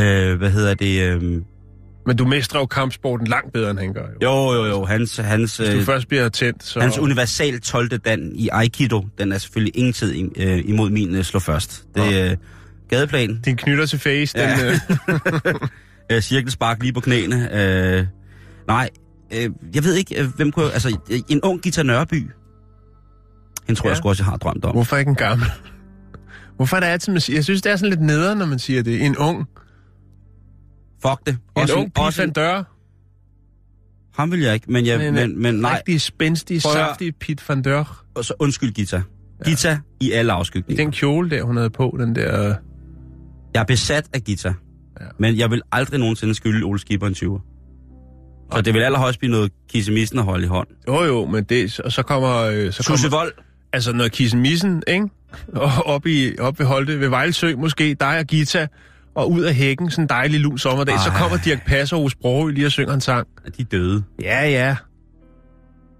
Øh, 0.00 0.38
hvad 0.38 0.50
hedder 0.50 0.74
det? 0.74 1.02
Øh, 1.02 1.42
Men 2.06 2.16
du 2.16 2.24
mestrer 2.24 2.60
jo 2.60 2.66
kampsporten 2.66 3.26
langt 3.26 3.52
bedre, 3.52 3.70
end 3.70 3.78
han 3.78 3.92
gør. 3.92 4.06
Jo. 4.22 4.52
jo, 4.52 4.54
jo, 4.54 4.66
jo. 4.66 4.84
Hans, 4.84 5.16
hans, 5.16 5.56
Hvis 5.56 5.68
du 5.68 5.76
øh, 5.76 5.82
først 5.82 6.08
bliver 6.08 6.28
tændt, 6.28 6.64
så... 6.64 6.80
hans 6.80 6.98
universal 6.98 7.60
12. 7.60 7.88
dan 7.88 8.32
i 8.34 8.48
Aikido, 8.52 9.06
den 9.18 9.32
er 9.32 9.38
selvfølgelig 9.38 9.78
ingen 9.78 9.92
tid 9.92 10.30
øh, 10.36 10.62
imod 10.64 10.90
min 10.90 11.14
øh, 11.14 11.24
slå 11.24 11.40
først. 11.40 11.84
Det 11.94 12.20
er 12.20 12.30
øh, 12.30 12.36
gadeplan. 12.88 13.40
Din 13.44 13.56
knytter 13.56 13.86
til 13.86 13.98
face, 13.98 14.38
ja. 14.38 14.56
den... 14.56 14.80
Øh, 15.48 15.54
øh, 16.12 16.22
cirkelspark 16.22 16.82
lige 16.82 16.92
på 16.92 17.00
knæene. 17.00 17.48
Øh, 17.62 18.06
nej, 18.66 18.90
øh, 19.34 19.50
jeg 19.74 19.84
ved 19.84 19.94
ikke, 19.94 20.22
hvem 20.36 20.52
kunne... 20.52 20.72
Altså, 20.72 20.98
en 21.28 21.40
ung 21.42 21.62
Gita 21.62 21.82
Nørby. 21.82 22.30
Hende 23.66 23.80
tror 23.80 23.88
ja. 23.88 23.90
jeg 23.90 23.96
sgu 23.96 24.08
også, 24.08 24.22
jeg 24.22 24.30
har 24.30 24.36
drømt 24.36 24.64
om. 24.64 24.72
hvorfor 24.72 24.96
ikke 24.96 25.08
en 25.08 25.14
gammel? 25.14 25.46
Hvorfor 26.56 26.76
er 26.76 26.80
det 26.80 26.86
altid, 26.86 27.12
man 27.12 27.20
siger... 27.20 27.36
Jeg 27.36 27.44
synes, 27.44 27.62
det 27.62 27.72
er 27.72 27.76
sådan 27.76 27.90
lidt 27.90 28.00
nederen, 28.00 28.38
når 28.38 28.46
man 28.46 28.58
siger 28.58 28.82
det. 28.82 29.04
En 29.04 29.16
ung. 29.16 29.46
Fuck 31.02 31.26
det. 31.26 31.32
En 31.32 31.38
Også 31.54 31.74
ung 31.74 31.94
pige 31.94 32.04
også 32.04 32.22
van 32.22 32.30
Dør. 32.32 32.62
Ham 34.14 34.32
vil 34.32 34.40
jeg 34.40 34.54
ikke, 34.54 34.72
men, 34.72 34.86
jeg, 34.86 34.98
Men, 34.98 35.14
men, 35.14 35.30
øh, 35.30 35.36
men 35.38 35.54
nej. 35.54 35.74
Rigtig 35.76 36.00
spændstig, 36.00 36.62
saftig 36.62 37.16
Pete 37.16 37.44
van 37.48 37.62
Dør. 37.62 38.04
Og 38.14 38.24
så 38.24 38.34
undskyld, 38.38 38.72
Gita. 38.72 39.02
Gita 39.44 39.78
i 40.00 40.12
alle 40.12 40.32
I 40.32 40.34
afskygninger. 40.34 40.84
den 40.84 40.92
kjole 40.92 41.30
der, 41.30 41.42
hun 41.42 41.56
havde 41.56 41.70
på, 41.70 41.96
den 42.00 42.14
der... 42.14 42.54
Jeg 43.54 43.60
er 43.60 43.64
besat 43.64 44.08
af 44.12 44.22
Gita. 44.24 44.54
Ja. 45.00 45.04
Men 45.18 45.36
jeg 45.38 45.50
vil 45.50 45.62
aldrig 45.72 46.00
nogensinde 46.00 46.34
skylde 46.34 46.64
Ole 46.64 46.78
Skipper 46.78 47.06
en 47.06 47.14
20'er. 47.14 47.46
Så 48.52 48.60
det 48.60 48.74
vil 48.74 48.80
allerhøjst 48.80 49.18
blive 49.18 49.30
noget 49.30 49.52
kissemissen 49.68 50.18
at 50.18 50.24
holde 50.24 50.44
i 50.44 50.48
hånd. 50.48 50.68
Jo 50.88 51.02
jo, 51.02 51.26
men 51.26 51.44
det... 51.44 51.80
Og 51.80 51.92
så 51.92 52.02
kommer... 52.02 52.36
Øh, 52.36 52.72
så 52.72 52.82
Susse 52.82 53.10
Vold. 53.10 53.32
altså 53.72 53.92
noget 53.92 54.12
kissemissen, 54.12 54.82
ikke? 54.86 55.08
Og 55.48 55.70
op, 55.94 56.06
i, 56.06 56.38
op 56.38 56.58
ved 56.58 56.66
Holte, 56.66 57.00
ved 57.00 57.08
Vejlsø 57.08 57.56
måske, 57.56 57.96
dig 58.00 58.18
og 58.18 58.24
Gita, 58.24 58.66
og 59.14 59.30
ud 59.30 59.42
af 59.42 59.54
hækken, 59.54 59.90
sådan 59.90 60.04
en 60.04 60.08
dejlig 60.08 60.40
lun 60.40 60.58
sommerdag, 60.58 60.94
Ej. 60.94 61.04
så 61.04 61.10
kommer 61.10 61.38
Dirk 61.44 61.66
Passer 61.66 61.96
hos 61.96 62.12
Sprogø 62.12 62.50
lige 62.52 62.66
og 62.66 62.72
synger 62.72 62.94
en 62.94 63.00
sang. 63.00 63.26
Er 63.46 63.50
de 63.50 63.64
døde? 63.64 64.02
Ja, 64.22 64.48
ja. 64.48 64.76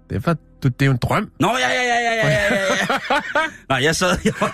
Det, 0.09 0.25
var, 0.25 0.33
det, 0.63 0.79
det 0.79 0.81
er 0.81 0.85
jo 0.85 0.91
en 0.91 0.97
drøm. 1.01 1.29
Nå, 1.39 1.47
ja, 1.47 1.69
ja, 1.69 1.81
ja, 1.83 1.99
ja, 1.99 2.27
ja, 2.27 2.55
ja, 2.55 2.61
ja. 3.09 3.15
Nej, 3.69 3.79
jeg 3.83 3.95
sad, 3.95 4.17
jeg 4.25 4.33
var, 4.41 4.51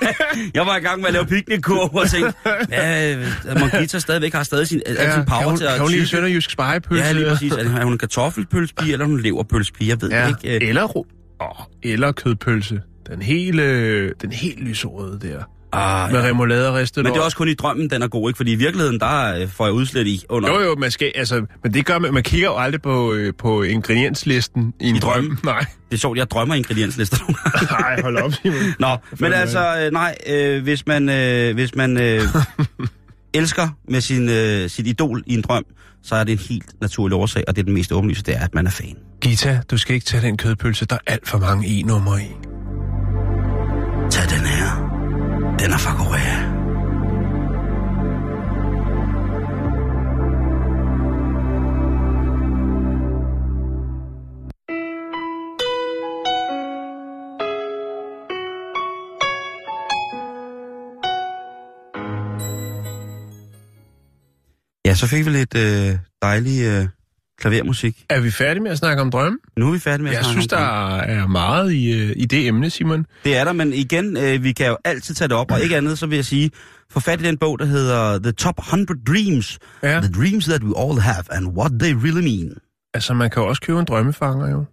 jeg 0.54 0.66
var 0.66 0.78
i 0.78 0.80
gang 0.80 1.00
med 1.00 1.08
at 1.08 1.14
lave 1.14 1.26
piknikkurv 1.26 1.96
og 1.96 2.10
tænkte, 2.10 2.34
ja, 2.72 3.16
må 3.60 3.80
Gita 3.80 4.00
stadigvæk 4.00 4.34
har 4.34 4.44
stadig 4.44 4.68
sin, 4.68 4.82
ja, 4.88 5.14
sin 5.16 5.26
power 5.26 5.44
hun, 5.44 5.58
til 5.58 5.66
at 5.66 5.72
kan 5.72 5.82
hun 5.82 5.92
lige 5.92 6.08
sønderjysk 6.08 6.52
spejepølse? 6.52 7.04
Ja, 7.04 7.12
lige 7.12 7.26
præcis. 7.30 7.52
Er 7.54 7.84
hun 7.84 7.92
en 7.94 7.98
kartoffelpølsepige, 7.98 8.92
eller 8.94 9.06
er 9.06 9.10
hun 9.10 9.18
en 9.18 9.24
leverpølsepige? 9.24 9.90
Jeg 9.90 10.02
ved 10.02 10.10
Ja, 10.10 10.28
ikke. 10.28 10.56
øh. 10.64 10.70
eller, 10.70 10.84
ro- 10.84 11.08
oh, 11.40 11.66
eller 11.84 12.12
kødpølse. 12.12 12.82
Den 13.10 13.22
hele, 13.22 14.10
den 14.14 14.32
helt 14.32 14.60
lyserøde 14.60 15.20
der. 15.22 15.44
Ah, 15.72 16.12
Med 16.12 16.20
ja. 16.22 16.28
remoulade 16.28 16.70
og 16.70 16.76
ristet 16.76 17.04
Men 17.04 17.14
det 17.14 17.20
er 17.20 17.24
også 17.24 17.38
kun 17.38 17.48
i 17.50 17.54
drømmen, 17.54 17.90
den 17.90 18.02
er 18.02 18.08
god, 18.08 18.30
ikke? 18.30 18.38
Fordi 18.38 18.52
i 18.52 18.56
virkeligheden, 18.56 19.00
der 19.00 19.42
øh, 19.42 19.50
får 19.50 19.66
jeg 19.66 19.74
udslæt 19.74 20.08
i 20.08 20.24
under. 20.30 20.50
Jo, 20.50 20.60
jo, 20.60 20.76
man 20.76 20.92
skal, 20.92 21.12
altså, 21.16 21.46
men 21.64 21.74
det 21.74 21.86
gør 21.86 22.00
man, 22.00 22.14
man 22.14 22.24
kigger 22.24 22.48
jo 22.48 22.58
aldrig 22.58 22.82
på, 22.82 23.14
øh, 23.14 23.34
på 23.38 23.64
ingredienslisten 23.64 24.74
i 24.80 24.90
en 24.90 24.96
I 24.96 25.00
drøm. 25.00 25.14
drømmen? 25.14 25.40
Nej, 25.44 25.60
Det 25.90 25.96
er 25.96 26.00
sjovt, 26.00 26.18
jeg 26.18 26.30
drømmer 26.32 26.56
ingredienslister 26.56 27.18
nogle 27.22 27.36
gange. 27.44 27.68
nej, 27.82 28.02
hold 28.02 28.18
op, 28.18 28.34
Simon. 28.34 28.58
Nå, 28.80 28.98
men 29.20 29.34
altså, 29.34 29.80
øh, 29.86 29.92
nej, 29.92 30.16
øh, 30.30 30.64
hvis 30.64 30.88
man, 30.88 31.10
øh, 31.10 31.54
hvis 31.54 31.76
man 31.76 31.98
øh, 31.98 32.22
elsker 33.34 33.68
med 33.90 34.02
sin, 34.02 34.30
øh, 34.30 34.70
sit 34.70 34.88
idol 34.88 35.24
i 35.26 35.34
en 35.34 35.42
drøm, 35.42 35.66
så 36.04 36.16
er 36.16 36.24
det 36.24 36.32
en 36.32 36.40
helt 36.50 36.82
naturlig 36.82 37.16
årsag, 37.18 37.44
og 37.48 37.56
det 37.56 37.62
er 37.62 37.66
den 37.66 37.74
mest 37.74 37.92
åbenlyse, 37.92 38.24
det 38.24 38.36
er, 38.36 38.40
at 38.44 38.56
man 38.56 38.68
er 38.68 38.72
fan. 38.72 38.96
Gita, 39.22 39.60
du 39.72 39.78
skal 39.78 39.94
ikke 39.96 40.06
tage 40.06 40.22
den 40.22 40.38
kødpølse, 40.38 40.86
der 40.86 40.96
er 40.96 41.12
alt 41.14 41.28
for 41.28 41.38
mange 41.38 41.68
i-numre 41.68 42.22
i. 42.22 42.28
Den. 45.60 45.68
Den 45.68 45.74
er 45.74 45.78
fra 45.78 45.96
Korea. 45.96 46.58
Ja, 64.86 64.96
så 64.96 65.08
fik 65.08 65.26
vi 65.26 65.32
lidt 65.32 65.56
øh, 65.56 66.00
dejlig, 66.22 66.66
øh, 66.66 66.88
klavermusik. 67.40 68.06
Er 68.10 68.20
vi 68.20 68.32
færdige 68.32 68.64
med 68.64 68.72
at 68.72 68.78
snakke 68.78 69.02
om 69.02 69.12
drømme? 69.12 69.38
Nu 69.58 69.68
er 69.68 69.72
vi 69.72 69.80
færdige 69.80 70.04
med 70.04 70.12
at 70.12 70.16
Jeg 70.18 70.24
snakke 70.26 70.42
synes, 70.42 70.54
om 70.54 70.60
der 70.60 70.90
drømme. 70.98 71.14
er 71.14 71.28
meget 71.28 71.74
i, 71.74 72.02
øh, 72.02 72.14
i 72.16 72.26
det 72.26 72.48
emne, 72.48 72.70
Simon. 72.70 73.06
Det 73.24 73.38
er 73.38 73.44
der, 73.44 73.54
men 73.54 73.74
igen, 73.74 74.18
øh, 74.18 74.44
vi 74.44 74.52
kan 74.52 74.68
jo 74.68 74.78
altid 74.86 75.16
tage 75.16 75.28
det 75.28 75.38
op, 75.38 75.52
og 75.52 75.62
ikke 75.62 75.78
andet, 75.78 76.00
så 76.00 76.06
vil 76.08 76.16
jeg 76.16 76.26
sige, 76.26 76.52
få 76.92 77.00
fat 77.00 77.22
i 77.22 77.24
den 77.24 77.38
bog, 77.38 77.60
der 77.60 77.66
hedder 77.66 78.20
The 78.20 78.32
Top 78.32 78.60
100 78.60 79.00
Dreams. 79.08 79.60
Ja. 79.84 80.00
The 80.02 80.12
Dreams 80.12 80.46
That 80.46 80.64
We 80.64 80.74
All 80.80 81.00
Have, 81.00 81.24
and 81.32 81.48
What 81.48 81.72
They 81.80 81.94
Really 81.94 82.24
Mean. 82.24 82.54
Altså, 82.94 83.14
man 83.14 83.30
kan 83.30 83.44
jo 83.44 83.50
også 83.50 83.62
købe 83.62 83.80
en 83.80 83.86
drømmefanger, 83.86 84.50
jo. 84.50 84.66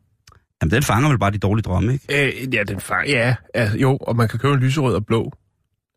Jamen, 0.62 0.70
den 0.70 0.82
fanger 0.82 1.08
vel 1.08 1.18
bare 1.18 1.30
de 1.30 1.38
dårlige 1.38 1.62
drømme, 1.62 1.92
ikke? 1.92 2.26
Øh, 2.26 2.54
ja, 2.54 2.62
den 2.62 2.80
fanger, 2.80 3.10
ja. 3.18 3.34
Altså, 3.54 3.78
jo, 3.78 3.96
og 4.00 4.16
man 4.16 4.28
kan 4.28 4.38
købe 4.38 4.54
en 4.54 4.60
lyserød 4.60 4.94
og 4.94 5.06
blå. 5.06 5.32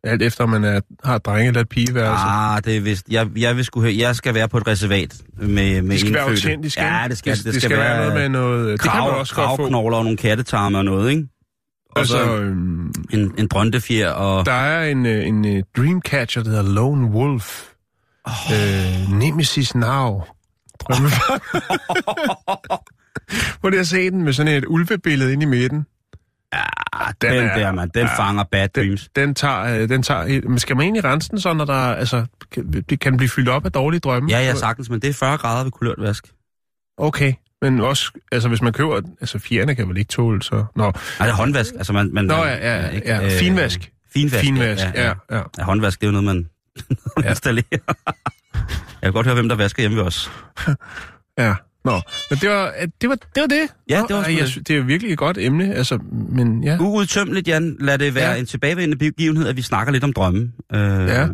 Alt 0.04 0.22
efter, 0.22 0.46
man 0.46 0.64
er, 0.64 0.80
har 1.04 1.16
et 1.16 1.24
drenge- 1.26 1.46
eller 1.48 1.60
et 1.60 1.68
pigeværelse. 1.68 2.24
Ah, 2.24 2.64
det 2.64 2.76
er 2.76 2.80
vist. 2.80 3.06
Jeg, 3.10 3.28
jeg, 3.36 3.56
vil 3.56 3.64
sgu 3.64 3.80
høre, 3.80 3.94
jeg 3.98 4.16
skal 4.16 4.34
være 4.34 4.48
på 4.48 4.56
et 4.58 4.66
reservat 4.66 5.16
med, 5.38 5.82
med 5.82 5.90
det 5.90 6.00
skal 6.00 6.14
være 6.14 6.22
indfødte. 6.30 6.48
autentisk, 6.48 6.76
Ja, 6.78 7.04
det 7.08 7.18
skal 7.18 7.36
det, 7.36 7.44
det, 7.44 7.62
skal, 7.62 7.76
være 7.76 7.96
noget 7.98 8.14
med 8.14 8.28
noget... 8.28 8.72
Det 8.72 8.80
kan 8.80 8.90
man 8.94 9.02
krav, 9.02 9.18
også 9.18 9.34
godt 9.34 9.56
få. 9.56 9.62
og 9.76 9.90
nogle 10.04 10.16
kattetarme 10.16 10.78
og 10.78 10.84
noget, 10.84 11.10
ikke? 11.10 11.28
Og 11.90 11.98
Altså, 11.98 12.18
så 12.24 12.36
øhm, 12.36 12.92
en, 13.12 13.34
en 13.38 13.46
drøntefjer 13.48 14.10
og... 14.10 14.46
der 14.46 14.52
er 14.52 14.90
en, 14.90 15.06
øh, 15.06 15.26
en 15.26 15.44
øh, 15.56 15.62
Dreamcatcher, 15.76 16.42
der 16.42 16.50
hedder 16.50 16.72
Lone 16.74 17.06
Wolf. 17.10 17.62
Oh. 18.24 18.32
Øh, 18.52 19.18
Nemesis 19.18 19.74
Now. 19.74 20.22
Drømmefanger. 20.80 21.38
Hvor 23.60 23.70
det 23.70 23.78
har 23.78 23.84
set 23.84 24.12
den 24.12 24.22
med 24.22 24.32
sådan 24.32 24.54
et 24.54 24.64
ulvebillede 24.68 25.32
ind 25.32 25.42
i 25.42 25.46
midten. 25.46 25.86
Ja, 26.54 26.60
den 27.22 27.32
den, 27.32 27.44
er- 27.44 27.58
der, 27.58 27.72
man. 27.72 27.88
Den 27.94 28.06
ja, 28.06 28.18
fanger 28.18 28.42
bad 28.44 28.68
dreams. 28.68 29.08
Den 29.16 29.34
tager, 29.34 29.60
øh, 29.82 29.88
den 29.88 30.02
tager, 30.02 30.48
men 30.48 30.58
skal 30.58 30.76
man 30.76 30.82
egentlig 30.84 31.04
rense 31.04 31.30
den 31.30 31.40
så, 31.40 31.52
når 31.52 31.64
der, 31.64 31.72
altså, 31.74 32.26
kan, 32.52 32.84
det 32.90 33.00
kan 33.00 33.16
blive 33.16 33.28
fyldt 33.28 33.48
op 33.48 33.64
af 33.64 33.72
dårlige 33.72 34.00
drømme? 34.00 34.30
Ja, 34.30 34.38
ja, 34.40 34.54
sagtens, 34.54 34.90
men 34.90 35.00
det 35.00 35.10
er 35.10 35.14
40 35.14 35.36
grader 35.38 35.62
ved 35.64 35.70
kulørt 35.72 35.96
vask. 35.98 36.24
Okay, 36.98 37.32
men 37.62 37.80
også, 37.80 38.10
altså 38.32 38.48
hvis 38.48 38.62
man 38.62 38.72
køber, 38.72 39.00
altså 39.20 39.38
fjerne 39.38 39.74
kan 39.74 39.88
vel 39.88 39.96
ikke 39.96 40.08
tåle, 40.08 40.42
så... 40.42 40.64
Nå, 40.76 40.82
Nej, 40.84 40.92
det 41.20 41.32
er 41.32 41.32
håndvask. 41.32 41.74
Altså, 41.74 41.92
man, 41.92 42.10
man, 42.14 42.24
Nå 42.24 42.36
man, 42.36 42.46
ja, 42.46 42.76
ja, 42.80 42.88
ikke? 42.88 43.08
ja, 43.08 43.24
Øh, 43.24 43.30
finvask. 43.30 43.92
Finvask, 44.14 44.44
Finvask, 44.44 44.84
ja, 44.94 45.02
ja. 45.04 45.12
ja. 45.30 45.42
ja. 45.58 45.62
håndvask, 45.64 46.00
det 46.00 46.06
er 46.06 46.12
jo 46.12 46.20
noget, 46.20 46.24
man 46.36 46.48
Ja. 47.22 47.28
installerer. 47.30 47.64
Jeg 49.02 49.02
kan 49.02 49.12
godt 49.12 49.26
høre, 49.26 49.34
hvem 49.34 49.48
der 49.48 49.56
vasker 49.56 49.82
hjemme 49.82 49.96
ved 49.96 50.04
os. 50.04 50.30
Ja, 51.38 51.54
nå. 51.90 52.00
Men 52.30 52.38
det 52.38 52.48
var 52.50 52.74
det. 53.00 53.08
Var, 53.08 53.16
det, 53.34 53.40
var 53.40 53.46
det. 53.46 53.68
Ja, 53.88 54.00
Nå, 54.00 54.06
det 54.08 54.16
var 54.16 54.26
jeg, 54.26 54.38
det. 54.38 54.48
sy- 54.48 54.58
det 54.58 54.76
er 54.76 54.80
virkelig 54.82 55.12
et 55.12 55.18
godt 55.18 55.38
emne, 55.38 55.74
altså, 55.74 55.98
men 56.12 56.64
ja. 56.64 56.78
Uudtømmeligt, 56.80 57.48
Jan. 57.48 57.76
Lad 57.80 57.98
det 57.98 58.14
være 58.14 58.24
Ja. 58.28 58.32
ja. 58.32 58.38
en 58.38 58.46
tilbagevendende 58.46 58.96
begivenhed, 58.96 59.48
at 59.48 59.56
vi 59.56 59.62
snakker 59.62 59.92
lidt 59.92 60.04
om 60.04 60.12
drømme. 60.12 60.52
Øh, 60.72 60.80
Ja. 61.08 61.28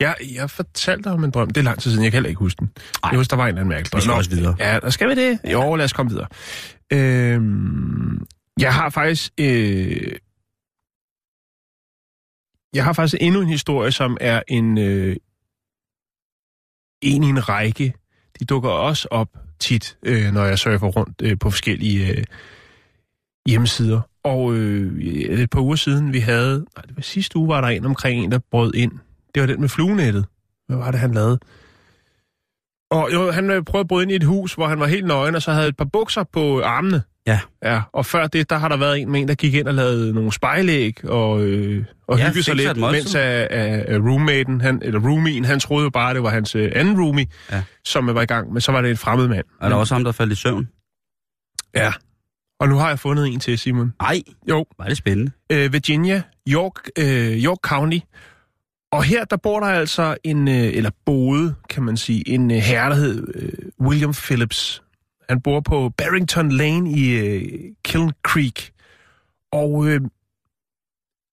Jeg, 0.00 0.14
jeg 0.34 0.50
fortalte 0.50 1.02
dig 1.04 1.12
om 1.12 1.24
en 1.24 1.30
drøm. 1.30 1.48
Det 1.50 1.56
er 1.56 1.64
lang 1.64 1.78
tid 1.80 1.90
siden, 1.90 2.04
jeg 2.04 2.12
kan 2.12 2.16
heller 2.16 2.28
ikke 2.28 2.38
huske 2.38 2.58
den. 2.58 2.70
Ej. 3.04 3.10
Jeg 3.10 3.18
husker, 3.18 3.36
der 3.36 3.42
var 3.42 3.44
en 3.44 3.48
eller 3.48 3.60
anden 3.60 3.68
mærkelig 3.68 3.92
drøm. 3.92 3.98
Vi 3.98 4.02
skal 4.02 4.14
også 4.14 4.30
videre. 4.30 4.56
Ja, 4.58 4.78
der 4.82 4.90
skal 4.90 5.08
vi 5.08 5.14
det. 5.14 5.38
Jo, 5.52 5.74
lad 5.74 5.84
os 5.84 5.92
komme 5.92 6.10
videre. 6.10 6.26
Øhm, 6.92 8.26
jeg 8.60 8.74
har 8.74 8.90
faktisk... 8.90 9.32
Øh, 9.40 10.12
jeg 12.74 12.84
har 12.84 12.92
faktisk 12.92 13.16
endnu 13.20 13.40
en 13.40 13.48
historie, 13.48 13.92
som 13.92 14.16
er 14.20 14.42
en, 14.48 14.78
øh, 14.78 15.16
en 17.02 17.22
i 17.22 17.26
en 17.26 17.48
række. 17.48 17.94
De 18.40 18.44
dukker 18.44 18.70
også 18.70 19.08
op 19.10 19.28
tit, 19.58 19.96
øh, 20.02 20.32
når 20.32 20.44
jeg 20.44 20.58
surfer 20.58 20.86
rundt 20.86 21.22
øh, 21.22 21.38
på 21.38 21.50
forskellige 21.50 22.12
øh, 22.12 22.24
hjemmesider. 23.48 24.00
Og 24.24 24.54
øh, 24.54 25.02
et 25.02 25.50
par 25.50 25.60
uger 25.60 25.76
siden, 25.76 26.12
vi 26.12 26.18
havde... 26.18 26.58
Nej, 26.76 26.82
det 26.86 26.96
var 26.96 27.02
sidste 27.02 27.36
uge, 27.36 27.48
var 27.48 27.60
der 27.60 27.68
en 27.68 27.84
omkring 27.84 28.24
en, 28.24 28.32
der 28.32 28.38
brød 28.50 28.74
ind. 28.74 28.92
Det 29.34 29.40
var 29.40 29.46
den 29.46 29.60
med 29.60 29.68
fluenettet. 29.68 30.26
Hvad 30.66 30.76
var 30.76 30.90
det, 30.90 31.00
han 31.00 31.14
lavede? 31.14 31.38
Og 32.90 33.12
jo, 33.12 33.30
han 33.30 33.50
øh, 33.50 33.62
prøvede 33.64 33.84
at 33.84 33.88
bryde 33.88 34.02
ind 34.02 34.12
i 34.12 34.16
et 34.16 34.24
hus, 34.24 34.54
hvor 34.54 34.66
han 34.66 34.80
var 34.80 34.86
helt 34.86 35.06
nøgen, 35.06 35.34
og 35.34 35.42
så 35.42 35.52
havde 35.52 35.68
et 35.68 35.76
par 35.76 35.84
bukser 35.84 36.24
på 36.24 36.62
armene. 36.62 37.02
Ja. 37.26 37.40
Ja, 37.64 37.80
og 37.92 38.06
før 38.06 38.26
det, 38.26 38.50
der 38.50 38.56
har 38.56 38.68
der 38.68 38.76
været 38.76 39.00
en 39.00 39.10
med 39.12 39.20
en, 39.20 39.28
der 39.28 39.34
gik 39.34 39.54
ind 39.54 39.68
og 39.68 39.74
lavede 39.74 40.12
nogle 40.12 40.32
spejlæg 40.32 41.04
og, 41.04 41.42
øh, 41.42 41.84
og 42.08 42.18
Ja, 42.18 42.26
hyggede 42.26 42.42
sig 42.44 42.56
lidt, 42.56 42.76
mens 42.76 43.14
af, 43.14 43.48
af, 43.50 43.84
af 43.88 43.98
roommaten, 43.98 44.60
han, 44.60 44.80
eller 44.82 45.00
roomien, 45.00 45.44
han 45.44 45.60
troede 45.60 45.84
jo 45.84 45.90
bare, 45.90 46.14
det 46.14 46.22
var 46.22 46.30
hans 46.30 46.54
øh, 46.54 46.72
anden 46.74 47.00
roomie, 47.00 47.26
Ja. 47.52 47.62
som 47.84 48.14
var 48.14 48.22
i 48.22 48.26
gang, 48.26 48.52
men 48.52 48.60
så 48.60 48.72
var 48.72 48.80
det 48.80 48.90
en 48.90 48.96
fremmed 48.96 49.28
mand. 49.28 49.44
Er 49.60 49.68
der 49.68 49.76
også 49.76 49.94
ham, 49.94 50.04
der 50.04 50.12
faldt 50.12 50.32
i 50.32 50.36
søvn? 50.36 50.68
Ja. 51.74 51.92
Og 52.60 52.68
nu 52.68 52.76
har 52.76 52.88
jeg 52.88 52.98
fundet 52.98 53.26
en 53.26 53.40
til, 53.40 53.58
Simon. 53.58 53.92
Nej, 54.02 54.22
Jo, 54.48 54.64
var 54.78 54.84
det 54.88 54.96
spændende. 54.96 55.32
øh, 55.52 55.72
Virginia, 55.72 56.22
York, 56.48 56.88
øh, 56.98 57.44
York 57.44 57.58
County. 57.62 57.98
Og 58.92 59.02
her, 59.04 59.24
der 59.24 59.36
bor 59.36 59.60
der 59.60 59.66
altså 59.66 60.16
en, 60.24 60.48
øh, 60.48 60.54
eller 60.54 60.90
boede, 61.06 61.54
kan 61.70 61.82
man 61.82 61.96
sige, 61.96 62.28
en 62.28 62.50
øh, 62.50 62.56
herre, 62.56 62.90
der 62.90 62.96
hed 62.96 63.26
øh, 63.34 63.52
William 63.86 64.12
Phillips. 64.12 64.82
Han 65.28 65.40
bor 65.40 65.60
på 65.60 65.92
Barrington 65.98 66.52
Lane 66.52 66.90
i 66.90 67.10
øh, 67.10 67.42
Kiln 67.84 68.12
Creek. 68.26 68.70
Og 69.52 69.88
øh, 69.88 70.00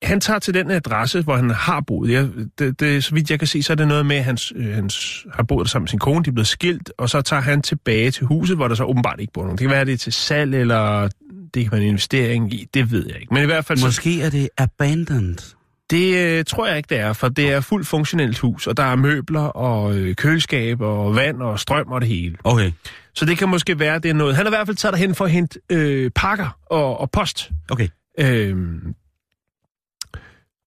han 0.03 0.21
tager 0.21 0.39
til 0.39 0.53
den 0.53 0.71
adresse, 0.71 1.21
hvor 1.21 1.35
han 1.35 1.49
har 1.49 1.81
boet. 1.87 2.11
Ja, 2.11 2.27
det, 2.59 2.79
det, 2.79 3.03
så 3.03 3.13
vidt 3.13 3.31
jeg 3.31 3.39
kan 3.39 3.47
se, 3.47 3.63
så 3.63 3.73
er 3.73 3.75
det 3.75 3.87
noget 3.87 4.05
med, 4.05 4.15
at 4.15 4.23
han 4.23 4.37
øh, 4.55 4.73
hans, 4.73 5.25
har 5.33 5.43
boet 5.43 5.65
der 5.65 5.69
sammen 5.69 5.83
med 5.83 5.89
sin 5.89 5.99
kone, 5.99 6.23
de 6.23 6.29
er 6.29 6.33
blevet 6.33 6.47
skilt, 6.47 6.91
og 6.97 7.09
så 7.09 7.21
tager 7.21 7.41
han 7.41 7.61
tilbage 7.61 8.11
til 8.11 8.25
huset, 8.25 8.55
hvor 8.57 8.67
der 8.67 8.75
så 8.75 8.83
åbenbart 8.83 9.19
ikke 9.19 9.33
bor 9.33 9.41
nogen. 9.41 9.57
Det 9.57 9.63
kan 9.63 9.71
være, 9.71 9.85
det 9.85 9.93
er 9.93 9.97
til 9.97 10.13
salg, 10.13 10.55
eller 10.55 11.09
det 11.53 11.63
kan 11.63 11.71
være 11.71 11.81
en 11.81 11.87
investering 11.87 12.53
i, 12.53 12.67
det 12.73 12.91
ved 12.91 13.05
jeg 13.07 13.21
ikke. 13.21 13.33
Men 13.33 13.43
i 13.43 13.45
hvert 13.45 13.65
fald 13.65 13.77
så 13.77 13.85
Måske 13.85 14.21
er 14.21 14.29
det 14.29 14.49
abandoned 14.57 15.55
det 15.93 16.37
øh, 16.39 16.45
tror 16.45 16.67
jeg 16.67 16.77
ikke, 16.77 16.87
det 16.89 16.99
er, 16.99 17.13
for 17.13 17.29
det 17.29 17.51
er 17.51 17.61
fuldt 17.61 17.87
funktionelt 17.87 18.39
hus, 18.39 18.67
og 18.67 18.77
der 18.77 18.83
er 18.83 18.95
møbler 18.95 19.41
og 19.41 19.95
øh, 19.97 20.15
køleskab 20.15 20.81
og 20.81 21.15
vand 21.15 21.41
og 21.41 21.59
strøm 21.59 21.91
og 21.91 22.01
det 22.01 22.09
hele. 22.09 22.37
Okay, 22.43 22.71
Så 23.13 23.25
det 23.25 23.37
kan 23.37 23.49
måske 23.49 23.79
være, 23.79 23.99
det 23.99 24.09
er 24.09 24.13
noget. 24.13 24.35
Han 24.35 24.45
har 24.45 24.51
i 24.51 24.55
hvert 24.55 24.67
fald 24.67 24.77
taget 24.77 24.93
derhen 24.93 25.15
for 25.15 25.25
at 25.25 25.31
hente 25.31 25.59
øh, 25.69 26.11
pakker 26.15 26.57
og, 26.65 26.99
og 26.99 27.11
post. 27.11 27.51
okay. 27.71 27.87
Øhm, 28.19 28.95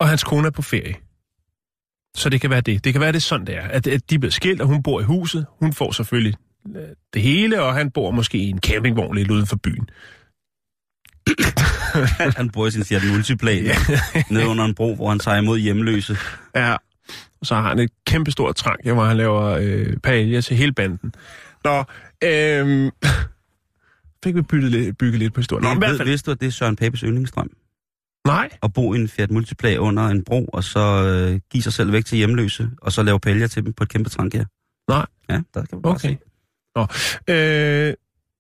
og 0.00 0.08
hans 0.08 0.24
kone 0.24 0.46
er 0.46 0.50
på 0.50 0.62
ferie. 0.62 0.94
Så 2.16 2.28
det 2.28 2.40
kan 2.40 2.50
være 2.50 2.60
det. 2.60 2.84
Det 2.84 2.92
kan 2.92 3.00
være, 3.00 3.12
det 3.12 3.16
er 3.16 3.20
sådan, 3.20 3.46
det 3.46 3.56
er. 3.56 3.62
At, 3.68 3.86
at 3.86 4.10
de 4.10 4.14
er 4.14 4.18
blevet 4.18 4.34
skilt, 4.34 4.60
og 4.60 4.66
hun 4.66 4.82
bor 4.82 5.00
i 5.00 5.04
huset. 5.04 5.46
Hun 5.60 5.72
får 5.72 5.92
selvfølgelig 5.92 6.34
øh, 6.76 6.82
det 7.14 7.22
hele, 7.22 7.62
og 7.62 7.74
han 7.74 7.90
bor 7.90 8.10
måske 8.10 8.38
i 8.38 8.50
en 8.50 8.58
campingvogn 8.58 9.16
lidt 9.16 9.30
uden 9.30 9.46
for 9.46 9.56
byen. 9.56 9.88
Han 12.36 12.50
i 12.66 12.70
sin 12.70 12.84
Fiat 12.84 13.02
Multiplan 13.12 13.64
ja. 13.64 13.76
nede 14.30 14.46
under 14.46 14.64
en 14.64 14.74
bro, 14.74 14.94
hvor 14.94 15.08
han 15.08 15.18
tager 15.18 15.38
imod 15.38 15.58
hjemløse. 15.58 16.16
Ja, 16.54 16.76
og 17.40 17.46
så 17.46 17.54
har 17.54 17.68
han 17.68 17.78
et 17.78 17.90
kæmpestort 18.06 18.56
trank, 18.56 18.86
hvor 18.86 19.04
han 19.04 19.16
laver 19.16 19.42
øh, 19.44 19.96
paella 19.96 20.40
til 20.40 20.56
hele 20.56 20.72
banden. 20.72 21.14
Nå, 21.64 21.84
øhm, 22.24 22.90
fik 24.24 24.34
vi 24.34 24.42
bygget 24.42 24.70
lidt, 24.70 24.98
bygget 24.98 25.18
lidt 25.18 25.34
på 25.34 25.40
historien. 25.40 25.62
Nå, 25.62 25.74
hvert 25.74 25.90
Ved, 25.90 25.98
fald, 25.98 26.08
vidste 26.08 26.26
du, 26.26 26.32
at 26.32 26.40
det 26.40 26.46
er 26.46 26.50
Søren 26.50 26.76
Papes 26.76 27.00
yndlingsdrøm? 27.00 27.50
nej, 28.26 28.48
At 28.62 28.72
bo 28.72 28.94
i 28.94 28.98
en 28.98 29.08
Fiat 29.08 29.30
Multipla 29.30 29.76
under 29.76 30.06
en 30.06 30.24
bro, 30.24 30.44
og 30.44 30.64
så 30.64 30.80
øh, 30.80 31.40
give 31.50 31.62
sig 31.62 31.72
selv 31.72 31.92
væk 31.92 32.04
til 32.04 32.18
hjemløse, 32.18 32.70
og 32.82 32.92
så 32.92 33.02
lave 33.02 33.20
pælger 33.20 33.46
til 33.46 33.64
dem 33.64 33.72
på 33.72 33.82
et 33.82 33.88
kæmpe 33.88 34.10
trank 34.10 34.34
her. 34.34 34.44
Nej. 34.88 35.06
Ja, 35.28 35.34
der 35.54 35.60
kan 35.60 35.68
man 35.72 35.82
bare 35.82 35.94
okay. 35.94 36.08
se. 36.08 36.18
Nå, 36.76 36.82
øh, 37.34 37.94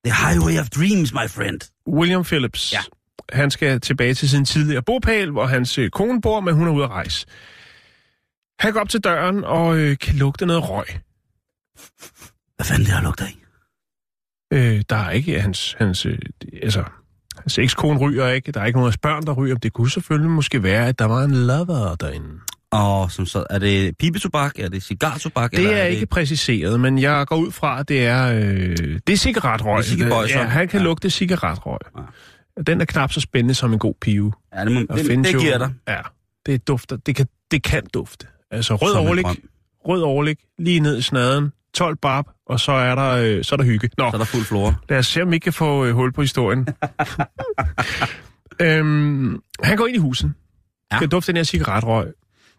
The 0.04 0.14
Highway 0.26 0.60
of 0.60 0.68
Dreams, 0.70 1.12
my 1.12 1.28
friend. 1.28 1.60
William 1.88 2.24
Phillips, 2.24 2.72
Ja. 2.72 2.78
han 3.32 3.50
skal 3.50 3.80
tilbage 3.80 4.14
til 4.14 4.30
sin 4.30 4.44
tidligere 4.44 4.82
bopæl, 4.82 5.30
hvor 5.30 5.46
hans 5.46 5.78
øh, 5.78 5.90
kone 5.90 6.20
bor, 6.20 6.40
men 6.40 6.54
hun 6.54 6.68
er 6.68 6.72
ude 6.72 6.84
at 6.84 6.90
rejse. 6.90 7.26
Han 8.58 8.72
går 8.72 8.80
op 8.80 8.88
til 8.88 9.00
døren 9.00 9.44
og 9.44 9.76
øh, 9.76 9.98
kan 9.98 10.14
lugte 10.16 10.46
noget 10.46 10.68
røg. 10.70 10.86
Hvad 12.56 12.66
fanden 12.66 12.84
det 12.84 12.92
har 12.92 13.02
lugter 13.02 13.24
af? 13.24 13.36
Øh, 14.52 14.82
der 14.90 14.96
er 14.96 15.10
ikke 15.10 15.40
hans, 15.40 15.74
hans, 15.78 16.06
øh, 16.06 16.18
altså, 16.62 16.84
hans 17.38 17.58
ekskone 17.58 17.98
ryger 17.98 18.28
ikke, 18.28 18.52
der 18.52 18.60
er 18.60 18.64
ikke 18.66 18.78
nogen 18.78 18.92
af 18.92 19.00
børn, 19.02 19.22
der 19.26 19.32
ryger. 19.32 19.54
Det 19.56 19.72
kunne 19.72 19.90
selvfølgelig 19.90 20.30
måske 20.30 20.62
være, 20.62 20.88
at 20.88 20.98
der 20.98 21.04
var 21.04 21.22
en 21.24 21.30
lover 21.46 21.94
derinde. 21.94 22.40
Og 22.72 23.12
som 23.12 23.26
så, 23.26 23.44
er 23.50 23.58
det 23.58 23.96
pibetobak? 23.98 24.58
Er 24.58 24.68
det 24.68 24.82
cigartobak? 24.82 25.50
Det 25.50 25.58
eller 25.58 25.70
er 25.76 25.84
ikke 25.86 26.06
præciseret, 26.06 26.80
men 26.80 26.98
jeg 26.98 27.26
går 27.26 27.36
ud 27.36 27.52
fra, 27.52 27.80
at 27.80 27.88
det 27.88 28.06
er, 28.06 28.32
øh, 28.32 28.76
det 29.06 29.12
er 29.12 29.16
cigaretrøg. 29.16 29.84
Det 29.84 30.00
er. 30.02 30.20
Ja, 30.28 30.44
han 30.44 30.68
kan 30.68 30.80
Ja. 30.80 30.84
lugte 30.84 31.10
cigaretrøg. 31.10 31.78
Ja. 31.96 32.62
Den 32.66 32.80
er 32.80 32.84
knap 32.84 33.12
så 33.12 33.20
spændende 33.20 33.54
som 33.54 33.72
en 33.72 33.78
god 33.78 33.94
pive. 34.00 34.32
Ja, 34.54 34.64
det, 34.64 34.72
må, 34.72 34.80
det, 34.80 35.24
det 35.24 35.40
giver 35.40 35.58
dig. 35.58 35.72
Ja, 35.88 36.00
det 36.46 36.68
dufter. 36.68 36.96
Det 36.96 37.16
kan, 37.16 37.26
det 37.50 37.62
kan 37.62 37.82
dufte. 37.94 38.26
Altså 38.50 38.74
rød 38.74 38.92
Som 38.92 39.04
rød 39.88 40.02
overlig, 40.02 40.36
lige 40.58 40.80
ned 40.80 40.98
i 40.98 41.02
snaden, 41.02 41.52
12 41.74 41.96
barb, 41.96 42.26
og 42.46 42.60
så 42.60 42.72
er 42.72 42.94
der, 42.94 43.10
øh, 43.10 43.44
så 43.44 43.54
er 43.54 43.56
der 43.56 43.64
hygge. 43.64 43.90
Nå, 43.98 44.10
Så 44.10 44.16
er 44.16 44.18
der 44.18 44.24
fuld 44.24 44.44
flora. 44.44 44.74
lad 44.88 44.98
os 44.98 45.06
se, 45.06 45.22
om 45.22 45.30
vi 45.30 45.34
ikke 45.36 45.44
kan 45.44 45.52
få 45.52 45.84
øh, 45.84 45.94
hul 45.94 46.12
på 46.12 46.20
historien. 46.22 46.66
øhm, 48.62 49.40
han 49.62 49.76
går 49.76 49.86
ind 49.86 49.96
i 49.96 49.98
huset. 49.98 50.32
Ja. 50.90 50.96
Ja. 50.96 51.00
Kan 51.00 51.08
dufte 51.08 51.32
den 51.32 51.36
her 51.36 51.44
cigaretrøg. 51.44 52.06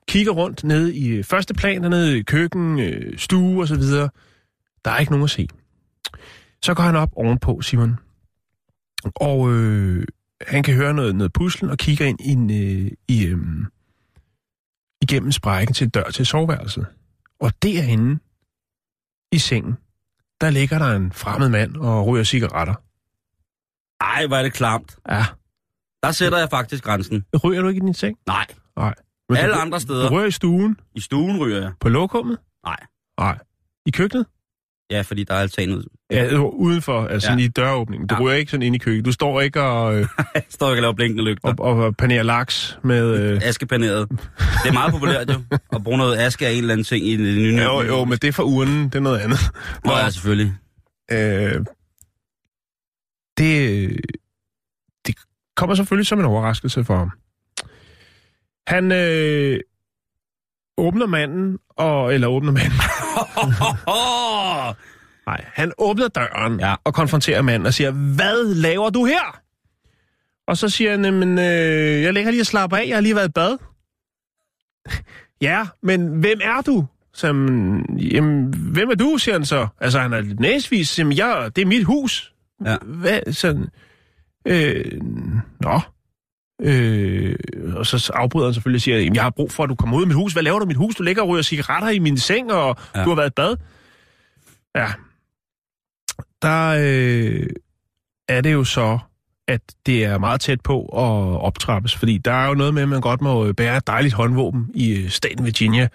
Kigger 0.07 0.31
rundt 0.31 0.63
nede 0.63 0.95
i 0.95 1.07
øh, 1.07 1.23
første 1.23 1.53
plan, 1.53 1.83
dernede 1.83 2.19
i 2.19 2.21
køkken, 2.21 2.79
øh, 2.79 3.17
stue 3.17 3.63
og 3.63 3.67
så 3.67 3.75
videre. 3.75 4.09
Der 4.85 4.91
er 4.91 4.97
ikke 4.97 5.11
nogen 5.11 5.23
at 5.23 5.29
se. 5.29 5.47
Så 6.63 6.73
går 6.73 6.83
han 6.83 6.95
op 6.95 7.09
ovenpå, 7.15 7.61
Simon. 7.61 7.95
Og 9.15 9.53
øh, 9.53 10.07
han 10.41 10.63
kan 10.63 10.75
høre 10.75 10.93
noget, 10.93 11.15
noget 11.15 11.33
puslen 11.33 11.71
og 11.71 11.77
kigger 11.77 12.05
ind 12.05 12.21
i, 12.21 12.31
en, 12.31 12.49
øh, 12.49 12.91
i 13.07 13.25
øh, 13.25 13.37
igennem 15.01 15.31
sprækken 15.31 15.73
til 15.73 15.89
dør 15.89 16.03
til 16.03 16.25
soveværelset. 16.25 16.85
Og 17.39 17.51
derinde 17.61 18.19
i 19.31 19.37
sengen, 19.37 19.73
der 20.41 20.49
ligger 20.49 20.79
der 20.79 20.95
en 20.95 21.11
fremmed 21.11 21.49
mand 21.49 21.75
og 21.75 22.07
ryger 22.07 22.23
cigaretter. 22.23 22.75
Ej, 24.01 24.27
hvor 24.27 24.37
er 24.37 24.43
det 24.43 24.53
klamt. 24.53 24.97
Ja. 25.09 25.25
Der 26.03 26.11
sætter 26.11 26.37
jeg 26.37 26.49
faktisk 26.49 26.83
grænsen. 26.83 27.25
Ryger 27.43 27.61
du 27.61 27.67
ikke 27.67 27.77
i 27.77 27.85
din 27.85 27.93
seng? 27.93 28.17
Nej. 28.27 28.45
Nej. 28.77 28.93
Men 29.29 29.37
Alle 29.37 29.55
du, 29.55 29.59
andre 29.59 29.77
Du 29.77 29.81
steder. 29.81 30.11
ryger 30.11 30.27
i 30.27 30.31
stuen, 30.31 30.79
I 30.95 30.99
stuen 31.01 31.39
ryger 31.39 31.61
jeg. 31.61 31.71
på 31.79 31.89
lokummet? 31.89 32.37
Nej. 32.65 32.77
Nej. 33.19 33.37
I 33.85 33.91
køkkenet? 33.91 34.25
Ja, 34.91 35.01
fordi 35.01 35.23
der 35.23 35.33
er 35.33 35.39
altan 35.39 35.71
ud. 35.73 35.83
Ja, 36.11 36.33
øh, 36.33 36.41
udenfor, 36.43 37.07
altså 37.07 37.31
Ja. 37.31 37.37
i 37.37 37.47
døråbningen. 37.47 38.07
Du 38.07 38.15
Ja. 38.15 38.21
ryger 38.21 38.35
ikke 38.35 38.51
sådan 38.51 38.61
ind 38.61 38.75
i 38.75 38.79
køkkenet. 38.79 39.05
Du 39.05 39.11
står 39.11 39.41
ikke 39.41 39.61
og, 39.61 39.99
øh, 39.99 40.07
står 40.49 40.69
ikke 40.69 40.77
og 40.77 40.81
laver 40.81 40.93
blinkende 40.93 41.23
lygter. 41.23 41.53
og, 41.59 41.59
og 41.85 41.95
panerer 41.97 42.23
laks 42.23 42.79
med... 42.83 43.19
Øh, 43.33 43.41
Askepaneret. 43.49 44.09
Det 44.09 44.69
er 44.69 44.73
meget 44.73 44.91
populært 44.91 45.29
jo. 45.33 45.41
At 45.73 45.83
bruge 45.83 45.97
noget 45.97 46.17
aske 46.17 46.47
af 46.47 46.51
en 46.51 46.57
eller 46.57 46.71
anden 46.73 46.83
ting 46.85 47.05
i 47.05 47.13
en, 47.13 47.19
en, 47.21 47.37
en 47.37 47.59
jo, 47.59 47.81
jo, 47.81 48.05
men 48.05 48.17
det 48.17 48.27
er 48.27 48.31
for 48.31 48.43
urnen. 48.43 48.83
Det 48.83 48.95
er 48.95 48.99
noget 48.99 49.19
andet. 49.19 49.39
Nå, 49.85 49.91
ja, 49.91 50.09
selvfølgelig. 50.09 50.53
Øh, 51.11 51.65
det, 53.37 53.89
det 55.07 55.15
kommer 55.55 55.75
selvfølgelig 55.75 56.07
som 56.07 56.19
en 56.19 56.25
overraskelse 56.25 56.83
for 56.83 56.97
ham. 56.97 57.11
Han 58.67 58.91
øh, 58.91 59.59
åbner 60.77 61.05
manden, 61.05 61.59
og, 61.69 62.13
eller 62.13 62.27
åbner 62.27 62.51
manden, 62.51 62.71
nej, 65.27 65.45
han 65.53 65.71
åbner 65.77 66.07
døren 66.07 66.59
Ja. 66.59 66.75
og 66.83 66.93
konfronterer 66.93 67.41
manden 67.41 67.65
og 67.65 67.73
siger, 67.73 67.91
hvad 67.91 68.55
laver 68.55 68.89
du 68.89 69.05
her? 69.05 69.39
Og 70.47 70.57
så 70.57 70.69
siger 70.69 70.91
han, 70.91 71.13
men 71.13 71.39
øh, 71.39 72.03
jeg 72.03 72.13
ligger 72.13 72.31
lige 72.31 72.41
og 72.41 72.45
slapper 72.45 72.77
af, 72.77 72.85
jeg 72.87 72.95
har 72.95 73.01
lige 73.01 73.15
været 73.15 73.27
i 73.27 73.31
bad. 73.31 73.57
ja, 75.47 75.65
men 75.83 76.07
hvem 76.07 76.39
er 76.43 76.61
du? 76.61 76.85
Så, 77.13 77.27
jamen, 77.97 78.53
hvem 78.73 78.89
er 78.89 78.95
du, 78.95 79.17
siger 79.17 79.35
han 79.35 79.45
så. 79.45 79.67
Altså, 79.81 79.99
han 79.99 80.13
er 80.13 80.21
lidt 80.21 80.39
næsvis. 80.39 80.99
Jamen, 80.99 81.17
jeg, 81.17 81.51
det 81.55 81.61
er 81.61 81.65
mit 81.65 81.83
hus. 81.85 82.33
Ja. 82.65 82.77
Hvad, 82.85 83.33
sådan, 83.33 83.67
øh, 84.47 85.01
nå. 85.61 85.79
Øh, 86.61 87.35
og 87.75 87.85
så 87.85 88.11
afbryder 88.13 88.47
han 88.47 88.53
selvfølgelig 88.53 88.77
og 88.77 88.81
siger, 88.81 89.11
jeg 89.13 89.23
har 89.23 89.29
brug 89.29 89.51
for, 89.51 89.63
at 89.63 89.69
du 89.69 89.75
kommer 89.75 89.97
ud 89.97 90.01
af 90.01 90.07
mit 90.07 90.15
hus. 90.15 90.33
Hvad 90.33 90.43
laver 90.43 90.59
du 90.59 90.65
i 90.65 90.67
mit 90.67 90.77
hus? 90.77 90.95
Du 90.95 91.03
ligger 91.03 91.21
og 91.21 91.27
ryger 91.29 91.41
cigaretter 91.43 91.89
i 91.89 91.99
min 91.99 92.17
seng, 92.17 92.51
og 92.51 92.75
Ja. 92.95 93.03
du 93.03 93.09
har 93.09 93.15
været 93.15 93.29
i 93.29 93.33
bad. 93.35 93.55
Ja. 94.75 94.87
Der 96.41 96.77
øh, 96.79 97.47
er 98.29 98.41
det 98.41 98.53
jo 98.53 98.63
så, 98.63 98.99
at 99.47 99.61
det 99.85 100.03
er 100.05 100.17
meget 100.17 100.41
tæt 100.41 100.61
på 100.61 100.81
at 100.85 101.41
optrappes, 101.41 101.95
fordi 101.95 102.17
der 102.17 102.31
er 102.33 102.47
jo 102.47 102.53
noget 102.53 102.73
med, 102.73 102.81
at 102.83 102.89
man 102.89 103.01
godt 103.01 103.21
må 103.21 103.53
bære 103.53 103.77
et 103.77 103.87
dejligt 103.87 104.13
håndvåben 104.13 104.71
i 104.73 104.91
øh, 105.03 105.09
staten 105.09 105.45
Virginia. 105.45 105.87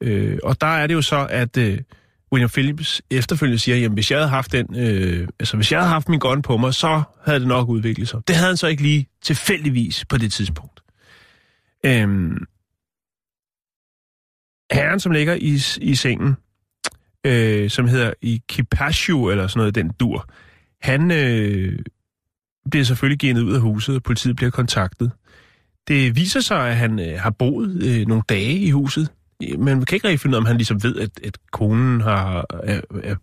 Øh, 0.00 0.38
og 0.42 0.60
der 0.60 0.66
er 0.66 0.86
det 0.86 0.94
jo 0.94 1.02
så, 1.02 1.26
at 1.30 1.56
øh, 1.56 1.78
William 2.32 2.50
Phillips 2.50 3.02
efterfølgende 3.10 3.58
siger, 3.58 3.76
jamen 3.76 3.94
hvis 3.94 4.10
jeg 4.10 4.18
havde 4.18 4.28
haft 4.28 4.52
den, 4.52 4.76
øh, 4.76 5.28
altså 5.40 5.56
hvis 5.56 5.72
jeg 5.72 5.80
havde 5.80 5.92
haft 5.92 6.08
min 6.08 6.18
gun 6.18 6.42
på 6.42 6.56
mig, 6.56 6.74
så 6.74 7.02
havde 7.24 7.40
det 7.40 7.48
nok 7.48 7.68
udviklet 7.68 8.08
sig. 8.08 8.20
Det 8.28 8.36
havde 8.36 8.48
han 8.48 8.56
så 8.56 8.66
ikke 8.66 8.82
lige 8.82 9.06
tilfældigvis 9.22 10.04
på 10.04 10.18
det 10.18 10.32
tidspunkt. 10.32 10.80
Øhm, 11.86 12.46
herren, 14.72 15.00
som 15.00 15.12
ligger 15.12 15.34
i, 15.34 15.60
i 15.80 15.94
sengen, 15.94 16.36
øh, 17.26 17.70
som 17.70 17.88
hedder 17.88 18.12
i 18.22 18.42
Kipashu, 18.48 19.30
eller 19.30 19.46
sådan 19.46 19.58
noget, 19.58 19.74
den 19.74 19.90
dur, 20.00 20.30
han 20.82 21.10
øh, 21.10 21.78
bliver 22.70 22.84
selvfølgelig 22.84 23.18
genet 23.18 23.42
ud 23.42 23.54
af 23.54 23.60
huset, 23.60 23.96
og 23.96 24.02
politiet 24.02 24.36
bliver 24.36 24.50
kontaktet. 24.50 25.12
Det 25.88 26.16
viser 26.16 26.40
sig, 26.40 26.68
at 26.68 26.76
han 26.76 27.00
øh, 27.00 27.20
har 27.20 27.30
boet 27.30 27.82
øh, 27.82 28.06
nogle 28.06 28.22
dage 28.28 28.58
i 28.58 28.70
huset, 28.70 29.12
men 29.50 29.64
man 29.64 29.84
kan 29.84 29.96
ikke 29.96 30.08
rigtig 30.08 30.20
finde 30.20 30.34
ud 30.34 30.36
af, 30.36 30.40
om 30.40 30.46
han 30.46 30.56
ligesom 30.56 30.82
ved, 30.82 30.96
at, 30.96 31.10
at 31.24 31.38
konen 31.52 32.00
har, 32.00 32.46
er, 32.62 32.80
er, 33.02 33.14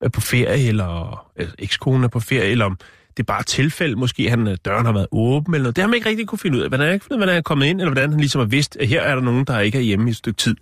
er 0.00 0.08
på 0.08 0.20
ferie, 0.20 0.68
eller 0.68 1.26
ekskonen 1.58 2.04
er 2.04 2.08
på 2.08 2.20
ferie, 2.20 2.50
eller 2.50 2.64
om 2.64 2.78
det 3.16 3.22
er 3.22 3.24
bare 3.24 3.40
et 3.40 3.46
tilfælde, 3.46 3.96
måske 3.96 4.30
han, 4.30 4.48
øh, 4.48 4.56
døren 4.64 4.86
har 4.86 4.92
været 4.92 5.06
åben, 5.12 5.54
eller 5.54 5.62
noget. 5.62 5.76
Det 5.76 5.82
har 5.82 5.88
man 5.88 5.94
ikke 5.94 6.08
rigtig 6.08 6.26
kunne 6.26 6.38
finde 6.38 6.58
ud 6.58 6.62
af. 6.62 6.68
Hvordan 6.68 6.88
er, 6.88 6.92
ikke 6.92 7.06
hvordan 7.06 7.28
han 7.28 7.36
er 7.36 7.42
kommet 7.42 7.66
ind, 7.66 7.80
eller 7.80 7.92
hvordan 7.92 8.10
han 8.10 8.20
ligesom 8.20 8.38
har 8.38 8.46
vidst, 8.46 8.76
at 8.80 8.88
her 8.88 9.02
er 9.02 9.14
der 9.14 9.22
nogen, 9.22 9.44
der 9.44 9.60
ikke 9.60 9.78
er 9.78 9.82
hjemme 9.82 10.06
i 10.06 10.10
et 10.10 10.16
stykke 10.16 10.36
tid. 10.36 10.56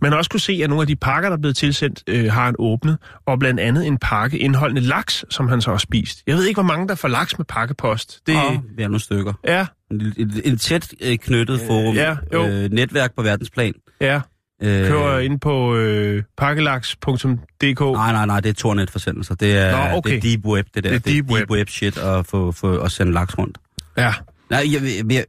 Man 0.00 0.12
har 0.12 0.18
også 0.18 0.30
kunne 0.30 0.40
se, 0.40 0.60
at 0.62 0.70
nogle 0.70 0.80
af 0.80 0.86
de 0.86 0.96
pakker, 0.96 1.28
der 1.28 1.36
er 1.36 1.40
blevet 1.40 1.56
tilsendt, 1.56 2.02
øh, 2.06 2.32
har 2.32 2.44
han 2.44 2.54
åbnet, 2.58 2.98
og 3.26 3.38
blandt 3.38 3.60
andet 3.60 3.86
en 3.86 3.98
pakke 3.98 4.38
indeholdende 4.38 4.80
laks, 4.82 5.24
som 5.30 5.48
han 5.48 5.60
så 5.60 5.70
har 5.70 5.78
spist. 5.78 6.22
Jeg 6.26 6.36
ved 6.36 6.44
ikke, 6.44 6.60
hvor 6.60 6.68
mange 6.68 6.88
der 6.88 6.94
får 6.94 7.08
laks 7.08 7.38
med 7.38 7.46
pakkepost. 7.46 8.20
Det, 8.26 8.34
vi 8.76 8.82
er 8.82 8.88
nogle 8.88 9.00
stykker. 9.00 9.32
Ja, 9.44 9.66
En, 9.90 10.32
en, 10.44 10.58
tæt 10.58 10.94
øh, 11.00 11.18
knyttet 11.18 11.60
forum. 11.66 11.94
ja, 11.94 12.16
jo. 12.32 12.46
Øh, 12.46 12.70
netværk 12.70 13.14
på 13.16 13.22
verdensplan. 13.22 13.74
Ja. 14.00 14.20
Øh, 14.62 14.86
Kører 14.88 15.18
ind 15.18 15.40
på 15.40 15.74
øh, 15.76 16.22
pakkelaks.dk. 16.36 17.80
Nej, 17.80 18.12
nej, 18.12 18.26
nej, 18.26 18.40
det 18.40 18.48
er 18.48 18.54
Tornet-forsendelser. 18.54 19.34
Det 19.34 19.56
er, 19.56 19.90
Nå, 19.90 19.96
okay. 19.96 20.10
det 20.10 20.16
er 20.16 20.20
deep 20.20 20.44
web, 20.44 20.66
det 20.74 20.84
der. 20.84 20.90
Det 20.90 20.96
er 20.96 21.00
deep 21.12 21.24
web. 21.30 21.38
deep 21.38 21.50
web 21.50 21.68
shit 21.68 21.98
at, 21.98 22.26
få, 22.26 22.52
få, 22.52 22.78
at 22.78 22.92
sende 22.92 23.12
laks 23.12 23.38
rundt. 23.38 23.58
Ja. 23.96 24.14
Nej, 24.50 24.64
jeg, 24.72 24.82
jeg, 24.82 25.12
jeg, 25.12 25.24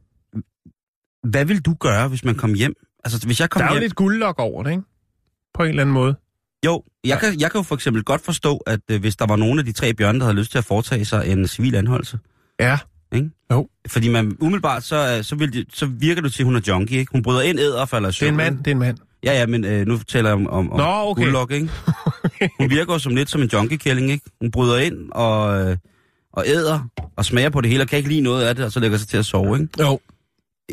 hvad 1.30 1.44
vil 1.44 1.60
du 1.60 1.74
gøre, 1.74 2.08
hvis 2.08 2.24
man 2.24 2.34
kom 2.34 2.54
hjem? 2.54 2.74
Altså, 3.04 3.26
hvis 3.26 3.40
jeg 3.40 3.50
kom 3.50 3.60
Der 3.60 3.66
er 3.66 3.70
jo 3.70 3.74
hjem... 3.74 3.82
lidt 3.82 3.94
guldlok 3.94 4.38
over 4.38 4.62
det, 4.62 4.70
ikke? 4.70 4.82
På 5.54 5.62
en 5.62 5.68
eller 5.68 5.82
anden 5.82 5.94
måde. 5.94 6.14
Jo, 6.66 6.82
jeg, 7.04 7.18
kan, 7.18 7.40
jeg 7.40 7.50
kan 7.50 7.58
jo 7.58 7.62
for 7.62 7.74
eksempel 7.74 8.02
godt 8.04 8.20
forstå, 8.20 8.56
at 8.56 8.80
øh, 8.90 9.00
hvis 9.00 9.16
der 9.16 9.26
var 9.26 9.36
nogen 9.36 9.58
af 9.58 9.64
de 9.64 9.72
tre 9.72 9.94
bjørne, 9.94 10.18
der 10.18 10.24
havde 10.24 10.36
lyst 10.38 10.50
til 10.50 10.58
at 10.58 10.64
foretage 10.64 11.04
sig 11.04 11.26
en 11.28 11.46
civil 11.46 11.74
anholdelse, 11.74 12.18
Ja. 12.60 12.78
Ikke? 13.12 13.30
Jo. 13.52 13.68
Fordi 13.88 14.08
man 14.08 14.36
umiddelbart, 14.40 14.84
så, 14.84 15.16
øh, 15.16 15.24
så, 15.24 15.34
vil 15.36 15.52
de, 15.52 15.64
så 15.72 15.86
virker 15.86 16.22
det 16.22 16.32
til, 16.32 16.42
at 16.42 16.44
hun 16.44 16.56
er 16.56 16.60
junkie, 16.68 16.98
ikke? 16.98 17.12
Hun 17.12 17.22
bryder 17.22 17.40
ind, 17.40 17.58
æder 17.58 17.80
og 17.80 17.88
falder 17.88 18.08
i 18.08 18.10
Det 18.10 18.16
er 18.16 18.18
søvn, 18.18 18.30
en 18.32 18.36
mand, 18.36 18.58
det 18.58 18.66
er 18.66 18.70
en 18.70 18.78
mand. 18.78 18.98
Ja, 19.24 19.32
ja, 19.32 19.46
men 19.46 19.64
øh, 19.64 19.86
nu 19.86 19.98
taler 19.98 20.28
jeg 20.28 20.34
om, 20.34 20.46
om, 20.46 20.72
om 20.72 20.78
Nå, 20.80 20.84
okay. 21.10 21.22
guldlok, 21.22 21.50
ikke? 21.52 21.70
Hun 22.60 22.70
virker 22.70 22.92
jo 22.92 22.98
som 22.98 23.14
lidt 23.14 23.30
som 23.30 23.42
en 23.42 23.48
junkie-kælling, 23.52 24.10
ikke? 24.10 24.24
Hun 24.40 24.50
bryder 24.50 24.78
ind 24.78 24.94
og, 25.12 25.60
øh, 25.70 25.76
og 26.32 26.44
æder 26.46 26.88
og 27.16 27.24
smager 27.24 27.50
på 27.50 27.60
det 27.60 27.70
hele, 27.70 27.82
og 27.82 27.88
kan 27.88 27.96
ikke 27.96 28.08
lide 28.08 28.20
noget 28.20 28.44
af 28.44 28.56
det, 28.56 28.64
og 28.64 28.72
så 28.72 28.80
lægger 28.80 28.98
sig 28.98 29.08
til 29.08 29.16
at 29.16 29.26
sove, 29.26 29.60
ikke? 29.60 29.68
Jo. 29.82 30.00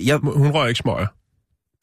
Jeg, 0.06 0.18
Hun 0.18 0.48
rører 0.52 0.68
ikke 0.68 0.78
smøger. 0.78 1.08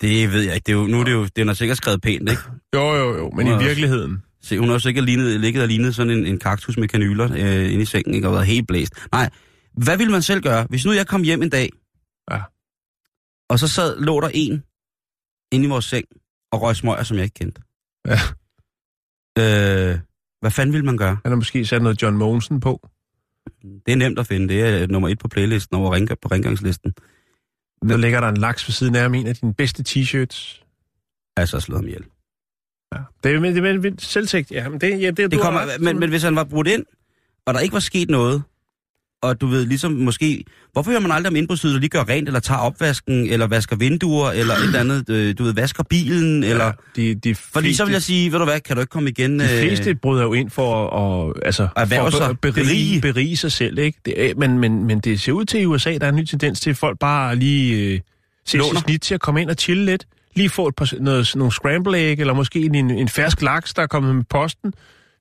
det 0.01 0.33
ved 0.33 0.43
jeg 0.43 0.55
ikke. 0.55 0.65
Det 0.67 0.73
er 0.73 0.77
jo, 0.77 0.87
nu 0.87 1.01
er 1.01 1.05
det 1.05 1.13
jo, 1.13 1.25
det 1.37 1.49
er 1.49 1.53
sikkert 1.55 1.77
skrevet 1.77 2.03
pænt, 2.03 2.31
ikke? 2.31 2.43
Jo, 2.75 2.95
jo, 2.95 3.17
jo. 3.17 3.31
Men 3.31 3.47
Hun 3.47 3.47
i 3.47 3.55
også- 3.55 3.67
virkeligheden. 3.67 4.23
Se, 4.43 4.59
hun 4.59 4.69
har 4.69 4.75
jo 4.75 4.79
sikkert 4.79 5.05
lignet, 5.05 5.41
ligget 5.41 5.63
og 5.63 5.69
lignet 5.69 5.95
sådan 5.95 6.11
en, 6.13 6.27
en 6.27 6.39
kaktus 6.39 6.77
med 6.77 6.89
kanyler 6.89 7.25
øh, 7.33 7.73
inde 7.73 7.83
i 7.83 7.85
sengen, 7.85 8.15
ikke? 8.15 8.29
Og 8.29 8.35
været 8.35 8.47
helt 8.47 8.69
blæst. 8.69 8.93
Nej, 9.13 9.31
hvad 9.77 9.97
ville 9.97 10.13
man 10.13 10.23
selv 10.23 10.43
gøre, 10.43 10.67
hvis 10.71 10.85
nu 10.87 10.93
jeg 10.93 11.07
kom 11.07 11.23
hjem 11.23 11.43
en 11.43 11.51
dag, 11.51 11.71
Ja. 12.31 12.41
og 13.49 13.59
så 13.59 13.69
sad, 13.69 14.01
lå 14.01 14.21
der 14.21 14.31
en 14.35 14.65
inde 15.53 15.65
i 15.67 15.69
vores 15.69 15.85
seng 15.85 16.05
og 16.53 16.63
røg 16.63 16.77
smøger, 16.77 17.03
som 17.03 17.17
jeg 17.17 17.25
ikke 17.25 17.35
kendte? 17.35 17.63
Ja. 18.07 18.19
Øh, 19.39 19.99
hvad 20.41 20.51
fanden 20.51 20.73
ville 20.73 20.85
man 20.87 20.97
gøre? 20.97 21.19
Han 21.25 21.33
har 21.33 21.37
måske 21.37 21.67
sat 21.67 21.83
noget 21.83 22.03
John 22.03 22.17
Mogensen 22.17 22.61
på. 22.61 22.89
Det 23.87 23.93
er 23.93 23.97
nemt 23.97 24.19
at 24.19 24.27
finde. 24.27 24.49
Det 24.49 24.63
er 24.63 24.87
nummer 24.87 25.09
et 25.09 25.19
på 25.19 25.29
playlisten 25.29 25.77
over 25.77 25.95
ring, 25.95 26.09
på 26.09 26.29
rengøringslisten. 26.29 26.95
Der 27.89 27.97
ligger 27.97 28.21
der 28.21 28.29
en 28.29 28.37
laks 28.37 28.69
ved 28.69 28.73
siden 28.73 28.95
af 28.97 29.03
ham, 29.03 29.15
en 29.15 29.27
af 29.27 29.37
dine 29.37 29.55
bedste 29.55 29.85
t-shirts. 29.89 30.61
Altså 31.37 31.61
slået 31.61 31.79
ham 31.79 31.87
ihjel. 31.87 32.05
Ja. 32.95 32.99
Det 33.25 33.35
er, 33.35 33.41
men, 33.41 33.57
det 33.57 33.67
er 33.67 33.79
men, 33.81 33.99
selvtægt. 33.99 34.51
Ja, 34.51 34.69
men 34.69 34.81
det, 34.81 35.01
ja, 35.01 35.11
det, 35.11 35.17
Det 35.17 35.35
har 35.35 35.41
kommer, 35.43 35.79
men, 35.79 35.99
men 35.99 36.11
hvis 36.11 36.23
han 36.23 36.37
var 36.37 36.45
brudt 36.45 36.67
ind, 36.67 36.85
og 37.47 37.55
der 37.55 37.61
ikke 37.61 37.73
var 37.73 37.81
sket 37.81 38.11
noget, 38.11 38.43
og 39.29 39.41
du 39.41 39.47
ved, 39.47 39.67
ligesom 39.67 39.93
måske... 39.93 40.45
Hvorfor 40.73 40.91
hører 40.91 41.01
man 41.01 41.13
aldrig 41.13 41.31
om 41.31 41.37
indbrudstyvet, 41.37 41.75
der 41.75 41.81
lige 41.81 41.91
gør 41.91 42.05
rent, 42.09 42.29
eller 42.29 42.41
tager 42.41 42.59
opvasken, 42.59 43.27
eller 43.31 43.47
vasker 43.47 43.77
vinduer, 43.77 44.31
eller 44.31 44.55
et 44.55 44.65
eller 44.65 44.81
andet, 44.81 45.11
øh, 45.11 45.35
du 45.39 45.45
ved, 45.45 45.55
vasker 45.55 45.83
bilen, 45.83 46.43
ja, 46.45 46.51
eller... 46.51 46.73
de, 46.97 47.15
de 47.15 47.35
Fordi 47.35 47.75
så 47.75 47.85
vil 47.85 47.93
jeg 47.93 48.03
sige, 48.03 48.33
ved 48.33 48.39
du 48.39 48.45
hvad, 48.45 48.61
kan 48.61 48.77
du 48.77 48.81
ikke 48.81 48.91
komme 48.91 49.11
igen? 49.11 49.41
De 49.41 49.45
øh, 49.45 49.61
fleste 49.61 49.95
bryder 49.95 50.23
jo 50.23 50.33
ind 50.33 50.51
for 50.51 50.89
at, 51.29 51.33
altså, 51.45 51.69
for 51.77 52.11
sig. 52.11 52.27
at 52.31 52.41
berige, 52.41 52.55
Berige. 52.65 53.01
berige 53.01 53.37
sig 53.37 53.53
selv. 53.53 53.79
Ikke? 53.79 53.99
Det, 54.05 54.31
er- 54.31 54.35
men, 54.35 54.59
men, 54.59 54.85
men 54.85 55.01
det 55.01 55.21
ser 55.21 55.33
ud 55.33 55.45
til 55.45 55.61
i 55.61 55.65
USA, 55.67 55.93
der 55.99 56.05
er 56.07 56.09
en 56.11 56.17
ny 56.17 56.25
tendens 56.25 56.61
til, 56.61 56.71
at 56.71 56.77
folk 56.77 56.99
bare 56.99 57.37
lige 57.37 57.77
øh, 57.95 58.01
ser 58.47 58.59
Låner. 58.59 58.81
snit 58.81 59.03
til 59.03 59.15
at 59.15 59.21
komme 59.21 59.43
ind 59.43 59.51
og 59.51 59.57
chille 59.59 59.85
lidt. 59.85 60.07
Lige 60.37 60.49
få 60.49 60.69
et 60.69 60.75
par, 60.77 60.93
noget, 61.01 61.33
nogle 61.37 61.53
scramble 61.53 61.99
egg, 62.11 62.21
eller 62.21 62.35
måske 62.35 62.61
en, 62.61 62.75
en 62.91 63.09
fersk 63.09 63.43
laks, 63.43 63.75
der 63.75 63.83
er 63.83 63.87
kommet 63.87 64.15
med 64.17 64.25
posten. 64.31 64.73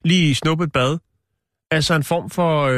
Lige 0.05 0.35
snuppe 0.35 0.63
et 0.63 0.71
bad. 0.71 0.97
Altså 1.73 1.93
en 1.95 2.03
form 2.03 2.29
for 2.29 2.61
øh, 2.63 2.75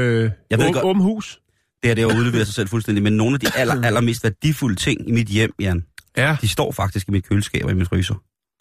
Jeg 0.49 0.59
ved 0.59 0.65
åben, 0.65 0.73
godt- 0.73 0.85
åben 0.85 1.01
hus. 1.01 1.39
Det 1.83 1.89
her, 1.89 1.95
det 1.95 2.03
er 2.03 2.07
at 2.07 2.17
udlevere 2.17 2.45
sig 2.45 2.53
selv 2.53 2.67
fuldstændig, 2.67 3.03
men 3.03 3.13
nogle 3.13 3.33
af 3.33 3.39
de 3.39 3.47
aller, 3.55 3.83
allermest 3.83 4.23
værdifulde 4.23 4.75
ting 4.75 5.09
i 5.09 5.11
mit 5.11 5.27
hjem, 5.27 5.51
Jan, 5.59 5.85
Ja, 6.17 6.37
de 6.41 6.47
står 6.47 6.71
faktisk 6.71 7.07
i 7.07 7.11
mit 7.11 7.27
køleskab 7.29 7.65
og 7.65 7.71
i 7.71 7.73
mit 7.73 7.87
fryser. 7.87 8.15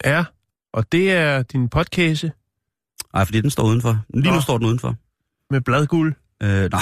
ja. 0.05 0.23
Og 0.73 0.91
det 0.91 1.11
er 1.11 1.41
din 1.41 1.69
podcast 1.69 2.25
Nej, 3.13 3.25
fordi 3.25 3.41
den 3.41 3.49
står 3.49 3.63
udenfor. 3.63 3.99
Lige 4.13 4.23
nu 4.27 4.31
Nå. 4.33 4.41
står 4.41 4.57
den 4.57 4.67
udenfor. 4.67 4.95
med 5.53 5.61
bladguld. 5.61 6.13
Øh, 6.43 6.49
nej, 6.71 6.81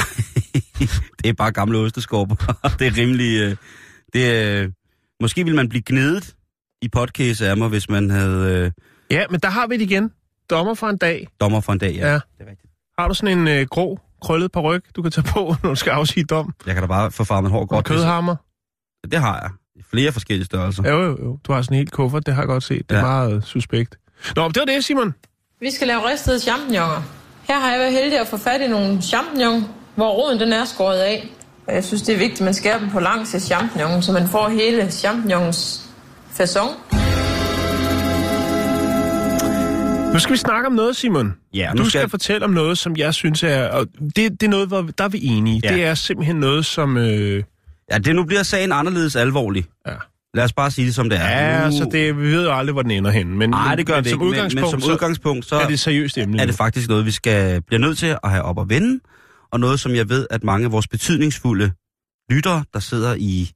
det 1.23 1.29
er 1.29 1.33
bare 1.33 1.51
gamle 1.51 1.77
osteskorper. 1.77 2.35
det 2.79 2.87
er 2.87 2.97
rimelig... 2.97 3.39
Øh, 3.41 3.55
det 4.13 4.31
er, 4.37 4.67
måske 5.21 5.43
ville 5.43 5.55
man 5.55 5.69
blive 5.69 5.81
gnedet 5.85 6.35
i 6.81 6.87
podcast 6.89 7.41
af 7.41 7.57
mig, 7.57 7.67
hvis 7.69 7.89
man 7.89 8.09
havde 8.09 8.63
øh, 8.65 8.71
Ja, 9.11 9.25
men 9.29 9.39
der 9.39 9.49
har 9.49 9.67
vi 9.67 9.73
det 9.77 9.81
igen. 9.81 10.11
Dommer 10.49 10.73
for 10.73 10.87
en 10.89 10.97
dag. 10.97 11.27
dommer 11.41 11.61
for 11.61 11.73
en 11.73 11.79
dag. 11.79 11.93
Ja. 11.95 12.07
Ja. 12.07 12.13
Det 12.13 12.21
er 12.39 12.49
rigtigt. 12.49 12.72
Har 12.99 13.07
du 13.07 13.13
sådan 13.13 13.37
en 13.39 13.47
øh, 13.47 13.67
grå, 13.67 13.99
krøllet 14.21 14.51
på 14.51 14.61
ryg, 14.61 14.81
du 14.95 15.01
kan 15.01 15.11
tage 15.11 15.27
på, 15.27 15.39
når 15.63 15.69
du 15.69 15.75
skal 15.75 15.91
afsige 15.91 16.23
dom? 16.23 16.53
Jeg 16.65 16.73
kan 16.73 16.83
da 16.83 16.87
bare 16.87 17.11
få 17.11 17.23
farmet 17.23 17.51
hår 17.51 17.59
Og 17.61 17.67
godt. 17.67 17.85
kødhammer? 17.85 18.35
hvis- 19.03 19.11
Det 19.11 19.19
har 19.21 19.39
jeg. 19.41 19.49
I 19.75 19.81
Flere 19.91 20.11
forskellige 20.11 20.45
størrelser. 20.45 20.89
Jo, 20.89 21.01
jo, 21.03 21.17
jo. 21.23 21.37
Du 21.47 21.53
har 21.53 21.61
sådan 21.61 21.75
en 21.75 21.77
helt 21.77 21.91
kuffert, 21.91 22.25
det 22.25 22.33
har 22.33 22.41
jeg 22.41 22.47
godt 22.47 22.63
set. 22.63 22.89
Det 22.89 22.95
er 22.95 22.99
Ja. 22.99 23.05
meget 23.05 23.33
øh, 23.35 23.41
suspekt. 23.43 23.95
Nå, 24.35 24.47
det 24.47 24.59
var 24.59 24.65
det, 24.65 24.83
Simon. 24.83 25.13
Vi 25.59 25.71
skal 25.71 25.87
lave 25.87 26.09
ristede 26.11 26.39
champignoner. 26.39 27.01
Her 27.47 27.59
har 27.59 27.71
jeg 27.71 27.79
været 27.79 27.91
heldig 27.91 28.19
at 28.19 28.27
få 28.27 28.37
fat 28.37 28.61
i 28.61 28.67
nogle 28.67 29.01
champignon, 29.01 29.63
hvor 29.95 30.09
roden 30.09 30.39
den 30.39 30.53
er 30.53 30.65
skåret 30.65 30.99
af. 30.99 31.27
Og 31.67 31.73
jeg 31.73 31.83
synes, 31.83 32.01
det 32.01 32.13
er 32.15 32.19
vigtigt, 32.19 32.41
at 32.41 32.45
man 32.45 32.53
skærer 32.53 32.79
dem 32.79 32.89
på 32.89 32.99
langs 32.99 33.35
af 33.35 33.41
champignon, 33.41 34.01
så 34.01 34.11
man 34.11 34.27
får 34.27 34.49
hele 34.49 34.91
champignons 34.91 35.89
fasong. 36.31 36.69
Nu 40.13 40.19
skal 40.19 40.33
vi 40.33 40.37
snakke 40.37 40.67
om 40.67 40.73
noget, 40.73 40.95
Simon. 40.95 41.33
Ja, 41.53 41.71
du 41.77 41.85
skal, 41.85 41.99
skal- 41.99 42.09
fortælle 42.09 42.45
om 42.45 42.51
noget, 42.51 42.77
som 42.77 42.95
jeg 42.97 43.13
synes 43.13 43.43
er... 43.43 43.67
Og 43.67 43.87
det, 43.99 44.15
det 44.15 44.43
er 44.43 44.47
noget, 44.49 44.67
hvor 44.67 44.81
der 44.81 45.03
er 45.03 45.09
vi 45.09 45.19
enige. 45.25 45.61
Ja. 45.63 45.73
Det 45.73 45.83
er 45.85 45.93
simpelthen 45.95 46.35
noget, 46.35 46.65
som... 46.65 46.97
Øh, 46.97 47.43
Ja, 47.91 47.97
det 47.97 48.15
nu 48.15 48.23
bliver 48.23 48.43
sagen 48.43 48.71
anderledes 48.71 49.15
alvorlig. 49.15 49.65
ja. 49.87 49.93
Lad 50.33 50.43
os 50.43 50.53
bare 50.53 50.71
sige 50.71 50.85
det, 50.85 50.95
som 50.95 51.09
det 51.09 51.19
er. 51.21 51.29
Ja, 51.61 51.69
nu... 51.69 51.77
så 51.77 51.89
det, 51.91 52.17
vi 52.17 52.31
ved 52.31 52.43
jo 52.45 52.53
aldrig, 52.53 52.73
hvor 52.73 52.81
den 52.81 52.91
ender 52.91 53.11
hen. 53.11 53.37
Men, 53.37 53.49
Nej, 53.49 53.75
det 53.75 53.85
gør 53.85 53.95
men, 53.95 54.03
det 54.03 54.09
som 54.11 54.15
ikke, 54.17 54.23
men, 54.25 54.29
udgangspunkt, 54.33 54.71
men 54.73 54.81
som 54.81 54.91
udgangspunkt, 54.91 55.45
så 55.45 55.55
er 55.55 55.65
det 55.65 55.73
et 55.73 55.79
seriøst 55.79 56.17
emne. 56.17 56.41
er 56.41 56.45
det 56.45 56.55
faktisk 56.55 56.89
noget, 56.89 57.05
vi 57.05 57.11
skal 57.11 57.61
bliver 57.61 57.79
nødt 57.79 57.97
til 57.97 58.17
at 58.23 58.29
have 58.29 58.41
op 58.43 58.59
at 58.61 58.69
vende, 58.69 58.99
og 59.51 59.59
noget, 59.59 59.79
som 59.79 59.95
jeg 59.95 60.09
ved, 60.09 60.27
at 60.29 60.43
mange 60.43 60.65
af 60.65 60.71
vores 60.71 60.87
betydningsfulde 60.87 61.71
lyttere, 62.29 62.63
der 62.73 62.79
sidder 62.79 63.15
i 63.19 63.51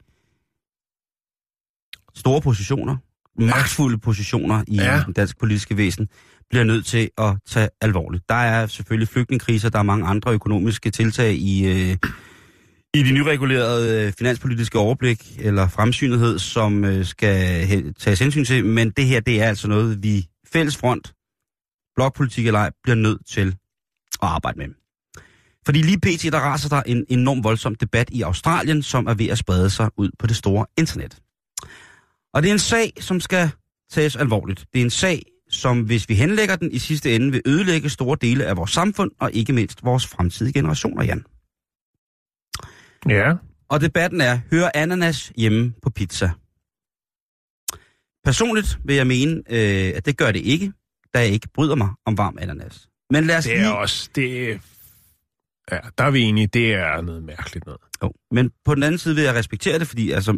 store 2.16 2.42
positioner, 2.42 2.96
magtfulde 3.40 3.98
positioner 3.98 4.64
i 4.68 4.76
Ja. 4.76 5.02
den 5.06 5.14
danske 5.14 5.40
politiske 5.40 5.78
væsen, 5.78 6.08
bliver 6.50 6.64
nødt 6.64 6.86
til 6.86 7.10
at 7.18 7.36
tage 7.48 7.70
alvorligt. 7.82 8.24
Der 8.30 8.36
er 8.36 8.68
selvfølgelig 8.68 9.08
flygtningekriser, 9.08 9.70
der 9.70 9.80
er 9.80 9.84
mange 9.84 10.06
andre 10.06 10.34
økonomiske 10.34 10.92
tiltag 10.92 11.34
i, 11.34 11.66
øh, 11.66 11.98
i 12.94 13.04
de 13.04 13.12
nyregulerede 13.12 14.06
øh, 14.08 14.14
finanspolitiske 14.18 14.80
overblik 14.80 15.40
eller 15.40 15.68
fremsynethed, 15.68 16.40
som 16.40 16.86
øh, 16.86 17.06
skal 17.06 17.64
he- 17.66 17.92
tages 18.00 18.20
hensyn 18.20 18.46
til, 18.46 18.66
men 18.66 18.90
det 18.90 19.06
her, 19.06 19.20
det 19.20 19.42
er 19.42 19.48
altså 19.48 19.68
noget, 19.68 20.04
vi 20.04 20.28
fælles 20.54 20.78
front, 20.78 21.14
blokpolitik 21.96 22.48
eller 22.48 22.60
ej, 22.60 22.72
bliver 22.84 22.96
nødt 22.96 23.28
til 23.28 23.48
at 24.22 24.28
arbejde 24.28 24.58
med. 24.60 24.68
Fordi 25.66 25.82
lige 25.82 26.00
pt. 26.00 26.32
der 26.32 26.40
raser 26.40 26.70
der 26.70 26.82
en 26.86 27.06
enorm 27.10 27.44
voldsom 27.44 27.76
debat 27.76 28.10
i 28.12 28.22
Australien, 28.22 28.84
som 28.84 29.08
er 29.08 29.14
ved 29.14 29.28
at 29.28 29.38
sprede 29.38 29.70
sig 29.70 29.90
ud 29.98 30.10
på 30.20 30.28
det 30.28 30.36
store 30.36 30.66
internet. 30.78 31.18
Og 32.34 32.44
det 32.44 32.50
er 32.50 32.54
en 32.54 32.60
sag, 32.60 32.94
som 33.00 33.20
skal 33.20 33.50
tages 33.92 34.16
alvorligt. 34.16 34.66
Det 34.74 34.80
er 34.82 34.84
en 34.84 34.90
sag, 34.90 35.22
som 35.58 35.82
hvis 35.82 36.10
vi 36.10 36.16
henlægger 36.16 36.56
den 36.56 36.72
i 36.72 36.80
sidste 36.80 37.16
ende, 37.16 37.32
vil 37.32 37.42
ødelægge 37.46 37.90
store 37.90 38.18
dele 38.22 38.46
af 38.46 38.58
vores 38.58 38.72
samfund, 38.72 39.12
og 39.20 39.32
ikke 39.34 39.54
mindst 39.54 39.84
vores 39.84 40.08
fremtidige 40.08 40.54
generationer, 40.54 41.04
Jan. 41.04 41.26
Ja. 43.10 43.34
Og 43.70 43.82
debatten 43.82 44.22
er, 44.22 44.40
hører 44.52 44.72
ananas 44.76 45.32
hjemme 45.36 45.74
på 45.82 45.90
pizza? 45.90 46.30
Personligt 48.26 48.80
vil 48.86 48.96
jeg 48.96 49.08
mene, 49.08 49.34
øh, 49.50 49.92
at 49.96 50.06
det 50.06 50.18
gør 50.18 50.32
det 50.32 50.40
ikke, 50.40 50.74
da 51.14 51.20
jeg 51.20 51.28
ikke 51.30 51.48
bryder 51.54 51.76
mig 51.76 51.90
om 52.06 52.18
varm 52.18 52.38
ananas. 52.42 52.90
Men 53.10 53.24
lad 53.24 53.38
os 53.38 53.44
Det 53.44 53.54
er 53.54 53.58
lige... 53.60 53.76
også... 53.78 54.10
Det, 54.16 54.52
er- 54.52 54.60
ja, 55.72 55.78
der 55.98 56.04
er 56.04 56.12
vi 56.12 56.22
enige. 56.22 56.48
Det 56.48 56.74
er 56.74 57.02
noget 57.02 57.24
mærkeligt 57.24 57.66
noget. 57.66 57.82
Jo. 58.04 58.12
Men 58.32 58.52
på 58.66 58.76
den 58.76 58.84
anden 58.84 59.00
side 59.00 59.16
vil 59.16 59.24
jeg 59.24 59.36
respektere 59.36 59.80
det, 59.80 59.88
fordi 59.88 60.12
altså, 60.12 60.38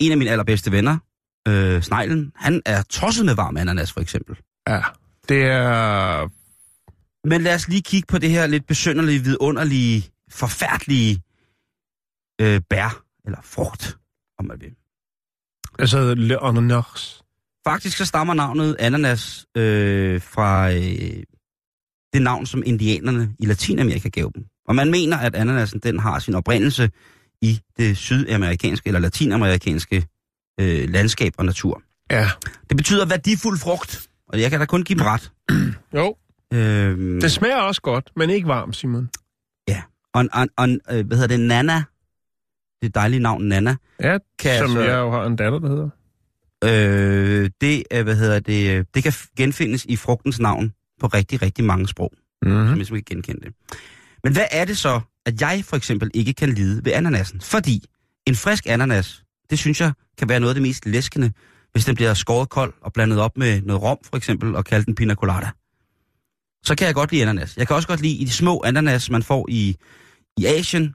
en 0.00 0.12
af 0.12 0.18
mine 0.18 0.30
allerbedste 0.30 0.72
venner, 0.72 0.98
øh, 1.48 1.82
Sneglen, 1.82 2.32
han 2.36 2.62
er 2.66 2.82
tosset 2.82 3.26
med 3.26 3.34
varm 3.34 3.56
ananas, 3.56 3.92
for 3.92 4.00
eksempel. 4.00 4.36
Ja. 4.68 4.82
Det 5.28 5.42
er... 5.42 6.28
Men 7.28 7.42
lad 7.42 7.54
os 7.54 7.68
lige 7.68 7.82
kigge 7.82 8.06
på 8.06 8.18
det 8.18 8.30
her 8.30 8.46
lidt 8.46 8.66
besynderlige, 8.66 9.24
vidunderlige, 9.24 10.10
forfærdelige 10.30 11.22
øh, 12.40 12.60
bær, 12.70 13.02
eller 13.24 13.38
frugt, 13.42 13.98
om 14.38 14.44
man 14.44 14.60
vil. 14.60 14.74
Altså, 15.78 16.14
le 16.14 16.42
ananas. 16.42 17.22
Faktisk 17.66 17.96
så 17.96 18.04
stammer 18.04 18.34
navnet 18.34 18.76
ananas 18.78 19.46
øh, 19.56 20.20
fra 20.20 20.72
øh, 20.72 21.22
det 22.12 22.22
navn, 22.22 22.46
som 22.46 22.62
indianerne 22.66 23.34
i 23.38 23.46
Latinamerika 23.46 24.08
gav 24.08 24.30
dem. 24.34 24.44
Og 24.68 24.74
man 24.74 24.90
mener, 24.90 25.16
at 25.16 25.34
ananasen 25.34 25.80
den 25.80 25.98
har 25.98 26.18
sin 26.18 26.34
oprindelse 26.34 26.90
i 27.42 27.60
det 27.76 27.96
sydamerikanske 27.96 28.86
eller 28.86 29.00
latinamerikanske 29.00 30.06
øh, 30.60 30.88
landskab 30.90 31.32
og 31.38 31.44
natur. 31.44 31.82
Ja. 32.10 32.28
Det 32.68 32.76
betyder 32.76 33.06
værdifuld 33.06 33.58
frugt, 33.58 34.08
og 34.28 34.40
jeg 34.40 34.50
kan 34.50 34.60
da 34.60 34.66
kun 34.66 34.82
give 34.82 34.98
dem 34.98 35.06
ret. 35.06 35.32
Jo. 35.94 36.16
Øhm, 36.52 37.20
Det 37.20 37.32
smager 37.32 37.56
også 37.56 37.80
godt, 37.82 38.10
men 38.16 38.30
ikke 38.30 38.48
varm, 38.48 38.72
Simon. 38.72 39.10
og, 40.14 40.28
og, 40.32 40.48
og, 40.56 40.68
øh, 40.68 41.06
hvad 41.06 41.16
hedder 41.16 41.36
det, 41.36 41.40
Nana, 41.40 41.82
det 42.82 42.94
dejlige 42.94 43.20
navn 43.20 43.44
Nana, 43.44 43.76
Ja, 44.00 44.18
Kan 44.38 44.58
som 44.58 44.64
altså- 44.70 44.80
jeg 44.80 44.98
jo 44.98 45.10
har 45.10 45.24
en 45.24 45.36
datter, 45.36 45.58
der 45.58 45.68
hedder. 45.68 45.88
øh, 46.64 47.50
det, 47.60 47.82
er, 47.90 48.02
hvad 48.02 48.16
hedder 48.16 48.40
det, 48.40 48.70
øh, 48.78 48.84
det 48.94 49.02
kan 49.02 49.12
genfindes 49.36 49.84
i 49.84 49.96
frugtens 49.96 50.40
navn 50.40 50.72
på 51.00 51.06
rigtig, 51.06 51.42
rigtig 51.42 51.64
mange 51.64 51.88
sprog. 51.88 52.12
Mm-hmm. 52.42 52.66
som 52.68 52.76
hvis 52.76 52.90
man 52.90 53.02
kan 53.02 53.16
genkende 53.16 53.40
det. 53.46 53.54
Men 54.24 54.32
hvad 54.32 54.44
er 54.50 54.64
det 54.64 54.78
så, 54.78 55.00
at 55.26 55.40
jeg 55.40 55.62
for 55.64 55.76
eksempel 55.76 56.10
ikke 56.14 56.32
kan 56.32 56.48
lide 56.48 56.84
ved 56.84 56.92
ananasen? 56.92 57.40
Fordi 57.40 57.84
en 58.26 58.34
frisk 58.36 58.66
ananas, 58.66 59.24
det 59.50 59.58
synes 59.58 59.80
jeg 59.80 59.92
kan 60.18 60.28
være 60.28 60.40
noget 60.40 60.50
af 60.50 60.54
det 60.54 60.62
mest 60.62 60.86
læskende, 60.86 61.32
hvis 61.72 61.84
den 61.84 61.94
bliver 61.94 62.14
skåret 62.14 62.48
kold 62.48 62.74
og 62.80 62.92
blandet 62.92 63.20
op 63.20 63.36
med 63.36 63.62
noget 63.62 63.82
rom 63.82 63.98
for 64.04 64.16
eksempel, 64.16 64.56
og 64.56 64.64
kaldt 64.64 64.88
en 64.88 64.94
pina 64.94 65.14
colada. 65.14 65.50
Så 66.64 66.74
kan 66.74 66.86
jeg 66.86 66.94
godt 66.94 67.12
lide 67.12 67.22
ananas. 67.22 67.56
Jeg 67.56 67.66
kan 67.66 67.76
også 67.76 67.88
godt 67.88 68.00
lide 68.00 68.16
i 68.16 68.24
de 68.24 68.30
små 68.30 68.62
ananas, 68.64 69.10
man 69.10 69.22
får 69.22 69.46
i, 69.48 69.76
i 70.36 70.46
Asien, 70.46 70.94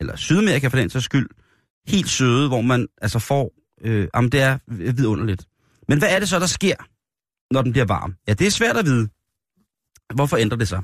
eller 0.00 0.16
Sydamerika 0.16 0.68
for 0.68 0.76
den 0.76 0.90
sags 0.90 1.04
skyld, 1.04 1.28
helt 1.86 2.08
søde, 2.08 2.48
hvor 2.48 2.60
man 2.60 2.86
altså 3.02 3.18
får, 3.18 3.52
øh, 3.80 4.08
jamen 4.14 4.32
det 4.32 4.40
er 4.40 4.58
vidunderligt. 4.66 5.46
Men 5.88 5.98
hvad 5.98 6.08
er 6.08 6.18
det 6.18 6.28
så, 6.28 6.38
der 6.38 6.46
sker, 6.46 6.76
når 7.54 7.62
den 7.62 7.72
bliver 7.72 7.84
varm? 7.84 8.14
Ja, 8.28 8.34
det 8.34 8.46
er 8.46 8.50
svært 8.50 8.76
at 8.76 8.84
vide. 8.84 9.08
Hvorfor 10.14 10.36
ændrer 10.36 10.58
det 10.58 10.68
sig? 10.68 10.82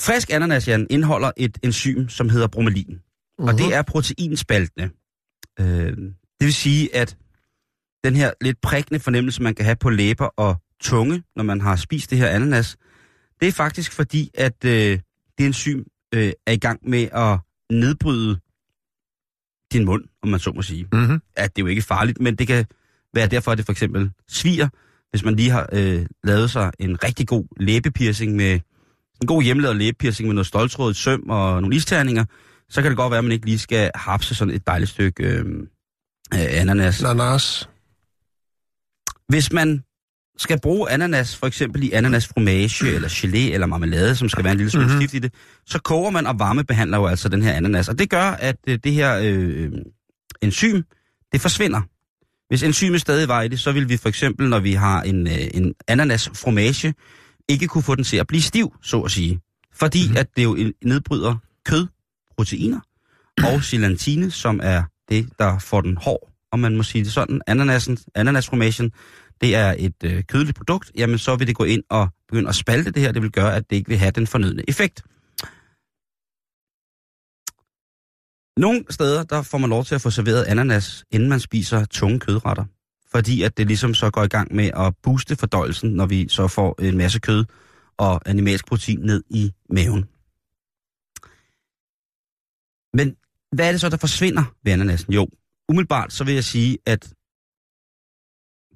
Frisk 0.00 0.30
ananas, 0.30 0.68
Jan, 0.68 0.86
indeholder 0.90 1.30
et 1.36 1.58
enzym, 1.62 2.08
som 2.08 2.28
hedder 2.28 2.46
bromelin. 2.46 2.94
Uh-huh. 2.94 3.48
Og 3.48 3.58
det 3.58 3.74
er 3.74 3.82
proteinspaltende. 3.82 4.90
Øh, 5.60 5.96
det 6.40 6.46
vil 6.46 6.54
sige, 6.54 6.96
at 6.96 7.16
den 8.04 8.16
her 8.16 8.30
lidt 8.40 8.60
prikkende 8.60 9.00
fornemmelse, 9.00 9.42
man 9.42 9.54
kan 9.54 9.64
have 9.64 9.76
på 9.76 9.90
læber 9.90 10.26
og 10.26 10.56
tunge, 10.80 11.22
når 11.36 11.44
man 11.44 11.60
har 11.60 11.76
spist 11.76 12.10
det 12.10 12.18
her 12.18 12.28
ananas, 12.28 12.76
det 13.40 13.48
er 13.48 13.52
faktisk 13.52 13.92
fordi, 13.92 14.30
at 14.34 14.64
øh, 14.64 14.98
det 15.38 15.46
enzym 15.46 15.82
øh, 16.14 16.32
er 16.46 16.52
i 16.52 16.56
gang 16.56 16.80
med 16.88 17.08
at 17.12 17.38
nedbryde 17.70 18.40
din 19.72 19.84
mund, 19.84 20.04
om 20.22 20.28
man 20.28 20.40
så 20.40 20.52
må 20.52 20.62
sige. 20.62 20.86
Mm-hmm. 20.92 21.20
At 21.36 21.56
det 21.56 21.62
er 21.62 21.64
jo 21.64 21.68
ikke 21.68 21.82
farligt, 21.82 22.20
men 22.20 22.34
det 22.36 22.46
kan 22.46 22.66
være 23.14 23.26
derfor, 23.26 23.52
at 23.52 23.58
det 23.58 23.66
for 23.66 23.72
eksempel 23.72 24.10
sviger, 24.28 24.68
hvis 25.10 25.24
man 25.24 25.36
lige 25.36 25.50
har 25.50 25.68
øh, 25.72 26.06
lavet 26.24 26.50
sig 26.50 26.72
en 26.78 27.04
rigtig 27.04 27.28
god 27.28 27.44
læbepiercing 27.56 28.36
med 28.36 28.60
en 29.20 29.26
god 29.26 29.42
hjemmelavet 29.42 29.76
læbepiercing 29.76 30.26
med 30.26 30.34
noget 30.34 30.46
stoltrådet 30.46 30.96
søm 30.96 31.30
og 31.30 31.62
nogle 31.62 31.76
isterninger, 31.76 32.24
så 32.70 32.82
kan 32.82 32.90
det 32.90 32.96
godt 32.96 33.10
være, 33.10 33.18
at 33.18 33.24
man 33.24 33.32
ikke 33.32 33.46
lige 33.46 33.58
skal 33.58 33.90
hapse 33.94 34.34
sådan 34.34 34.54
et 34.54 34.66
dejligt 34.66 34.90
stykke 34.90 35.24
øh, 35.24 35.44
øh, 36.34 36.60
ananas. 36.60 37.02
Ananas. 37.02 37.68
Hvis 39.28 39.52
man 39.52 39.84
skal 40.38 40.60
bruge 40.60 40.90
ananas, 40.90 41.36
for 41.36 41.46
eksempel 41.46 41.82
i 41.82 41.90
ananasfromage 41.92 42.88
eller 42.88 43.08
gelé 43.08 43.38
eller 43.54 43.66
marmelade, 43.66 44.16
som 44.16 44.28
skal 44.28 44.44
være 44.44 44.52
en 44.52 44.56
lille 44.56 44.70
smule 44.70 44.86
Mhm. 44.86 44.92
mm-hmm. 44.94 45.08
stift 45.08 45.14
i 45.14 45.18
det, 45.18 45.34
så 45.66 45.78
koger 45.78 46.10
man 46.10 46.26
og 46.26 46.38
varmebehandler 46.38 46.98
jo 46.98 47.06
altså 47.06 47.28
den 47.28 47.42
her 47.42 47.52
ananas. 47.52 47.88
Og 47.88 47.98
det 47.98 48.10
gør, 48.10 48.24
at 48.24 48.56
øh, 48.68 48.78
det 48.84 48.92
her 48.92 49.18
øh, 49.22 49.72
enzym, 50.42 50.82
det 51.32 51.40
forsvinder. 51.40 51.80
Hvis 52.48 52.62
enzymet 52.62 53.00
stadig 53.00 53.28
var 53.28 53.42
i 53.42 53.48
det, 53.48 53.60
så 53.60 53.72
vil 53.72 53.88
vi 53.88 53.96
for 53.96 54.08
eksempel, 54.08 54.48
når 54.48 54.60
vi 54.60 54.72
har 54.72 55.02
en, 55.02 55.26
øh, 55.26 55.38
en 55.54 55.74
ananasfromage, 55.88 56.94
ikke 57.48 57.66
kunne 57.66 57.82
få 57.82 57.94
den 57.94 58.04
til 58.04 58.16
at 58.16 58.26
blive 58.26 58.42
stiv, 58.42 58.72
så 58.82 59.00
at 59.00 59.10
sige. 59.10 59.40
Fordi 59.74 60.02
mm-hmm. 60.02 60.16
at 60.16 60.26
det 60.36 60.44
jo 60.44 60.72
nedbryder 60.84 61.36
kød, 61.64 61.86
proteiner 62.40 62.80
og 63.44 63.64
silantine, 63.64 64.30
som 64.30 64.60
er 64.62 64.82
det, 65.08 65.28
der 65.38 65.58
får 65.58 65.80
den 65.80 65.96
hård, 65.96 66.32
om 66.52 66.58
man 66.58 66.76
må 66.76 66.82
sige 66.82 67.04
det 67.04 67.12
sådan. 67.12 67.40
Ananasen, 67.46 67.98
ananasformation, 68.14 68.90
det 69.40 69.54
er 69.54 69.74
et 69.78 70.04
øh, 70.04 70.24
kødeligt 70.24 70.56
produkt, 70.56 70.92
jamen 70.96 71.18
så 71.18 71.36
vil 71.36 71.46
det 71.46 71.56
gå 71.56 71.64
ind 71.64 71.82
og 71.90 72.08
begynde 72.28 72.48
at 72.48 72.54
spalte 72.54 72.90
det 72.90 73.02
her. 73.02 73.12
Det 73.12 73.22
vil 73.22 73.32
gøre, 73.32 73.56
at 73.56 73.70
det 73.70 73.76
ikke 73.76 73.88
vil 73.88 73.98
have 73.98 74.10
den 74.10 74.26
fornødne 74.26 74.62
effekt. 74.68 75.02
Nogle 78.56 78.84
steder, 78.90 79.22
der 79.22 79.42
får 79.42 79.58
man 79.58 79.70
lov 79.70 79.84
til 79.84 79.94
at 79.94 80.00
få 80.00 80.10
serveret 80.10 80.44
ananas, 80.44 81.04
inden 81.10 81.28
man 81.28 81.40
spiser 81.40 81.84
tunge 81.84 82.20
kødretter. 82.20 82.64
Fordi 83.12 83.42
at 83.42 83.56
det 83.56 83.66
ligesom 83.66 83.94
så 83.94 84.10
går 84.10 84.24
i 84.24 84.28
gang 84.28 84.54
med 84.54 84.70
at 84.76 84.94
booste 85.02 85.36
fordøjelsen, 85.36 85.90
når 85.90 86.06
vi 86.06 86.28
så 86.28 86.48
får 86.48 86.82
en 86.82 86.96
masse 86.96 87.18
kød 87.20 87.44
og 87.98 88.20
animalsk 88.26 88.66
protein 88.66 89.00
ned 89.00 89.22
i 89.30 89.52
maven. 89.70 90.08
Men 92.94 93.16
hvad 93.56 93.66
er 93.68 93.70
det 93.72 93.80
så, 93.80 93.88
der 93.88 93.96
forsvinder 93.96 94.54
ved 94.64 94.72
ananasen? 94.72 95.12
Jo, 95.12 95.28
umiddelbart 95.68 96.12
så 96.12 96.24
vil 96.24 96.34
jeg 96.34 96.44
sige, 96.44 96.78
at 96.86 97.12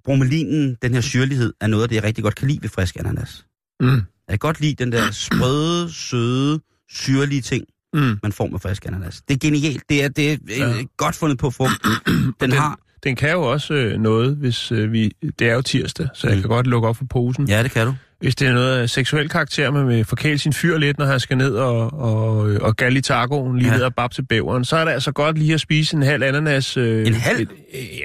bromelinen, 0.05 0.77
den 0.83 0.95
her 0.95 1.01
syrlighed, 1.01 1.53
er 1.61 1.67
noget 1.67 1.83
af 1.83 1.89
det, 1.89 1.97
jeg 1.97 2.05
rigtig 2.05 2.25
godt 2.25 2.35
kan 2.35 2.49
lide 2.49 2.63
ved 2.63 2.69
frisk 2.69 2.97
ananas. 2.97 3.47
Mm. 3.81 3.87
Jeg 3.89 4.01
kan 4.29 4.39
godt 4.39 4.61
lide 4.61 4.75
den 4.85 4.93
der 4.93 5.11
sprøde, 5.11 5.93
søde, 5.93 6.61
syrlige 6.91 7.41
ting, 7.43 7.65
Mm. 7.95 8.19
man 8.23 8.33
får 8.33 8.47
med 8.47 8.59
frisk 8.61 8.87
ananas. 8.87 9.23
Det 9.29 9.35
er 9.35 9.39
genialt. 9.39 9.83
Det 9.89 10.05
er, 10.05 10.09
det 10.09 10.33
er 10.33 10.37
Ja. 10.49 10.69
ja. 10.69 10.83
godt 10.97 11.15
fundet 11.15 11.39
på 11.39 11.51
frugt. 11.51 11.73
Den 12.07 12.35
den, 12.41 12.53
har... 12.53 12.79
den 13.05 13.17
kan 13.17 13.31
jo 13.33 13.43
også 13.53 13.75
øh, 13.75 14.01
noget, 14.01 14.37
hvis 14.37 14.73
øh, 14.73 14.93
vi... 14.93 15.13
Det 15.39 15.49
er 15.49 15.55
jo 15.55 15.63
tirsdag, 15.63 16.09
så 16.15 16.27
jeg 16.27 16.37
Mm. 16.37 16.43
kan 16.43 16.49
godt 16.49 16.67
lukke 16.67 16.89
op 16.89 16.97
for 16.97 17.05
posen. 17.11 17.49
Ja, 17.49 17.63
det 17.63 17.71
kan 17.71 17.87
du. 17.87 17.95
Hvis 18.25 18.35
det 18.37 18.49
er 18.49 18.53
noget 18.53 18.91
seksuel 18.91 19.29
karakter, 19.29 19.71
man 19.71 19.89
vil 19.89 20.05
forkæle 20.05 20.39
sin 20.39 20.53
fyr 20.53 20.79
lidt, 20.79 20.99
når 20.99 21.07
han 21.07 21.21
skal 21.21 21.37
ned 21.37 21.55
og, 21.57 21.93
og, 21.93 22.37
og 22.63 22.77
galle 22.77 22.99
i 22.99 23.03
tacoen, 23.03 23.59
lige 23.59 23.67
Ja. 23.69 23.73
ja. 23.73 23.77
ned 23.79 23.85
og 23.85 23.95
bab 23.95 24.11
til 24.11 24.23
bæveren, 24.27 24.65
så 24.65 24.77
er 24.77 24.85
det 24.85 24.93
altså 24.93 25.13
godt 25.13 25.39
lige 25.39 25.55
at 25.55 25.61
spise 25.61 25.97
en 25.97 26.03
halv 26.03 26.23
ananas. 26.23 26.77
Øh, 26.77 27.07
En 27.07 27.15
halv? 27.15 27.41
Et, 27.41 27.49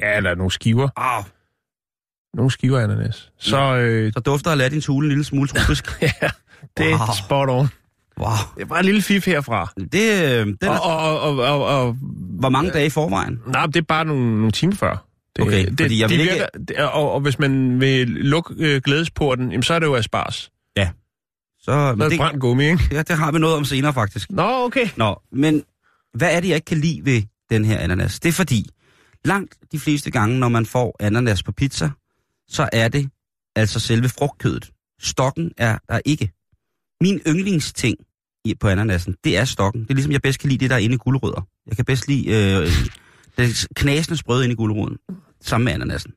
ja, 0.01 0.17
eller 0.17 0.35
nogle 0.35 0.51
skiver. 0.51 0.89
Au, 0.95 1.23
Nogle 2.33 2.51
skiver 2.51 2.79
ananas. 2.79 3.31
Så 3.39 3.75
øh, 3.77 4.13
så 4.13 4.19
dufter 4.19 4.51
Aladdins 4.51 4.85
hule 4.85 5.05
en 5.05 5.09
lille 5.09 5.23
smule 5.23 5.47
tropisk. 5.47 5.85
ja, 6.01 6.07
det 6.77 6.85
er 6.91 6.97
Wow. 6.97 7.07
spot 7.25 7.49
on. 7.49 7.67
wow. 8.19 8.27
Det 8.55 8.61
er 8.61 8.65
bare 8.65 8.79
en 8.79 8.85
lille 8.85 9.01
fif 9.01 9.25
herfra. 9.25 9.71
Det, 9.91 9.95
øh, 10.39 10.45
den 10.45 10.57
er, 10.61 10.69
Og, 10.69 10.97
og, 10.97 11.21
og, 11.21 11.37
og, 11.37 11.65
og, 11.85 11.95
hvor 12.39 12.49
mange 12.49 12.71
dage 12.71 12.85
i 12.85 12.89
forvejen? 12.89 13.39
nej, 13.47 13.65
det 13.65 13.75
er 13.77 13.81
bare 13.81 14.05
nogle, 14.05 14.35
nogle 14.37 14.51
timer 14.51 14.75
før. 14.75 15.05
Okay, 15.41 15.65
det, 15.65 15.79
fordi 15.81 16.01
jeg 16.01 16.09
de 16.09 16.13
vil 16.15 16.21
ikke- 16.21 16.33
virker, 16.33 16.47
det, 16.67 16.77
og, 16.77 17.11
og 17.11 17.19
hvis 17.21 17.39
man 17.39 17.79
vil 17.81 18.07
lukke 18.07 18.53
øh, 18.57 18.81
glædesporten, 18.81 19.51
jamen, 19.51 19.63
så 19.63 19.73
er 19.73 19.79
det 19.79 19.85
jo 19.85 19.95
asparges. 19.95 20.35
Så, 21.61 21.65
Så 21.65 21.71
er 21.71 21.91
men 21.95 22.01
det 22.01 22.11
det, 22.11 22.19
brændt 22.19 22.39
gummi, 22.39 22.63
ikke? 22.65 22.83
ja, 22.91 23.01
det 23.01 23.17
har 23.17 23.31
vi 23.31 23.39
noget 23.39 23.55
om 23.55 23.65
senere, 23.65 23.93
faktisk. 23.93 24.31
Nå, 24.31 24.43
okay. 24.65 24.87
Nå, 24.97 25.21
men 25.31 25.63
hvad 26.13 26.35
er 26.35 26.39
det, 26.39 26.47
jeg 26.47 26.55
ikke 26.55 26.65
kan 26.65 26.77
lide 26.77 27.05
ved 27.05 27.21
den 27.49 27.65
her 27.65 27.77
ananas? 27.79 28.19
Det 28.19 28.29
er 28.29 28.33
fordi, 28.33 28.69
langt 29.25 29.57
de 29.71 29.79
fleste 29.79 30.11
gange, 30.11 30.39
når 30.39 30.49
man 30.49 30.65
får 30.65 30.95
ananas 30.99 31.43
på 31.43 31.51
pizza, 31.51 31.89
så 32.47 32.69
er 32.73 32.87
det 32.87 33.09
altså 33.55 33.79
selve 33.79 34.09
frugtkødet. 34.09 34.71
Stokken 35.01 35.51
er 35.57 35.77
der 35.89 35.99
ikke. 36.05 36.31
Min 37.01 37.19
yndlingsting 37.27 37.97
på 38.59 38.67
ananasen, 38.67 39.15
det 39.23 39.37
er 39.37 39.45
stokken. 39.45 39.81
Det 39.83 39.89
er 39.89 39.93
ligesom, 39.93 40.11
jeg 40.11 40.21
bedst 40.21 40.39
kan 40.39 40.49
lide 40.49 40.59
det, 40.59 40.69
der 40.69 40.75
er 40.75 40.79
inde 40.79 40.95
i 40.95 40.97
gulerødder. 40.97 41.47
Jeg 41.67 41.75
kan 41.75 41.85
bedst 41.85 42.07
lide 42.07 42.27
øh, 42.29 42.67
det 43.37 43.67
knasende 43.75 44.17
sprøde 44.17 44.43
inde 44.43 44.53
i 44.53 44.55
gulerøden, 44.55 44.97
sammen 45.41 45.65
med 45.65 45.73
ananasen. 45.73 46.11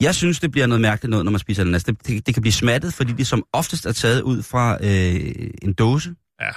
Jeg 0.00 0.14
synes, 0.14 0.40
det 0.40 0.50
bliver 0.50 0.66
noget 0.66 0.80
mærkeligt 0.80 1.10
noget, 1.10 1.24
når 1.24 1.32
man 1.32 1.38
spiser 1.38 1.62
ananas. 1.62 1.84
Det, 1.84 2.06
det, 2.06 2.26
det 2.26 2.34
kan 2.34 2.40
blive 2.40 2.52
smattet, 2.52 2.94
fordi 2.94 3.12
det 3.12 3.26
som 3.26 3.44
oftest 3.52 3.86
er 3.86 3.92
taget 3.92 4.22
ud 4.22 4.42
fra 4.42 4.78
øh, 4.84 5.50
en 5.62 5.72
dåse, 5.72 6.14
Ja. 6.40 6.50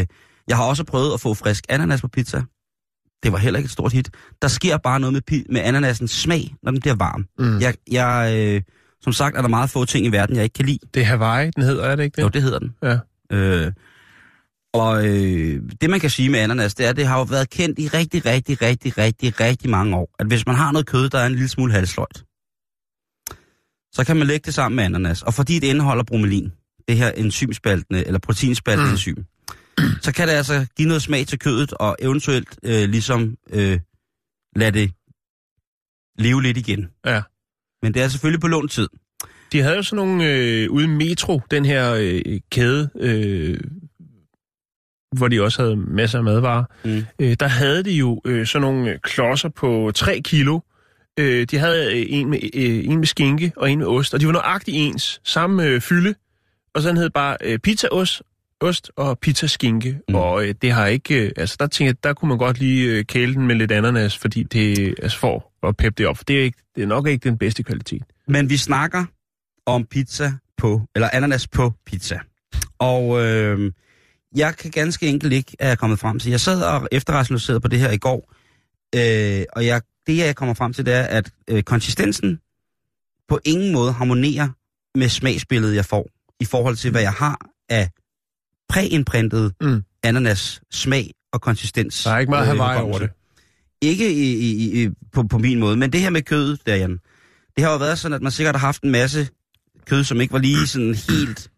Øh, 0.00 0.06
jeg 0.48 0.56
har 0.56 0.64
også 0.64 0.84
prøvet 0.84 1.14
at 1.14 1.20
få 1.20 1.34
frisk 1.34 1.64
ananas 1.68 2.00
på 2.00 2.08
pizza. 2.08 2.42
Det 3.22 3.32
var 3.32 3.38
heller 3.38 3.58
ikke 3.58 3.66
et 3.66 3.70
stort 3.70 3.92
hit. 3.92 4.10
Der 4.42 4.48
sker 4.48 4.76
bare 4.76 5.00
noget 5.00 5.12
med, 5.12 5.42
med 5.48 5.60
ananasens 5.60 6.10
smag, 6.10 6.54
når 6.62 6.70
den 6.70 6.80
bliver 6.80 6.94
varm. 6.94 7.26
Mm. 7.38 7.58
Jeg, 7.60 7.74
jeg, 7.90 8.32
øh, 8.36 8.62
som 9.00 9.12
sagt 9.12 9.36
er 9.36 9.40
der 9.42 9.48
meget 9.48 9.70
få 9.70 9.84
ting 9.84 10.06
i 10.06 10.08
verden, 10.08 10.36
jeg 10.36 10.44
ikke 10.44 10.54
kan 10.54 10.66
lide. 10.66 10.78
Det 10.94 11.00
er 11.02 11.06
Hawaii, 11.06 11.50
den 11.50 11.62
hedder, 11.62 11.84
er 11.84 11.96
det 11.96 12.04
ikke 12.04 12.16
det? 12.16 12.22
Jo, 12.22 12.28
det 12.28 12.42
hedder 12.42 12.58
den. 12.58 12.74
Ja. 12.82 12.98
Øh, 13.32 13.72
og 14.74 15.06
øh, 15.06 15.62
det 15.80 15.90
man 15.90 16.00
kan 16.00 16.10
sige 16.10 16.28
med 16.30 16.38
ananas, 16.40 16.74
det 16.74 16.86
er, 16.86 16.90
at 16.90 16.96
det 16.96 17.06
har 17.06 17.18
jo 17.18 17.24
været 17.24 17.50
kendt 17.50 17.78
i 17.78 17.88
rigtig, 17.88 18.26
rigtig, 18.26 18.62
rigtig, 18.62 18.98
rigtig, 18.98 19.40
rigtig 19.40 19.70
mange 19.70 19.96
år, 19.96 20.14
at 20.18 20.26
hvis 20.26 20.46
man 20.46 20.56
har 20.56 20.72
noget 20.72 20.86
kød, 20.86 21.08
der 21.08 21.18
er 21.18 21.26
en 21.26 21.32
lille 21.32 21.48
smule 21.48 21.72
halsløjt, 21.72 22.24
så 23.92 24.04
kan 24.06 24.16
man 24.16 24.26
lægge 24.26 24.44
det 24.46 24.54
sammen 24.54 24.76
med 24.76 24.84
ananas. 24.84 25.22
Og 25.22 25.34
fordi 25.34 25.58
det 25.58 25.66
indeholder 25.66 26.04
bromelin, 26.04 26.52
det 26.88 26.96
her 26.96 27.10
enzymspaltende, 27.10 28.06
eller 28.06 28.18
proteinspaltende 28.18 28.86
Mm. 28.88 28.92
enzym, 28.92 29.16
så 30.02 30.12
kan 30.12 30.28
det 30.28 30.34
altså 30.34 30.66
give 30.76 30.88
noget 30.88 31.02
smag 31.02 31.26
til 31.26 31.38
kødet, 31.38 31.72
og 31.72 31.96
eventuelt 32.00 32.58
øh, 32.62 32.88
ligesom 32.88 33.36
øh, 33.50 33.80
lade 34.56 34.70
det 34.80 34.92
leve 36.18 36.42
lidt 36.42 36.56
igen. 36.56 36.88
Ja. 37.06 37.22
Men 37.82 37.94
det 37.94 38.02
er 38.02 38.08
selvfølgelig 38.08 38.40
på 38.40 38.48
lånt 38.48 38.70
tid. 38.72 38.88
De 39.52 39.60
havde 39.60 39.76
jo 39.76 39.82
sådan 39.82 40.06
nogle 40.06 40.26
øh, 40.26 40.70
ude 40.70 40.88
Metro, 40.88 41.40
den 41.50 41.64
her 41.64 41.94
øh, 41.94 42.40
kæde, 42.50 42.90
øh, 43.00 43.60
hvor 45.16 45.28
de 45.28 45.42
også 45.42 45.62
havde 45.62 45.76
masser 45.76 46.18
af 46.18 46.24
madvarer. 46.24 46.64
Mm. 46.84 47.04
Øh, 47.18 47.36
der 47.40 47.48
havde 47.48 47.82
de 47.82 47.92
jo 47.92 48.20
øh, 48.24 48.46
sådan 48.46 48.62
nogle 48.62 48.90
øh, 48.90 48.98
klodser 49.02 49.48
på 49.48 49.92
3 49.94 50.20
kilo. 50.24 50.60
Øh, 51.18 51.46
de 51.50 51.58
havde 51.58 52.00
øh, 52.00 52.06
en, 52.08 52.30
med, 52.30 52.38
øh, 52.54 52.84
en 52.84 52.98
med 52.98 53.06
skinke 53.06 53.52
og 53.56 53.70
en 53.70 53.78
med 53.78 53.86
ost, 53.86 54.14
og 54.14 54.20
de 54.20 54.26
var 54.26 54.32
nøjagtigt 54.32 54.76
ens. 54.76 55.20
Samme 55.24 55.64
øh, 55.64 55.80
fylde, 55.80 56.14
og 56.74 56.82
sådan 56.82 56.96
hed 56.96 57.10
bare 57.10 57.36
øh, 57.44 57.58
pizzaost 57.58 58.22
ost 58.60 58.90
og 58.96 59.18
pizza 59.18 59.46
skinke. 59.46 60.00
Mm. 60.08 60.14
Og 60.14 60.46
øh, 60.46 60.54
det 60.62 60.72
har 60.72 60.86
ikke... 60.86 61.24
Øh, 61.24 61.32
altså, 61.36 61.56
der 61.60 61.66
tænker 61.66 61.88
jeg, 61.88 62.04
der 62.04 62.12
kunne 62.12 62.28
man 62.28 62.38
godt 62.38 62.58
lige 62.58 62.88
øh, 62.88 63.04
kæle 63.04 63.34
den 63.34 63.46
med 63.46 63.54
lidt 63.54 63.72
ananas, 63.72 64.18
fordi 64.18 64.42
det 64.42 64.94
altså, 65.02 65.18
får 65.18 65.52
at 65.62 65.76
peppe 65.76 65.98
det 65.98 66.06
op. 66.06 66.16
For 66.16 66.24
det 66.24 66.38
er, 66.38 66.42
ikke, 66.42 66.58
det 66.74 66.82
er 66.82 66.86
nok 66.86 67.08
ikke 67.08 67.28
den 67.28 67.38
bedste 67.38 67.62
kvalitet. 67.62 68.02
Men 68.28 68.50
vi 68.50 68.56
snakker 68.56 69.04
om 69.66 69.84
pizza 69.84 70.32
på, 70.56 70.82
eller 70.94 71.08
ananas 71.12 71.48
på 71.48 71.72
pizza. 71.86 72.20
Og 72.78 73.24
øh, 73.24 73.72
jeg 74.36 74.56
kan 74.56 74.70
ganske 74.70 75.06
enkelt 75.06 75.32
ikke, 75.32 75.56
er 75.58 75.74
kommet 75.74 75.98
frem 75.98 76.18
til. 76.18 76.30
Jeg 76.30 76.40
sad 76.40 76.62
og 76.62 76.88
efterrationaliserede 76.92 77.60
på 77.60 77.68
det 77.68 77.78
her 77.78 77.90
i 77.90 77.98
går, 77.98 78.32
øh, 78.94 79.44
og 79.52 79.66
jeg, 79.66 79.82
det 80.06 80.16
jeg 80.16 80.36
kommer 80.36 80.54
frem 80.54 80.72
til, 80.72 80.86
det 80.86 80.94
er, 80.94 81.02
at 81.02 81.30
øh, 81.48 81.62
konsistensen 81.62 82.40
på 83.28 83.40
ingen 83.44 83.72
måde 83.72 83.92
harmonerer 83.92 84.48
med 84.98 85.08
smagsbilledet, 85.08 85.74
jeg 85.74 85.84
får, 85.84 86.08
i 86.40 86.44
forhold 86.44 86.76
til, 86.76 86.90
hvad 86.90 87.00
jeg 87.02 87.12
har 87.12 87.40
af 87.68 87.90
præindprintet 88.68 89.54
Mm. 89.60 89.82
ananas 90.02 90.60
smag 90.70 91.10
og 91.32 91.40
konsistens. 91.40 92.02
Der 92.04 92.10
er 92.10 92.18
ikke 92.18 92.30
meget 92.30 92.52
øh, 92.52 92.58
Hawaii 92.58 92.80
over 92.82 92.98
det. 92.98 93.10
Ikke 93.82 94.12
i, 94.12 94.32
i, 94.34 94.82
i, 94.84 94.88
på, 95.12 95.22
på 95.22 95.38
min 95.38 95.58
måde, 95.60 95.76
men 95.76 95.92
det 95.92 96.00
her 96.00 96.10
med 96.10 96.22
kødet, 96.22 96.66
der, 96.66 96.76
Jan, 96.76 96.98
det 97.56 97.64
har 97.64 97.70
jo 97.72 97.76
været 97.78 97.98
sådan, 97.98 98.14
at 98.14 98.22
man 98.22 98.32
sikkert 98.32 98.54
har 98.54 98.66
haft 98.66 98.82
en 98.82 98.90
masse 98.90 99.28
kød, 99.86 100.04
som 100.04 100.20
ikke 100.20 100.32
var 100.32 100.38
lige 100.38 100.66
sådan 100.66 100.94
helt, 100.94 101.50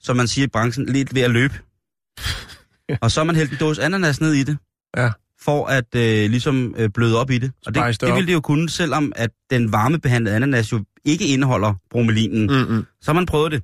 som 0.00 0.16
man 0.16 0.28
siger 0.28 0.44
i 0.44 0.48
branchen, 0.48 0.86
lidt 0.86 1.14
ved 1.14 1.22
at 1.22 1.30
løbe. 1.30 1.54
Og 3.02 3.10
så 3.10 3.20
har 3.20 3.24
man 3.24 3.36
hældt 3.36 3.52
en 3.52 3.58
dåse 3.60 3.82
ananas 3.82 4.20
ned 4.20 4.32
i 4.32 4.42
det, 4.42 4.58
Ja. 4.96 5.10
for 5.40 5.66
at 5.66 5.94
øh, 5.96 6.30
ligesom 6.30 6.74
øh, 6.78 6.90
bløde 6.94 7.18
op 7.20 7.30
i 7.30 7.38
det. 7.38 7.52
Og 7.66 7.74
det, 7.74 8.00
det 8.00 8.14
ville 8.14 8.26
det 8.26 8.32
jo 8.32 8.40
kunne, 8.40 8.68
selvom 8.68 9.12
at 9.16 9.30
den 9.50 9.72
varmebehandlede 9.72 10.36
ananas 10.36 10.72
jo 10.72 10.84
ikke 11.04 11.26
indeholder 11.26 11.74
bromelinen. 11.90 12.46
Mm. 12.46 12.52
Mm-mm. 12.70 12.86
Så 13.00 13.10
har 13.10 13.12
man 13.12 13.26
prøvet 13.26 13.52
det. 13.52 13.62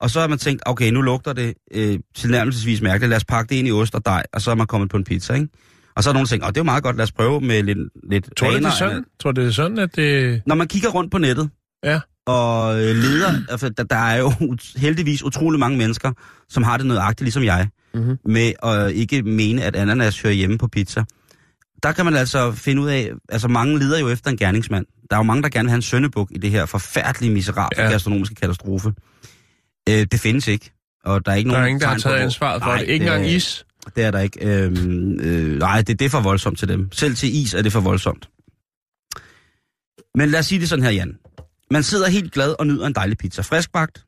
Og 0.00 0.10
så 0.10 0.20
har 0.20 0.26
man 0.28 0.38
tænkt, 0.38 0.62
okay, 0.66 0.90
nu 0.90 1.02
lugter 1.02 1.32
det 1.32 1.54
øh, 1.74 1.98
tilnærmelsesvis 2.14 2.80
mærkeligt. 2.82 3.08
Lad 3.10 3.16
os 3.16 3.24
pakke 3.24 3.48
det 3.50 3.56
ind 3.56 3.68
i 3.68 3.72
ost 3.72 3.94
og 3.94 4.06
dej, 4.06 4.26
og 4.32 4.40
så 4.42 4.50
er 4.50 4.54
man 4.54 4.66
kommet 4.66 4.90
på 4.90 4.96
en 4.96 5.04
pizza, 5.04 5.34
ikke? 5.34 5.48
Og 5.96 6.04
så 6.04 6.10
er 6.10 6.14
nogen, 6.14 6.24
der 6.26 6.28
tænker, 6.30 6.46
åh, 6.46 6.48
det 6.48 6.56
er 6.56 6.60
jo 6.60 6.64
meget 6.64 6.82
godt, 6.82 6.96
lad 6.96 7.02
os 7.02 7.12
prøve 7.12 7.40
med 7.40 7.62
lidt, 7.62 7.78
lidt 8.10 8.28
Tror 8.36 8.46
du, 8.46 8.52
det 8.52 8.56
er 8.56 8.58
renere 8.58 8.72
sådan? 8.78 9.04
Tror 9.20 9.32
det 9.32 9.46
er 9.46 9.50
sådan, 9.50 9.78
at 9.78 9.96
det... 9.96 10.42
når 10.46 10.54
man 10.54 10.68
kigger 10.68 10.88
rundt 10.88 11.10
på 11.12 11.18
nettet, 11.18 11.50
Ja. 11.84 12.00
Og 12.30 12.74
øh, 12.80 12.96
leder, 12.96 13.32
altså, 13.48 13.68
der, 13.68 13.82
der 13.82 13.96
er 13.96 14.16
jo 14.18 14.32
heldigvis 14.76 15.22
utrolig 15.22 15.60
mange 15.60 15.78
mennesker, 15.78 16.12
som 16.48 16.62
har 16.62 16.76
det 16.76 16.86
nøjagtigt 16.86 17.24
ligesom 17.24 17.42
jeg, 17.44 17.68
Mhm. 17.94 18.16
med 18.24 18.52
at 18.62 18.92
ikke 18.92 19.22
mene, 19.22 19.62
at 19.62 19.76
ananas 19.76 20.20
hører 20.22 20.34
hjemme 20.34 20.58
på 20.58 20.68
pizza. 20.68 21.04
Der 21.82 21.92
kan 21.92 22.04
man 22.04 22.14
altså 22.16 22.52
finde 22.52 22.82
ud 22.82 22.88
af, 22.88 23.10
altså 23.28 23.48
mange 23.48 23.78
leder 23.78 23.98
jo 23.98 24.08
efter 24.08 24.30
en 24.30 24.36
gerningsmand. 24.36 24.86
Der 25.10 25.16
er 25.16 25.20
jo 25.20 25.22
mange, 25.22 25.42
der 25.42 25.48
gerne 25.48 25.64
vil 25.66 25.70
have 25.70 25.76
en 25.76 25.82
søndebuk 25.82 26.28
i 26.30 26.38
det 26.38 26.50
her 26.50 26.66
forfærdelige, 26.66 27.32
miserable 27.32 27.82
Ja. 27.84 27.90
gastronomiske 27.90 28.34
katastrofe. 28.34 28.92
Øh, 29.88 30.06
det 30.12 30.20
findes 30.20 30.48
ikke. 30.48 30.72
Og 31.04 31.26
der 31.26 31.32
er 31.32 31.36
ikke 31.36 31.50
Der 31.50 31.54
er 31.56 31.58
nogen 31.60 31.68
ingen, 31.68 31.80
der 31.80 31.86
har 31.86 31.98
taget 31.98 32.16
ansvaret 32.16 32.62
for 32.62 32.68
Nej, 32.70 32.78
det. 32.78 32.88
Ikke 32.88 33.04
engang 33.04 33.24
det- 33.24 33.30
is. 33.30 33.66
det 33.96 34.04
er 34.04 34.10
der 34.10 34.18
ikke. 34.20 34.46
Øhm, 34.46 35.20
øh, 35.20 35.58
nej, 35.58 35.82
det, 35.82 35.98
det 35.98 36.04
er 36.04 36.10
for 36.10 36.20
voldsomt 36.20 36.58
til 36.58 36.68
dem. 36.68 36.88
Selv 36.92 37.14
til 37.14 37.36
is 37.36 37.54
er 37.54 37.62
det 37.62 37.72
for 37.72 37.80
voldsomt. 37.80 38.28
Men 40.14 40.28
lad 40.30 40.40
os 40.40 40.46
sige 40.46 40.60
det 40.60 40.68
sådan 40.68 40.82
her, 40.84 40.90
Jan. 40.90 41.16
Man 41.70 41.82
sidder 41.82 42.08
helt 42.08 42.32
glad 42.32 42.54
og 42.58 42.66
nyder 42.66 42.86
en 42.86 42.92
dejlig 42.92 43.18
pizza. 43.18 43.42
Friskbagt, 43.42 44.04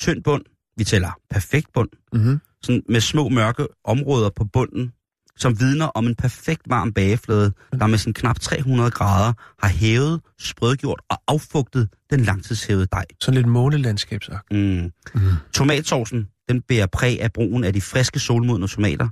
tynd 0.00 0.22
bund. 0.22 0.44
Vi 0.76 0.84
tæller 0.84 1.18
perfekt 1.30 1.72
bund. 1.74 1.88
Mm-hmm. 2.12 2.40
Sådan 2.62 2.82
med 2.88 3.00
små 3.00 3.28
mørke 3.28 3.66
områder 3.84 4.30
på 4.36 4.44
bunden, 4.44 4.92
som 5.36 5.60
vidner 5.60 5.86
om 5.86 6.06
en 6.06 6.14
perfekt 6.14 6.62
varm 6.66 6.92
bageflade, 6.92 7.52
der 7.72 7.86
med 7.86 7.98
sin 7.98 8.12
knap 8.12 8.40
300 8.40 8.90
grader 8.90 9.32
har 9.62 9.68
hævet, 9.68 10.20
sprødgjort 10.38 11.00
og 11.10 11.18
affugtet 11.28 11.88
den 12.10 12.20
langtidshævede 12.20 12.86
dej. 12.92 13.04
Sådan 13.20 13.34
lidt 13.34 13.46
månelandskabsagt. 13.46 14.52
Mm. 14.52 14.92
Mm. 15.14 15.20
Tomatsovsen, 15.52 16.28
den 16.48 16.62
bærer 16.62 16.86
præg 16.86 17.20
af 17.22 17.32
brugen 17.32 17.64
af 17.64 17.72
de 17.72 17.80
friske 17.80 18.18
solmodne 18.18 18.68
tomater. 18.68 19.08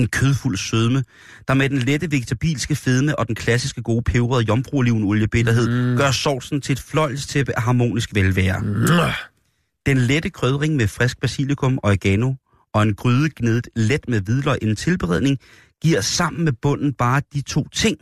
En 0.00 0.08
kødfuld 0.08 0.56
sødme, 0.56 1.04
der 1.48 1.54
med 1.54 1.68
den 1.70 1.78
lette 1.78 2.10
vegetabilske 2.10 2.76
fedme 2.76 3.18
og 3.18 3.26
den 3.26 3.34
klassiske 3.34 3.82
gode 3.82 4.02
peberede 4.02 4.44
jomfruolivenolie 4.48 5.28
bitterhed, 5.28 5.90
mm. 5.90 5.96
gør 5.96 6.10
sovsen 6.10 6.60
til 6.60 6.72
et 6.72 6.80
fløjlstæppe 6.80 7.56
af 7.56 7.62
harmonisk 7.62 8.14
velvære. 8.14 8.60
Mm. 8.60 8.86
Den 9.86 9.98
lette 9.98 10.30
krydring 10.30 10.76
med 10.76 10.88
frisk 10.88 11.20
basilikum, 11.20 11.78
oregano 11.82 12.34
og 12.74 12.82
en 12.82 12.94
gryde 12.94 13.30
gnedet 13.36 13.68
let 13.76 14.08
med 14.08 14.20
hvidløg 14.20 14.58
i 14.62 14.66
en 14.66 14.76
tilberedning, 14.76 15.38
giver 15.82 16.00
sammen 16.00 16.44
med 16.44 16.52
bunden 16.52 16.92
bare 16.92 17.22
de 17.32 17.40
to 17.42 17.68
ting. 17.68 17.96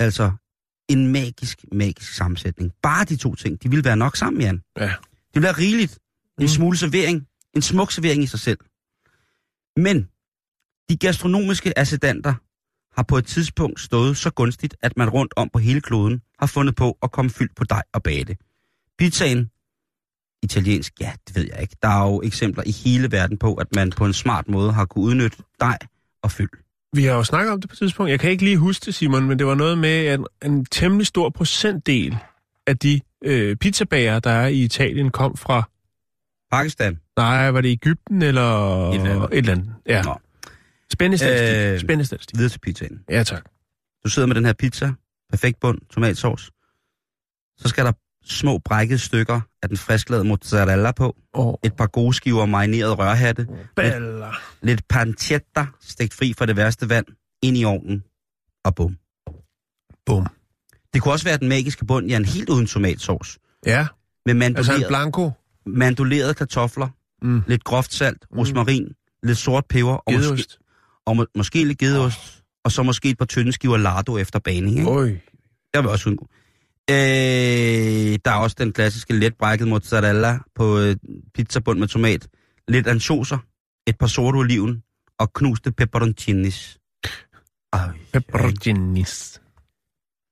Altså 0.00 0.32
en 0.88 1.12
magisk, 1.12 1.58
magisk 1.72 2.12
sammensætning. 2.14 2.72
Bare 2.82 3.04
de 3.04 3.16
to 3.16 3.34
ting, 3.34 3.62
de 3.62 3.70
vil 3.70 3.84
være 3.84 3.96
nok 3.96 4.16
sammen, 4.16 4.42
Jan. 4.42 4.62
Ja. 4.78 4.86
Det 4.86 4.94
vil 5.34 5.42
være 5.42 5.52
rigeligt. 5.58 5.98
En 6.38 6.44
Mm. 6.44 6.48
smule 6.48 6.76
servering. 6.78 7.26
En 7.54 7.62
smuk 7.62 7.92
servering 7.92 8.22
i 8.22 8.26
sig 8.26 8.40
selv. 8.40 8.58
Men 9.76 10.08
de 10.88 10.96
gastronomiske 10.96 11.78
acidanter 11.78 12.34
har 12.96 13.02
på 13.02 13.18
et 13.18 13.26
tidspunkt 13.26 13.80
stået 13.80 14.16
så 14.16 14.30
gunstigt, 14.30 14.76
at 14.82 14.96
man 14.96 15.08
rundt 15.10 15.32
om 15.36 15.48
på 15.52 15.58
hele 15.58 15.80
kloden 15.80 16.22
har 16.38 16.46
fundet 16.46 16.76
på 16.76 16.98
at 17.02 17.12
komme 17.12 17.30
fyldt 17.30 17.56
på 17.56 17.64
dej 17.64 17.82
og 17.92 18.02
bage 18.02 18.24
det. 18.24 18.36
Pizzaen, 18.98 19.50
italiensk, 20.42 20.92
ja, 21.00 21.12
det 21.28 21.36
ved 21.36 21.48
jeg 21.52 21.60
ikke. 21.60 21.76
Der 21.82 21.88
er 21.88 22.06
jo 22.06 22.22
eksempler 22.24 22.64
i 22.66 22.70
hele 22.70 23.12
verden 23.12 23.38
på, 23.38 23.54
at 23.54 23.66
man 23.74 23.90
på 23.90 24.06
en 24.06 24.12
smart 24.12 24.48
måde 24.48 24.72
har 24.72 24.84
kunne 24.84 25.04
udnytte 25.04 25.36
dej 25.60 25.78
og 26.22 26.30
fyld. 26.30 26.50
Vi 26.92 27.04
har 27.04 27.14
jo 27.14 27.24
snakket 27.24 27.52
om 27.52 27.60
det 27.60 27.70
på 27.70 27.74
et 27.74 27.78
tidspunkt. 27.78 28.10
Jeg 28.10 28.20
kan 28.20 28.30
ikke 28.30 28.44
lige 28.44 28.56
huske 28.56 28.86
det, 28.86 28.94
Simon, 28.94 29.28
men 29.28 29.38
det 29.38 29.46
var 29.46 29.54
noget 29.54 29.78
med, 29.78 30.06
at 30.06 30.20
en 30.44 30.64
temmelig 30.64 31.06
stor 31.06 31.30
procentdel 31.30 32.16
af 32.66 32.78
de 32.78 33.00
øh, 33.24 33.56
pizzabager, 33.56 34.18
der 34.18 34.30
er 34.30 34.46
i 34.46 34.62
Italien, 34.62 35.10
kom 35.10 35.36
fra... 35.36 35.68
Pakistan. 36.52 36.98
Nej, 37.16 37.50
var 37.50 37.60
det 37.60 37.68
Ægypten 37.68 38.22
eller... 38.22 38.90
Et 38.90 38.94
eller 38.94 39.10
andet. 39.14 39.28
Et 39.32 39.38
eller 39.38 39.52
andet. 39.52 39.74
Ja. 39.86 40.02
Nå. 40.02 40.18
Spændende 40.92 41.18
statistik. 41.18 41.72
Øh. 41.74 41.80
Spændende 41.80 42.04
statistik. 42.04 42.36
Videre 42.36 42.50
til 42.50 42.58
pizzaen. 42.58 43.00
Ja, 43.10 43.22
tak. 43.22 43.44
Du 44.04 44.10
sidder 44.10 44.26
med 44.28 44.34
den 44.34 44.44
her 44.44 44.52
pizza, 44.52 44.92
perfekt 45.30 45.60
bund, 45.60 45.78
tomatsovs. 45.90 46.50
Så 47.58 47.68
skal 47.68 47.84
der 47.84 47.92
små 48.24 48.58
brækkede 48.58 48.98
stykker 48.98 49.40
af 49.62 49.68
den 49.68 49.76
frisklavede 49.78 50.28
mozzarella 50.28 50.92
på. 50.92 51.16
Oh. 51.32 51.54
Et 51.64 51.76
par 51.76 51.86
gode 51.86 52.14
skiver 52.14 52.46
marineret 52.46 52.98
rørhatte. 52.98 53.46
Bella. 53.76 54.30
Lidt 54.62 54.88
pancetta 54.88 55.66
stegt 55.80 56.14
fri 56.14 56.34
fra 56.38 56.46
det 56.46 56.56
værste 56.56 56.88
vand. 56.88 57.06
Ind 57.42 57.56
i 57.56 57.64
ovnen. 57.64 58.04
Og 58.64 58.74
bum. 58.74 58.96
Bum. 60.06 60.26
Det 60.94 61.02
kunne 61.02 61.14
også 61.14 61.24
være 61.24 61.36
den 61.38 61.48
magiske 61.48 61.84
bund, 61.84 62.06
ja, 62.08 62.16
en 62.16 62.24
helt 62.24 62.48
uden 62.48 62.66
tomatsovs. 62.66 63.38
Ja, 63.66 63.78
Med 63.78 63.86
altså 63.86 64.30
en 64.32 64.38
mandoleret, 64.38 64.88
blanco. 64.88 65.30
mandolerede 65.66 66.34
kartofler, 66.34 66.88
Mm. 67.22 67.42
lidt 67.46 67.64
groft 67.64 67.94
salt, 67.94 68.26
rosmarin, 68.36 68.88
lidt 69.22 69.38
sort 69.38 69.64
peber, 69.68 69.92
og, 69.92 70.12
måske. 70.12 70.44
Og 71.06 71.16
må, 71.16 71.26
måske 71.36 71.64
lidt 71.64 71.78
gedeost, 71.78 72.42
og 72.64 72.72
så 72.72 72.82
måske 72.82 73.10
et 73.10 73.18
par 73.18 73.24
tynde 73.24 73.52
skiver 73.52 73.76
lardo 73.76 74.18
efter 74.18 74.38
baning. 74.38 74.78
Ikke? 74.78 74.90
Oj. 74.90 75.20
Jeg 75.74 75.82
vil 75.82 75.90
også 75.90 76.08
undgå. 76.08 76.28
Øh, 76.90 78.18
der 78.24 78.30
er 78.30 78.34
også 78.36 78.56
den 78.58 78.72
klassiske 78.72 79.12
let 79.12 79.34
brækket 79.38 79.68
mozzarella 79.68 80.38
på 80.54 80.78
øh, 80.78 80.96
pizzabund 81.34 81.78
med 81.78 81.88
tomat. 81.88 82.28
Lidt 82.68 82.86
ansjoser, 82.86 83.38
et 83.86 83.98
par 83.98 84.06
sorte 84.06 84.36
oliven 84.36 84.82
og 85.18 85.32
knuste 85.32 85.72
pepperoncinis. 85.72 86.78
Ej, 87.72 87.88
Pepperoncinis. 88.12 89.40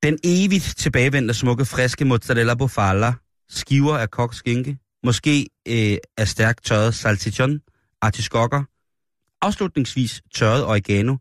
Den 0.02 0.18
evigt 0.24 0.74
tilbagevendte 0.76 1.34
smukke, 1.34 1.64
friske 1.64 2.04
mozzarella 2.04 2.54
bufala, 2.54 3.12
skiver 3.48 3.98
af 3.98 4.10
kogt 4.10 4.36
skinke, 4.36 4.78
måske 5.04 5.48
øh, 5.68 5.96
af 6.18 6.28
stærkt 6.28 6.64
tørret 6.64 6.94
salchichon, 6.94 7.60
artiskokker, 8.02 8.62
afslutningsvis 9.44 10.22
tørret 10.34 10.64
oregano, 10.64 11.16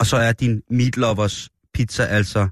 og 0.00 0.06
så 0.06 0.16
er 0.16 0.32
din 0.32 0.62
meatlovers 0.70 1.48
pizza 1.74 2.04
altså 2.04 2.48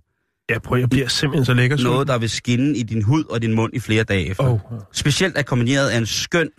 Ja, 0.50 0.58
prøv, 0.58 0.78
jeg 0.78 0.90
bliver 0.90 1.08
simpelthen 1.08 1.44
så 1.44 1.54
lækker. 1.54 1.76
noget, 1.82 2.08
der 2.08 2.18
vil 2.18 2.30
skinne 2.30 2.76
i 2.76 2.82
din 2.82 3.02
hud 3.02 3.24
og 3.24 3.42
din 3.42 3.52
mund 3.54 3.74
i 3.74 3.80
flere 3.80 4.04
dage 4.04 4.26
efter. 4.26 4.48
Oh. 4.48 4.60
Specielt 4.92 5.38
er 5.38 5.42
kombineret 5.42 5.88
af 5.90 5.98
en 5.98 6.06
skøn 6.06 6.50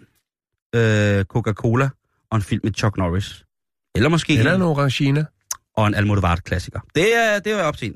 øh, 0.76 1.26
Coca-Cola 1.26 1.90
og 2.32 2.36
en 2.36 2.42
film 2.42 2.62
med 2.64 2.74
Chuck 2.74 2.98
Norris. 2.98 3.44
Eller 3.96 4.10
måske 4.10 4.38
Eller 4.38 4.52
en, 4.54 4.62
en 4.62 4.68
orangina. 4.68 5.26
og 5.78 5.88
en 5.88 5.96
Almodovar-klassiker. 5.96 6.80
Det 6.96 7.16
er, 7.16 7.40
det 7.40 7.52
er 7.52 7.64
op 7.64 7.78
til 7.78 7.88
en. 7.88 7.96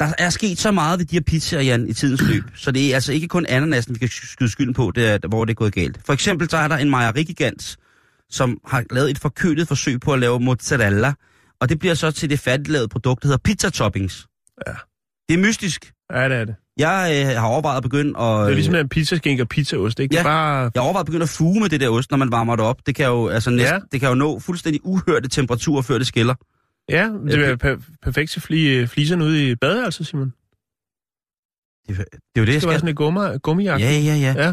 Der 0.00 0.12
er 0.18 0.30
sket 0.30 0.58
så 0.58 0.70
meget 0.70 0.98
ved 0.98 1.06
de 1.06 1.16
her 1.16 1.22
pizzaer, 1.22 1.62
Jan, 1.62 1.88
i 1.88 1.92
tidens 1.92 2.22
løb, 2.22 2.44
så 2.64 2.70
det 2.70 2.90
er 2.90 2.94
altså 2.94 3.12
ikke 3.12 3.28
kun 3.28 3.46
ananasen, 3.46 3.94
vi 3.94 3.98
kan 3.98 4.08
skyde 4.08 4.50
skylden 4.50 4.74
på, 4.74 4.92
det 4.94 5.06
er, 5.08 5.28
hvor 5.28 5.44
det 5.44 5.52
er 5.52 5.54
gået 5.54 5.72
galt. 5.74 6.00
For 6.06 6.12
eksempel 6.12 6.50
så 6.50 6.56
er 6.56 6.68
der 6.68 6.76
en 6.76 6.90
mejerigigant, 6.90 7.76
som 8.30 8.60
har 8.66 8.84
lavet 8.90 9.10
et 9.10 9.18
forkølet 9.18 9.68
forsøg 9.68 10.00
på 10.00 10.12
at 10.12 10.18
lave 10.18 10.40
mozzarella, 10.40 11.12
og 11.60 11.68
det 11.68 11.78
bliver 11.78 11.94
så 11.94 12.10
til 12.10 12.30
det 12.30 12.40
færdiglavede 12.40 12.88
produkt, 12.88 13.22
der 13.22 13.28
hedder 13.28 13.38
pizza 13.44 13.70
toppings. 13.70 14.26
Ja. 14.66 14.72
Det 15.28 15.34
er 15.34 15.38
mystisk. 15.38 15.92
Ja, 16.12 16.28
det 16.28 16.36
er 16.36 16.44
det. 16.44 16.54
Jeg 16.78 17.26
øh, 17.30 17.40
har 17.40 17.46
overvejet 17.46 17.76
at 17.76 17.82
begynde 17.82 18.10
at... 18.20 18.24
Det 18.46 18.50
er 18.50 18.54
ligesom 18.54 18.74
en 18.74 18.88
pizzaskinke 18.88 19.42
og 19.42 19.48
pizzaost, 19.48 19.98
ikke? 20.00 20.14
Ja. 20.14 20.18
Det 20.20 20.26
er 20.26 20.30
bare... 20.30 20.70
Jeg 20.74 20.82
overvejer 20.82 21.00
at 21.00 21.06
begynde 21.06 21.22
at 21.22 21.28
fuge 21.28 21.60
med 21.60 21.68
det 21.68 21.80
der 21.80 21.88
ost, 21.88 22.10
når 22.10 22.18
man 22.18 22.32
varmer 22.32 22.56
det 22.56 22.64
op. 22.64 22.86
Det 22.86 22.94
kan 22.94 23.06
jo, 23.06 23.28
altså 23.28 23.50
næsten, 23.50 23.74
Ja. 23.74 23.80
det 23.92 24.00
kan 24.00 24.08
jo 24.08 24.14
nå 24.14 24.38
fuldstændig 24.38 24.80
uhørte 24.84 25.28
temperaturer, 25.28 25.82
før 25.82 25.98
det 25.98 26.06
skiller. 26.06 26.34
Ja, 26.88 27.08
det 27.26 27.48
er 27.48 27.56
per- 27.56 27.82
perfekt 28.02 28.30
til 28.30 28.42
fli, 28.42 28.86
fliserne 28.86 29.24
ude 29.24 29.50
i 29.50 29.54
badeværelset, 29.54 30.06
Simon. 30.06 30.32
Det, 31.88 31.96
det 31.96 32.00
er 32.00 32.40
jo 32.40 32.42
det, 32.42 32.46
Det 32.46 32.52
jeg 32.52 32.60
skal 32.62 32.68
være 32.68 32.78
skal. 32.78 32.80
sådan 32.80 32.88
en 32.88 32.94
gummi, 32.94 33.38
gummijagt. 33.42 33.82
Ja, 33.82 33.90
ja, 33.90 34.14
ja. 34.14 34.52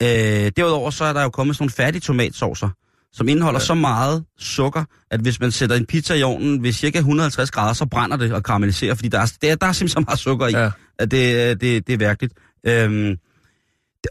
Ja. 0.00 0.46
Øh, 0.46 0.52
derudover 0.56 0.90
så 0.90 1.04
er 1.04 1.12
der 1.12 1.22
jo 1.22 1.28
kommet 1.30 1.56
sådan 1.56 1.62
nogle 1.62 1.70
færdige 1.72 2.00
tomatsaucer, 2.00 2.68
som 3.16 3.28
indeholder 3.28 3.60
ja. 3.60 3.64
så 3.64 3.74
meget 3.74 4.24
sukker, 4.38 4.84
at 5.10 5.20
hvis 5.20 5.40
man 5.40 5.50
sætter 5.50 5.76
en 5.76 5.86
pizza 5.86 6.14
i 6.14 6.22
ovnen 6.22 6.62
ved 6.62 6.72
cirka 6.72 6.98
150 6.98 7.50
grader, 7.50 7.72
så 7.72 7.86
brænder 7.86 8.16
det 8.16 8.32
og 8.32 8.42
karamelliserer, 8.44 8.94
fordi 8.94 9.08
der 9.08 9.18
er, 9.20 9.32
der, 9.42 9.52
er- 9.52 9.56
der 9.56 9.66
er 9.66 9.72
simpelthen 9.72 9.88
så 9.88 10.00
meget 10.08 10.18
sukker 10.18 10.46
i, 10.46 10.50
ja. 10.50 10.62
Ja. 10.62 10.70
at 10.98 11.10
det, 11.10 11.60
det, 11.60 11.86
det 11.86 11.92
er 11.92 11.98
virkelig. 11.98 12.30
Øhm, 12.66 13.16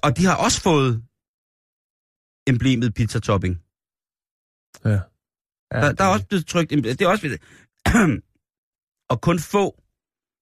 og 0.03 0.17
de 0.17 0.25
har 0.25 0.35
også 0.35 0.61
fået 0.61 1.01
emblemet 2.47 2.93
pizza 2.93 3.19
topping. 3.19 3.59
ja. 4.85 4.89
ja 4.89 4.97
Der, 5.81 5.91
der 5.91 6.03
er 6.03 6.07
også 6.07 6.25
blevet 6.25 6.45
trykt, 6.47 6.69
det 6.69 7.01
er 7.01 7.07
også 7.07 7.37
og 9.11 9.21
kun 9.21 9.39
få, 9.39 9.81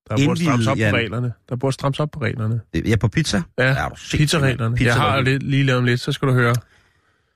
der 0.09 0.25
burde 0.25 0.41
strammes 0.43 0.67
op 0.67 0.77
indviet, 0.77 0.91
på 0.91 0.97
reglerne. 0.97 1.33
Der 1.49 1.55
burde 1.55 1.73
strammes 1.73 1.99
op 1.99 2.11
på 2.11 2.21
reglerne. 2.21 2.61
ja 2.85 2.95
på 2.95 3.07
pizza, 3.07 3.41
Ja, 3.57 3.75
sindssyg, 3.95 4.17
pizzareglerne. 4.17 4.69
mand? 4.69 4.81
Jeg 4.83 4.95
har 4.95 5.21
lidt, 5.21 5.43
lige 5.43 5.63
lavet 5.63 5.79
om 5.79 5.85
lidt, 5.85 5.99
så 5.99 6.11
skal 6.11 6.27
du 6.27 6.33
høre. 6.33 6.55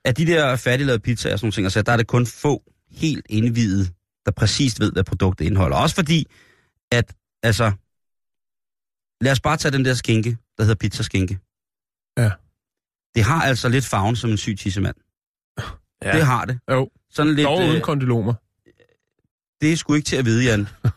Af 0.07 0.15
de 0.15 0.25
der 0.25 0.55
færdiglavede 0.55 0.99
pizzaer 0.99 1.33
og 1.33 1.39
sådan 1.39 1.45
nogle 1.45 1.53
ting, 1.53 1.65
altså, 1.65 1.81
der 1.81 1.91
er 1.91 1.97
det 1.97 2.07
kun 2.07 2.25
få 2.25 2.63
helt 2.91 3.25
indvidede, 3.29 3.89
der 4.25 4.31
præcist 4.31 4.79
ved, 4.79 4.91
hvad 4.91 5.03
produktet 5.03 5.45
indeholder. 5.45 5.77
Også 5.77 5.95
fordi, 5.95 6.25
at, 6.91 7.15
altså, 7.43 7.71
lad 9.21 9.31
os 9.31 9.39
bare 9.39 9.57
tage 9.57 9.71
den 9.71 9.85
der 9.85 9.93
skinke, 9.93 10.37
der 10.57 10.63
hedder 10.63 10.75
pizzaskinke. 10.75 11.39
Ja. 12.17 12.31
Det 13.15 13.23
har 13.23 13.41
altså 13.41 13.69
lidt 13.69 13.85
farven 13.85 14.15
som 14.15 14.29
en 14.29 14.37
syg 14.37 14.57
tissemand. 14.59 14.95
Ja. 16.03 16.11
Det 16.11 16.25
har 16.25 16.45
det. 16.45 16.59
Jo, 16.71 16.89
Sådan 17.09 17.33
lidt, 17.35 17.45
dog 17.45 17.57
uden 17.57 17.75
øh, 17.75 17.81
kondylomer. 17.81 18.33
det 19.61 19.71
er 19.71 19.75
sgu 19.75 19.93
ikke 19.93 20.05
til 20.05 20.15
at 20.15 20.25
vide, 20.25 20.43
Jan. 20.45 20.67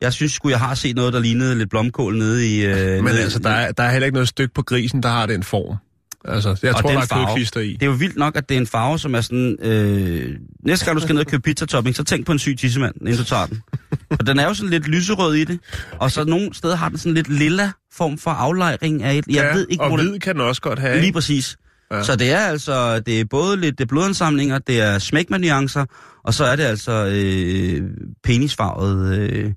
Jeg 0.00 0.12
synes 0.12 0.32
sgu, 0.32 0.48
jeg 0.48 0.58
har 0.60 0.74
set 0.74 0.96
noget, 0.96 1.12
der 1.12 1.20
lignede 1.20 1.58
lidt 1.58 1.70
blomkål 1.70 2.18
nede 2.18 2.56
i... 2.56 2.66
Øh, 2.66 2.94
Men 2.94 3.04
nede, 3.04 3.22
altså, 3.22 3.38
der 3.38 3.50
er, 3.50 3.72
der 3.72 3.82
er 3.82 3.90
heller 3.90 4.06
ikke 4.06 4.14
noget 4.14 4.28
stykke 4.28 4.54
på 4.54 4.62
grisen, 4.62 5.02
der 5.02 5.08
har 5.08 5.26
den 5.26 5.42
form. 5.42 5.76
Altså, 6.24 6.58
jeg 6.62 6.74
Og 6.74 6.82
tror, 6.82 6.90
der 6.90 6.98
er 7.00 7.26
kødklister 7.26 7.60
i. 7.60 7.72
Det 7.72 7.82
er 7.82 7.86
jo 7.86 7.92
vildt 7.92 8.16
nok, 8.16 8.36
at 8.36 8.48
det 8.48 8.54
er 8.54 8.58
en 8.60 8.66
farve, 8.66 8.98
som 8.98 9.14
er 9.14 9.20
sådan... 9.20 9.56
Øh, 9.62 10.36
næste 10.64 10.84
gang 10.84 10.96
du 10.96 11.02
skal 11.02 11.14
ned 11.14 11.20
og 11.20 11.26
købe 11.26 11.42
pizza-topping, 11.50 11.92
så 11.92 12.04
tænk 12.04 12.26
på 12.26 12.32
en 12.32 12.38
syg 12.38 12.56
tissemand, 12.58 12.94
inden 13.00 13.16
du 13.16 13.24
tager 13.24 13.46
den. 13.46 13.62
Og 14.10 14.26
den 14.26 14.38
er 14.38 14.44
jo 14.44 14.54
sådan 14.54 14.70
lidt 14.70 14.88
lyserød 14.88 15.34
i 15.34 15.44
det. 15.44 15.60
Og 16.00 16.10
så 16.10 16.24
nogle 16.24 16.54
steder 16.54 16.76
har 16.76 16.88
den 16.88 16.98
sådan 16.98 17.14
lidt 17.14 17.28
lilla 17.28 17.70
form 17.92 18.18
for 18.18 18.30
aflejring 18.30 19.02
af 19.02 19.14
et... 19.16 19.26
Jeg 19.26 19.34
ja, 19.34 19.52
ved 19.54 19.66
ikke, 19.70 19.82
og 19.82 19.88
hvor 19.88 19.96
det- 19.96 20.08
hvid 20.10 20.18
kan 20.20 20.34
den 20.34 20.42
også 20.42 20.62
godt 20.62 20.78
have. 20.78 20.94
Lige 20.94 21.06
ikke? 21.06 21.14
præcis. 21.14 21.56
Ja. 21.92 22.02
Så 22.02 22.16
det 22.16 22.30
er 22.32 22.38
altså, 22.38 23.00
det 23.00 23.20
er 23.20 23.24
både 23.24 23.56
lidt 23.56 23.78
det 23.78 23.84
er 23.84 23.88
blodansamlinger, 23.88 24.58
det 24.58 24.80
er 24.80 24.98
smækmanuancer, 24.98 25.84
og 26.24 26.34
så 26.34 26.44
er 26.44 26.56
det 26.56 26.62
altså 26.64 26.92
øh, 27.14 27.90
penisfarvet. 28.24 29.18
Øh, 29.18 29.52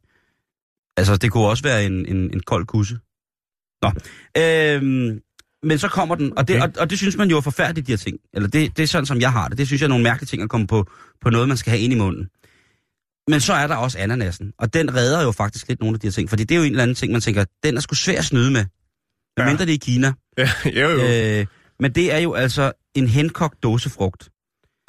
altså, 0.98 1.16
det 1.18 1.32
kunne 1.32 1.48
også 1.48 1.64
være 1.64 1.86
en, 1.86 2.06
en, 2.06 2.18
en 2.18 2.40
kold 2.48 2.66
kusse. 2.66 2.98
Nå. 3.82 3.92
Øhm, 4.38 5.20
men 5.64 5.78
så 5.78 5.88
kommer 5.88 6.16
den, 6.16 6.38
og 6.38 6.48
det, 6.48 6.56
Okay. 6.56 6.68
og, 6.68 6.74
og 6.82 6.90
det 6.90 6.98
synes 6.98 7.18
man 7.18 7.30
jo 7.30 7.38
er 7.38 7.42
forfærdeligt, 7.42 7.88
de 7.88 7.92
her 7.92 7.98
ting. 7.98 8.18
Eller 8.34 8.50
det, 8.50 8.78
det 8.78 8.84
er 8.84 8.88
sådan, 8.88 9.06
som 9.06 9.22
jeg 9.22 9.32
har 9.32 9.48
det. 9.48 9.58
Det 9.58 9.68
synes 9.68 9.82
jeg 9.82 9.86
er 9.86 9.90
nogle 9.90 10.04
mærkelige 10.04 10.28
ting 10.28 10.42
at 10.44 10.50
komme 10.50 10.68
på, 10.68 10.86
på 11.22 11.30
noget, 11.30 11.48
man 11.48 11.58
skal 11.58 11.72
have 11.72 11.82
ind 11.82 11.94
i 11.94 11.96
munden. 11.96 12.28
Men 13.28 13.42
så 13.42 13.54
er 13.54 13.68
der 13.68 13.76
også 13.76 13.98
ananasen, 13.98 14.52
og 14.60 14.74
den 14.74 14.96
redder 14.96 15.24
jo 15.24 15.32
faktisk 15.32 15.68
lidt 15.68 15.80
nogle 15.80 15.96
af 15.96 16.00
de 16.00 16.08
her 16.08 16.12
ting, 16.12 16.30
fordi 16.30 16.44
det 16.44 16.56
er 16.56 16.60
jo 16.60 16.64
en 16.64 16.72
eller 16.72 16.84
anden 16.84 16.96
ting, 16.96 17.12
man 17.12 17.22
tænker, 17.22 17.46
den 17.64 17.78
er 17.78 17.82
sgu 17.82 17.96
svær 17.96 18.18
at 18.18 18.26
snyde 18.26 18.52
med. 18.52 18.66
Ja. 19.38 19.44
Medmindre 19.44 19.66
det 19.66 19.72
er 19.72 19.76
i 19.76 19.78
Kina. 19.78 20.14
Ja, 20.38 20.50
jo, 20.66 20.90
jo. 20.90 21.40
Øh, 21.40 21.46
men 21.80 21.92
det 21.96 22.14
er 22.14 22.18
jo 22.18 22.34
altså 22.34 22.72
en 22.96 23.08
henkogt 23.08 23.64
dåsefrugt. 23.64 24.30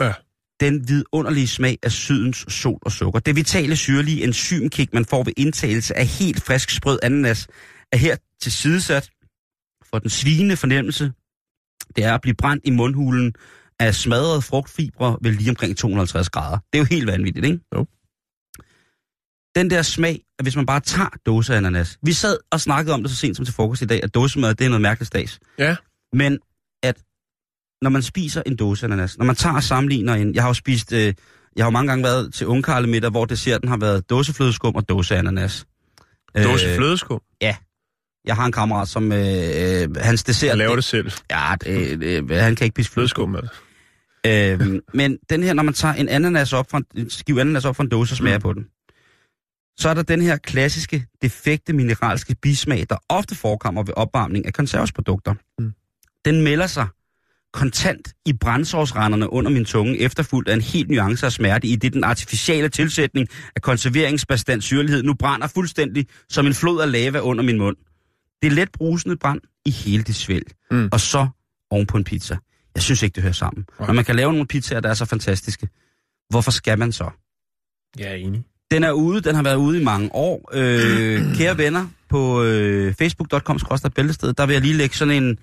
Ja. 0.00 0.12
Den 0.60 0.88
vidunderlige 0.88 1.48
smag 1.48 1.78
af 1.82 1.92
sydens 1.92 2.44
sol 2.48 2.78
og 2.82 2.92
sukker. 2.92 3.20
Det 3.20 3.36
vitale 3.36 3.76
syrlige 3.76 4.24
enzymkick, 4.24 4.94
man 4.94 5.04
får 5.04 5.22
ved 5.22 5.32
indtagelse 5.36 5.98
af 5.98 6.06
helt 6.06 6.42
frisk 6.42 6.70
sprød 6.70 6.98
ananas, 7.02 7.46
er 7.92 7.96
her 7.96 8.16
tilsidesat 8.42 9.10
for 9.92 9.98
den 9.98 10.10
svigende 10.10 10.56
fornemmelse. 10.56 11.12
Det 11.96 12.04
er 12.04 12.14
at 12.14 12.20
blive 12.20 12.34
brændt 12.34 12.62
i 12.66 12.70
mundhulen 12.70 13.34
af 13.80 13.94
smadrede 13.94 14.42
frugtfibre 14.42 15.18
ved 15.22 15.32
lige 15.32 15.50
omkring 15.50 15.76
250 15.76 16.30
grader. 16.30 16.58
Det 16.72 16.78
er 16.78 16.78
jo 16.78 16.84
helt 16.84 17.06
vanvittigt, 17.06 17.46
ikke? 17.46 17.60
Jo. 17.74 17.86
Den 19.54 19.70
der 19.70 19.82
smag, 19.82 20.22
at 20.38 20.44
hvis 20.44 20.56
man 20.56 20.66
bare 20.66 20.80
tager 20.80 21.08
dåseananas. 21.26 21.98
Vi 22.02 22.12
sad 22.12 22.38
og 22.52 22.60
snakkede 22.60 22.94
om 22.94 23.02
det 23.02 23.10
så 23.10 23.16
sent 23.16 23.36
som 23.36 23.44
til 23.44 23.54
frokost 23.54 23.82
i 23.82 23.86
dag, 23.86 24.00
at 24.02 24.14
dåsemad, 24.14 24.54
det 24.54 24.64
er 24.64 24.68
noget 24.68 24.82
mærkeligt 24.82 25.06
stads. 25.06 25.40
Ja. 25.58 25.76
Men 26.12 26.38
at 26.82 27.02
når 27.82 27.90
man 27.90 28.02
spiser 28.02 28.42
en 28.46 28.56
dåse 28.56 28.86
ananas, 28.86 29.18
når 29.18 29.24
man 29.24 29.36
tager 29.36 29.54
og 29.54 29.62
sammenligner 29.62 30.14
en... 30.14 30.34
Jeg 30.34 30.42
har 30.42 30.48
jo 30.48 30.54
spist... 30.54 30.92
Øh, 30.92 31.14
jeg 31.56 31.64
har 31.64 31.66
jo 31.66 31.70
mange 31.70 31.88
gange 31.88 32.04
været 32.04 32.34
til 32.34 32.46
ungkarle 32.46 32.86
middag, 32.86 33.10
hvor 33.10 33.24
desserten 33.24 33.68
har 33.68 33.76
været 33.76 34.10
dåseflødeskum 34.10 34.74
og 34.74 34.88
dåseananas. 34.88 35.66
Dåse 36.36 36.68
Øh, 36.68 36.76
flødeskum. 36.76 37.20
Jeg 38.24 38.36
har 38.36 38.46
en 38.46 38.52
kammerat, 38.52 38.88
som... 38.88 39.12
Øh, 39.12 39.18
øh, 39.18 39.96
hans 39.96 40.24
dessert... 40.24 40.48
Jeg 40.48 40.56
laver 40.56 40.74
det 40.74 40.84
selv. 40.84 41.12
Ja, 41.30 41.54
det, 41.64 42.00
det, 42.00 42.40
han 42.40 42.56
kan 42.56 42.64
ikke 42.64 42.74
spise 42.74 42.90
flødeskum. 42.90 43.36
Det. 43.36 43.50
øhm, 44.26 44.80
men 44.94 45.18
den 45.30 45.42
her, 45.42 45.52
når 45.52 45.62
man 45.62 45.74
tager 45.74 45.94
en 45.94 46.08
ananas 46.08 46.52
op 46.52 46.70
fra 46.70 46.78
en, 46.78 46.84
en 46.94 47.10
skive 47.10 47.40
ananas 47.40 47.64
op 47.64 47.76
fra 47.76 47.82
en 47.82 47.88
dåse 47.88 48.12
og 48.12 48.16
smager 48.16 48.38
mm. 48.38 48.42
på 48.42 48.52
den, 48.52 48.66
så 49.78 49.88
er 49.88 49.94
der 49.94 50.02
den 50.02 50.22
her 50.22 50.36
klassiske, 50.36 51.06
defekte 51.22 51.72
mineralske 51.72 52.36
bismag, 52.42 52.86
der 52.90 52.96
ofte 53.08 53.34
forekommer 53.34 53.82
ved 53.82 53.94
opvarmning 53.96 54.46
af 54.46 54.52
konservesprodukter. 54.52 55.34
Mm. 55.58 55.72
Den 56.24 56.42
melder 56.42 56.66
sig 56.66 56.86
kontant 57.52 58.12
i 58.26 58.32
brændsårsranderne 58.32 59.32
under 59.32 59.50
min 59.50 59.64
tunge, 59.64 59.98
efterfulgt 59.98 60.48
af 60.48 60.54
en 60.54 60.60
helt 60.60 60.90
nuance 60.90 61.26
af 61.26 61.32
smerte, 61.32 61.68
i 61.68 61.76
det 61.76 61.92
den 61.92 62.04
artificielle 62.04 62.68
tilsætning 62.68 63.28
af 63.56 63.62
konserveringsbestand 63.62 64.62
syrlighed 64.62 65.02
nu 65.02 65.14
brænder 65.14 65.46
fuldstændig 65.46 66.06
som 66.28 66.46
en 66.46 66.54
flod 66.54 66.80
af 66.80 66.92
lava 66.92 67.18
under 67.18 67.44
min 67.44 67.58
mund. 67.58 67.76
Det 68.42 68.48
er 68.48 68.50
let 68.50 68.72
brusende 68.72 69.16
brand 69.16 69.40
i 69.64 69.70
hele 69.70 70.02
det 70.02 70.14
svælg. 70.14 70.46
Mm. 70.70 70.88
Og 70.92 71.00
så 71.00 71.28
oven 71.70 71.86
på 71.86 71.96
en 71.96 72.04
pizza. 72.04 72.36
Jeg 72.74 72.82
synes 72.82 73.02
ikke, 73.02 73.14
det 73.14 73.22
hører 73.22 73.32
sammen. 73.32 73.66
Nej. 73.78 73.86
Når 73.86 73.94
man 73.94 74.04
kan 74.04 74.16
lave 74.16 74.32
nogle 74.32 74.46
pizzaer, 74.46 74.80
der 74.80 74.88
er 74.88 74.94
så 74.94 75.04
fantastiske, 75.04 75.68
hvorfor 76.30 76.50
skal 76.50 76.78
man 76.78 76.92
så? 76.92 77.10
Jeg 77.98 78.10
er 78.10 78.14
enig. 78.14 78.44
Den 78.70 78.84
er 78.84 78.92
ude, 78.92 79.20
den 79.20 79.34
har 79.34 79.42
været 79.42 79.56
ude 79.56 79.80
i 79.80 79.84
mange 79.84 80.14
år. 80.14 80.50
Øh, 80.52 81.20
kære 81.38 81.58
venner, 81.58 81.86
på 82.08 82.42
øh, 82.42 82.94
facebook.com 82.94 83.58
bæltested, 83.94 84.32
der 84.32 84.46
vil 84.46 84.52
jeg 84.52 84.62
lige 84.62 84.74
lægge 84.74 84.96
sådan 84.96 85.22
en, 85.22 85.38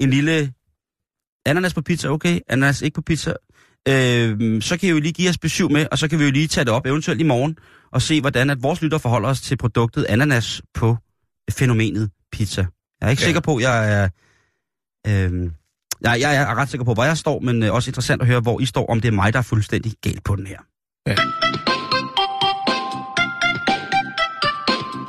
en 0.00 0.10
lille 0.10 0.52
ananas 1.46 1.74
på 1.74 1.82
pizza, 1.82 2.08
okay, 2.08 2.40
ananas 2.48 2.82
ikke 2.82 2.94
på 2.94 3.02
pizza. 3.02 3.34
Øh, 3.88 4.62
så 4.62 4.76
kan 4.80 4.88
I 4.88 4.90
jo 4.90 5.00
lige 5.00 5.12
give 5.12 5.28
os 5.28 5.38
besøg 5.38 5.70
med, 5.72 5.86
og 5.90 5.98
så 5.98 6.08
kan 6.08 6.18
vi 6.18 6.24
jo 6.24 6.30
lige 6.30 6.46
tage 6.46 6.64
det 6.64 6.72
op, 6.72 6.86
eventuelt 6.86 7.20
i 7.20 7.24
morgen, 7.24 7.58
og 7.92 8.02
se, 8.02 8.20
hvordan 8.20 8.50
at 8.50 8.62
vores 8.62 8.82
lytter 8.82 8.98
forholder 8.98 9.28
os 9.28 9.40
til 9.40 9.56
produktet 9.56 10.06
ananas 10.08 10.62
på 10.74 10.96
fænomenet 11.50 12.10
pizza. 12.32 12.66
Jeg 13.00 13.06
er 13.06 13.10
ikke 13.10 13.20
Ja. 13.20 13.24
ja. 13.24 13.28
sikker 13.28 13.40
på, 13.40 13.60
jeg 13.60 13.92
er... 14.02 14.08
Øh, 15.06 15.50
jeg, 16.02 16.20
jeg 16.20 16.36
er 16.36 16.54
ret 16.54 16.68
sikker 16.68 16.84
på, 16.84 16.94
hvor 16.94 17.04
jeg 17.04 17.18
står, 17.18 17.40
men 17.40 17.62
øh, 17.62 17.74
også 17.74 17.90
interessant 17.90 18.22
at 18.22 18.28
høre, 18.28 18.40
hvor 18.40 18.60
I 18.60 18.66
står, 18.66 18.86
om 18.86 19.00
det 19.00 19.08
er 19.08 19.12
mig, 19.12 19.32
der 19.32 19.38
er 19.38 19.42
fuldstændig 19.42 19.92
galt 20.02 20.24
på 20.24 20.36
den 20.36 20.46
her. 20.46 20.58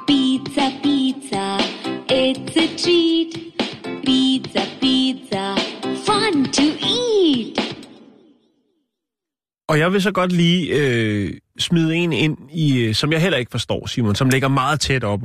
Pizza, 0.08 0.66
pizza, 0.84 1.58
it's 2.12 2.58
a 2.64 2.68
treat. 2.82 3.34
Pizza, 4.06 4.62
pizza, 4.82 5.56
fun 6.06 6.46
to 6.54 6.64
eat. 6.64 7.76
Og 9.70 9.80
jeg 9.80 9.94
vil 9.94 10.02
så 10.02 10.12
godt 10.12 10.32
lige 10.32 10.68
øh, 10.80 11.34
smide 11.60 11.96
en 11.96 12.14
ind, 12.14 12.38
i, 12.54 12.78
øh, 12.80 12.96
som 12.96 13.12
jeg 13.12 13.22
heller 13.22 13.38
ikke 13.40 13.52
forstår, 13.52 13.88
Simon, 13.88 14.16
som 14.16 14.30
ligger 14.30 14.48
meget 14.48 14.80
tæt 14.80 15.04
op. 15.04 15.20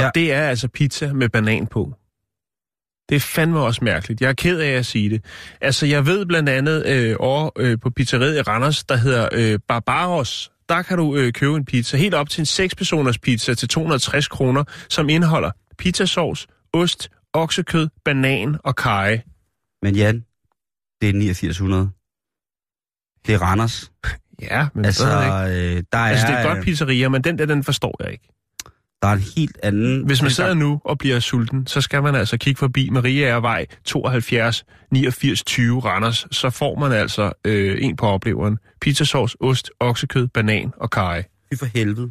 Og 0.00 0.04
Ja. 0.04 0.10
det 0.20 0.32
er 0.32 0.42
altså 0.48 0.68
pizza 0.68 1.12
med 1.12 1.28
banan 1.28 1.66
på. 1.66 1.94
Det 3.08 3.16
er 3.16 3.20
fandme 3.20 3.60
også 3.60 3.84
mærkeligt. 3.84 4.20
Jeg 4.20 4.28
er 4.28 4.32
ked 4.32 4.58
af 4.60 4.68
at 4.70 4.86
sige 4.86 5.10
det. 5.10 5.24
Altså, 5.60 5.86
jeg 5.86 6.06
ved 6.06 6.26
blandt 6.26 6.48
andet 6.48 6.86
øh, 6.86 7.16
over 7.18 7.50
øh, 7.58 7.78
på 7.80 7.90
pizzeriet 7.90 8.36
i 8.38 8.42
Randers, 8.42 8.84
der 8.84 8.96
hedder 8.96 9.28
øh, 9.32 9.58
Barbaros. 9.68 10.50
Der 10.68 10.82
kan 10.82 10.98
du 10.98 11.16
øh, 11.16 11.32
købe 11.32 11.56
en 11.56 11.64
pizza 11.64 11.96
helt 11.96 12.14
op 12.14 12.28
til 12.28 12.40
en 12.40 12.66
6-personers 12.66 13.18
pizza 13.18 13.54
til 13.54 13.68
260 13.68 14.28
kroner, 14.28 14.64
som 14.88 15.08
indeholder 15.08 15.50
pizzasauce, 15.78 16.46
ost, 16.72 17.10
oksekød, 17.32 17.88
banan 18.04 18.56
og 18.64 18.76
kaj. 18.76 19.20
Men 19.82 19.96
Jan, 19.96 20.24
det 21.00 21.08
er 21.08 21.14
8900. 21.14 21.90
Det 23.26 23.34
er 23.34 23.38
Randers. 23.42 23.92
Ja, 24.42 24.68
men 24.74 24.84
Altså, 24.84 25.06
øh, 25.06 25.82
der 25.92 25.98
er, 25.98 25.98
Altså, 25.98 26.26
det 26.26 26.34
er 26.34 26.42
godt 26.42 26.58
øh, 26.58 26.64
pizzeria, 26.64 27.08
men 27.08 27.24
den 27.24 27.38
der, 27.38 27.46
den 27.46 27.64
forstår 27.64 27.96
jeg 28.02 28.12
ikke. 28.12 28.28
Der 29.02 29.08
er 29.08 29.12
en 29.12 29.24
helt 29.36 29.58
anden... 29.62 30.06
Hvis 30.06 30.22
man 30.22 30.30
sidder 30.30 30.54
nu 30.54 30.80
og 30.84 30.98
bliver 30.98 31.20
sulten, 31.20 31.66
så 31.66 31.80
skal 31.80 32.02
man 32.02 32.14
altså 32.14 32.36
kigge 32.36 32.58
forbi 32.58 32.90
Mariaervej 32.90 33.66
72 33.84 34.64
89 34.90 35.42
20 35.42 35.80
Randers. 35.80 36.26
Så 36.30 36.50
får 36.50 36.78
man 36.78 36.92
altså 36.92 37.32
øh, 37.44 37.84
en 37.84 37.96
på 37.96 38.06
opleveren. 38.06 38.58
Pizzasauce, 38.80 39.36
ost, 39.40 39.70
oksekød, 39.80 40.28
banan 40.28 40.72
og 40.76 40.90
kaj. 40.90 41.24
Fy 41.52 41.58
for 41.58 41.66
helvede. 41.66 42.10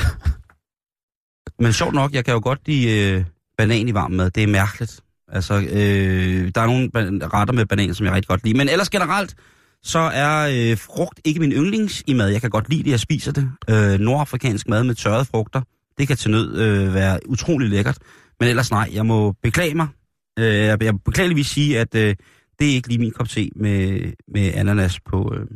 Men 1.62 1.72
sjovt 1.72 1.94
nok, 1.94 2.12
jeg 2.12 2.24
kan 2.24 2.34
jo 2.34 2.40
godt 2.42 2.60
lide 2.66 3.10
øh, 3.10 3.24
banan 3.58 3.88
i 3.88 3.94
varm 3.94 4.10
mad. 4.10 4.30
Det 4.30 4.42
er 4.42 4.46
mærkeligt. 4.46 5.00
Altså, 5.32 5.54
øh, 5.54 6.50
der 6.54 6.60
er 6.60 6.66
nogle 6.66 6.90
retter 7.26 7.54
med 7.54 7.66
banan, 7.66 7.94
som 7.94 8.06
jeg 8.06 8.14
rigtig 8.14 8.28
godt 8.28 8.44
lide. 8.44 8.58
Men 8.58 8.68
ellers 8.68 8.90
generelt, 8.90 9.34
så 9.82 9.98
er 9.98 10.70
øh, 10.70 10.78
frugt 10.78 11.20
ikke 11.24 11.40
min 11.40 11.52
yndlings 11.52 12.02
i 12.06 12.14
mad. 12.14 12.28
Jeg 12.28 12.40
kan 12.40 12.50
godt 12.50 12.68
lide 12.68 12.82
det, 12.82 12.90
jeg 12.90 13.00
spiser 13.00 13.32
det. 13.32 13.50
Øh, 13.70 14.00
nordafrikansk 14.00 14.68
mad 14.68 14.84
med 14.84 14.94
tørrede 14.94 15.24
frugter, 15.24 15.62
det 15.98 16.08
kan 16.08 16.16
til 16.16 16.30
nød 16.30 16.56
øh, 16.58 16.94
være 16.94 17.18
utrolig 17.28 17.68
lækkert. 17.68 17.98
Men 18.40 18.48
ellers 18.48 18.70
nej, 18.70 18.88
jeg 18.92 19.06
må 19.06 19.32
beklage 19.32 19.74
mig. 19.74 19.88
Øh, 20.38 20.44
jeg, 20.54 20.78
beklageligvis 21.04 21.46
sige, 21.46 21.78
at 21.80 21.94
øh, 21.94 22.16
det 22.58 22.70
er 22.70 22.74
ikke 22.74 22.88
lige 22.88 22.98
min 22.98 23.10
kop 23.10 23.28
te 23.28 23.48
med, 23.56 24.12
med 24.28 24.52
ananas 24.54 25.00
på... 25.00 25.34
Øh. 25.36 25.46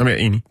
Jamen, 0.00 0.10
jeg 0.12 0.20
er 0.20 0.26
enig. 0.26 0.42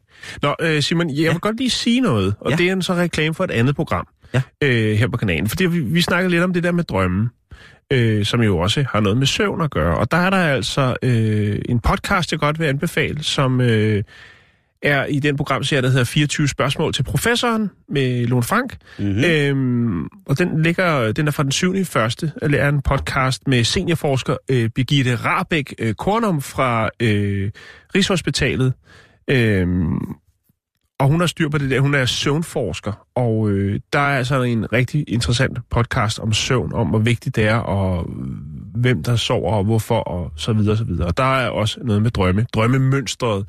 Nå, 0.41 0.55
øh, 0.61 0.81
Simon, 0.81 1.09
jeg 1.09 1.17
Ja. 1.17 1.31
vil 1.31 1.39
godt 1.39 1.57
lige 1.57 1.69
sige 1.69 2.01
noget, 2.01 2.35
og 2.39 2.51
Ja. 2.51 2.55
det 2.57 2.67
er 2.69 2.73
en 2.73 2.81
så 2.81 2.93
reklame 2.93 3.33
for 3.33 3.43
et 3.43 3.51
andet 3.51 3.75
program 3.75 4.07
Ja. 4.33 4.41
øh, 4.63 4.95
her 4.97 5.07
på 5.07 5.17
kanalen. 5.17 5.47
Fordi 5.49 5.65
vi, 5.65 5.79
vi 5.79 6.01
snakkede 6.01 6.31
lidt 6.31 6.43
om 6.43 6.53
det 6.53 6.63
der 6.63 6.71
med 6.71 6.83
drømmen, 6.83 7.29
øh, 7.93 8.25
som 8.25 8.41
jo 8.41 8.57
også 8.57 8.85
har 8.91 8.99
noget 8.99 9.17
med 9.17 9.27
søvn 9.27 9.61
at 9.61 9.71
gøre. 9.71 9.97
Og 9.97 10.11
der 10.11 10.17
er 10.17 10.29
der 10.29 10.37
altså 10.37 10.95
øh, 11.03 11.59
en 11.69 11.79
podcast, 11.79 12.31
jeg 12.31 12.39
godt 12.39 12.59
vil 12.59 12.65
anbefale, 12.65 13.23
som 13.23 13.61
øh, 13.61 14.03
er 14.81 15.05
i 15.05 15.19
den 15.19 15.37
programserie, 15.37 15.81
der 15.81 15.89
hedder 15.89 16.03
24 16.03 16.47
spørgsmål 16.47 16.93
til 16.93 17.03
professoren 17.03 17.69
med 17.89 18.27
Lone 18.27 18.43
Frank. 18.43 18.77
Mm-hmm. 18.99 19.23
Øhm, 19.23 20.05
og 20.25 20.39
den 20.39 20.63
ligger, 20.63 21.11
den 21.11 21.27
er 21.27 21.31
fra 21.31 21.43
den 21.43 21.51
7. 21.51 21.75
i 21.75 21.83
første, 21.83 22.31
eller 22.41 22.59
er 22.59 22.69
en 22.69 22.81
podcast 22.81 23.47
med 23.47 23.63
seniorforsker 23.63 24.37
øh, 24.49 24.69
Birgitte 24.69 25.15
Rabeck 25.15 25.73
øh, 25.79 25.93
Kornum 25.93 26.41
fra 26.41 26.89
øh, 26.99 27.51
Rigshospitalet. 27.95 28.73
Øhm, 29.27 30.15
og 30.99 31.07
hun 31.07 31.19
har 31.19 31.27
styr 31.27 31.49
på 31.49 31.57
det 31.57 31.69
der, 31.69 31.79
hun 31.79 31.93
er 31.93 32.05
søvnforsker, 32.05 33.07
og 33.15 33.49
øh, 33.49 33.79
der 33.93 33.99
er 33.99 34.17
altså 34.17 34.43
en 34.43 34.73
rigtig 34.73 35.05
interessant 35.07 35.59
podcast 35.69 36.19
om 36.19 36.33
søvn, 36.33 36.73
om 36.73 36.87
hvor 36.87 36.99
vigtigt 36.99 37.35
det 37.35 37.47
er, 37.47 37.55
og 37.55 38.09
hvem 38.75 39.03
der 39.03 39.15
sover, 39.15 39.53
og 39.53 39.63
hvorfor, 39.63 39.99
og 39.99 40.31
så 40.35 40.53
videre, 40.53 40.71
og 40.71 40.77
så 40.77 40.83
videre. 40.83 41.07
Og 41.07 41.17
der 41.17 41.37
er 41.39 41.49
også 41.49 41.79
noget 41.83 42.01
med 42.01 42.11
drømme, 42.11 42.45
drømmemønstret. 42.53 43.45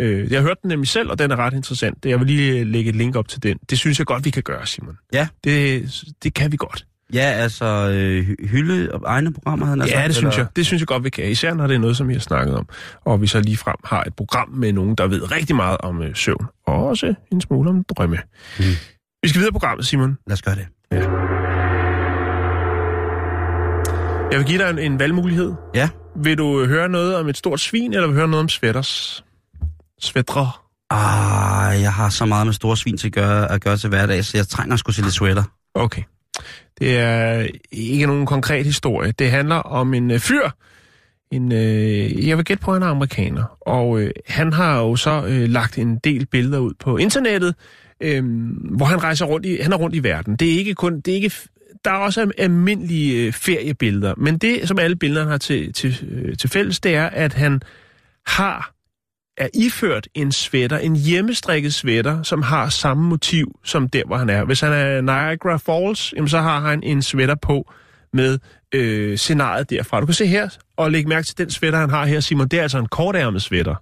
Øh, 0.00 0.32
jeg 0.32 0.40
har 0.40 0.46
hørt 0.46 0.56
den 0.62 0.68
nemlig 0.68 0.88
selv, 0.88 1.10
og 1.10 1.18
den 1.18 1.30
er 1.30 1.36
ret 1.36 1.52
interessant. 1.54 2.04
Jeg 2.04 2.18
vil 2.18 2.26
lige 2.26 2.64
lægge 2.64 2.90
et 2.90 2.96
link 2.96 3.16
op 3.16 3.28
til 3.28 3.42
den. 3.42 3.58
Det 3.70 3.78
synes 3.78 3.98
jeg 3.98 4.06
godt, 4.06 4.24
vi 4.24 4.30
kan 4.30 4.42
gøre, 4.42 4.66
Simon. 4.66 4.96
Ja. 5.12 5.28
Det, 5.44 5.90
det 6.22 6.34
kan 6.34 6.52
vi 6.52 6.56
godt. 6.56 6.86
Ja, 7.14 7.20
altså 7.20 7.64
øh, 7.66 8.24
hy- 8.26 8.48
hylde 8.48 8.92
og 8.92 9.00
egne 9.06 9.32
programmer, 9.32 9.66
havde 9.66 9.80
Ja, 9.84 9.86
sagt, 9.86 10.06
det 10.06 10.14
synes 10.14 10.34
eller? 10.34 10.44
jeg. 10.44 10.56
Det 10.56 10.66
synes 10.66 10.80
jeg 10.80 10.86
godt, 10.86 11.04
vi 11.04 11.10
kan. 11.10 11.24
Især 11.30 11.54
når 11.54 11.66
det 11.66 11.74
er 11.74 11.78
noget, 11.78 11.96
som 11.96 12.08
vi 12.08 12.12
har 12.12 12.20
snakket 12.20 12.56
om. 12.56 12.68
Og 13.04 13.22
vi 13.22 13.26
så 13.26 13.40
lige 13.40 13.56
frem 13.56 13.76
har 13.84 14.02
et 14.02 14.14
program 14.14 14.48
med 14.48 14.72
nogen, 14.72 14.94
der 14.94 15.06
ved 15.06 15.32
rigtig 15.32 15.56
meget 15.56 15.76
om 15.80 16.02
øh, 16.02 16.14
søvn. 16.16 16.46
Og 16.66 16.86
også 16.86 17.14
en 17.32 17.40
smule 17.40 17.70
om 17.70 17.84
drømme. 17.84 18.18
Mm. 18.58 18.64
Vi 19.22 19.28
skal 19.28 19.38
videre 19.38 19.52
på 19.52 19.58
programmet, 19.58 19.86
Simon. 19.86 20.18
Lad 20.26 20.32
os 20.32 20.42
gøre 20.42 20.54
det. 20.54 20.66
Jeg 24.32 24.38
vil 24.38 24.46
give 24.46 24.58
dig 24.58 24.70
en, 24.70 24.78
en 24.78 24.98
valgmulighed. 24.98 25.52
Ja. 25.74 25.88
Vil 26.16 26.38
du 26.38 26.64
høre 26.66 26.88
noget 26.88 27.16
om 27.16 27.28
et 27.28 27.36
stort 27.36 27.60
svin, 27.60 27.92
eller 27.92 28.06
vil 28.06 28.14
du 28.14 28.18
høre 28.18 28.28
noget 28.28 28.40
om 28.42 28.48
sweaters? 28.48 29.24
Sweatre. 30.00 30.50
Ah, 30.90 31.82
jeg 31.82 31.92
har 31.92 32.08
så 32.08 32.26
meget 32.26 32.46
med 32.46 32.54
store 32.54 32.76
svin 32.76 32.96
til 32.96 33.06
at 33.06 33.12
gøre, 33.12 33.52
at 33.52 33.60
gøre 33.60 33.76
til 33.76 33.88
hverdag, 33.88 34.24
så 34.24 34.36
jeg 34.38 34.48
trænger 34.48 34.76
sgu 34.76 34.92
til 34.92 35.04
lidt 35.04 35.14
sweater. 35.14 35.42
Okay. 35.74 36.02
Det 36.78 36.98
er 36.98 37.46
ikke 37.72 38.06
nogen 38.06 38.26
konkret 38.26 38.64
historie. 38.64 39.12
Det 39.12 39.30
handler 39.30 39.56
om 39.56 39.94
en 39.94 40.10
øh, 40.10 40.18
fyr. 40.18 40.50
En, 41.32 41.52
øh, 41.52 42.28
jeg 42.28 42.36
vil 42.36 42.44
gætte 42.44 42.62
på, 42.62 42.70
at 42.70 42.74
han 42.74 42.82
er 42.82 42.90
amerikaner. 42.90 43.44
Og 43.60 44.00
øh, 44.00 44.10
han 44.26 44.52
har 44.52 44.78
jo 44.78 44.96
så 44.96 45.24
øh, 45.26 45.48
lagt 45.48 45.78
en 45.78 45.98
del 45.98 46.26
billeder 46.26 46.58
ud 46.58 46.74
på 46.78 46.96
internettet, 46.96 47.54
øh, 48.00 48.24
hvor 48.76 48.86
han 48.86 49.02
rejser 49.02 49.26
rundt 49.26 49.46
i, 49.46 49.58
han 49.62 49.72
er 49.72 49.76
rundt 49.76 49.96
i 49.96 50.02
verden. 50.02 50.36
Det 50.36 50.52
er 50.52 50.58
ikke 50.58 50.74
kun, 50.74 51.00
det 51.00 51.08
er 51.08 51.14
ikke, 51.16 51.32
der 51.84 51.90
er 51.90 51.96
også 51.96 52.30
almindelige 52.38 53.26
øh, 53.26 53.32
feriebilleder. 53.32 54.14
Men 54.16 54.38
det, 54.38 54.68
som 54.68 54.78
alle 54.78 54.96
billederne 54.96 55.30
har 55.30 55.38
til, 55.38 55.72
til, 55.72 56.08
øh, 56.10 56.36
til 56.36 56.50
fælles, 56.50 56.80
det 56.80 56.94
er, 56.94 57.06
at 57.06 57.34
han 57.34 57.62
har 58.26 58.79
er 59.40 59.48
iført 59.54 60.08
en 60.14 60.32
sweater, 60.32 60.78
en 60.78 60.96
hjemmestrikket 60.96 61.74
sweater, 61.74 62.22
som 62.22 62.42
har 62.42 62.68
samme 62.68 63.08
motiv 63.08 63.58
som 63.64 63.88
der, 63.88 64.02
hvor 64.06 64.16
han 64.16 64.30
er. 64.30 64.44
Hvis 64.44 64.60
han 64.60 64.72
er 64.72 65.00
Niagara 65.00 65.56
Falls, 65.56 66.12
jamen, 66.16 66.28
så 66.28 66.38
har 66.38 66.60
han 66.60 66.82
en 66.82 67.02
sweater 67.02 67.34
på 67.34 67.72
med 68.12 68.38
øh, 68.74 69.18
scenariet 69.18 69.70
derfra. 69.70 70.00
Du 70.00 70.06
kan 70.06 70.14
se 70.14 70.26
her, 70.26 70.48
og 70.76 70.90
lægge 70.90 71.08
mærke 71.08 71.26
til 71.26 71.38
den 71.38 71.50
sweater, 71.50 71.78
han 71.78 71.90
har 71.90 72.06
her, 72.06 72.20
Simon. 72.20 72.48
Det 72.48 72.58
er 72.58 72.62
altså 72.62 72.78
en 72.78 72.86
kortærmet 72.86 73.42
sweater. 73.42 73.74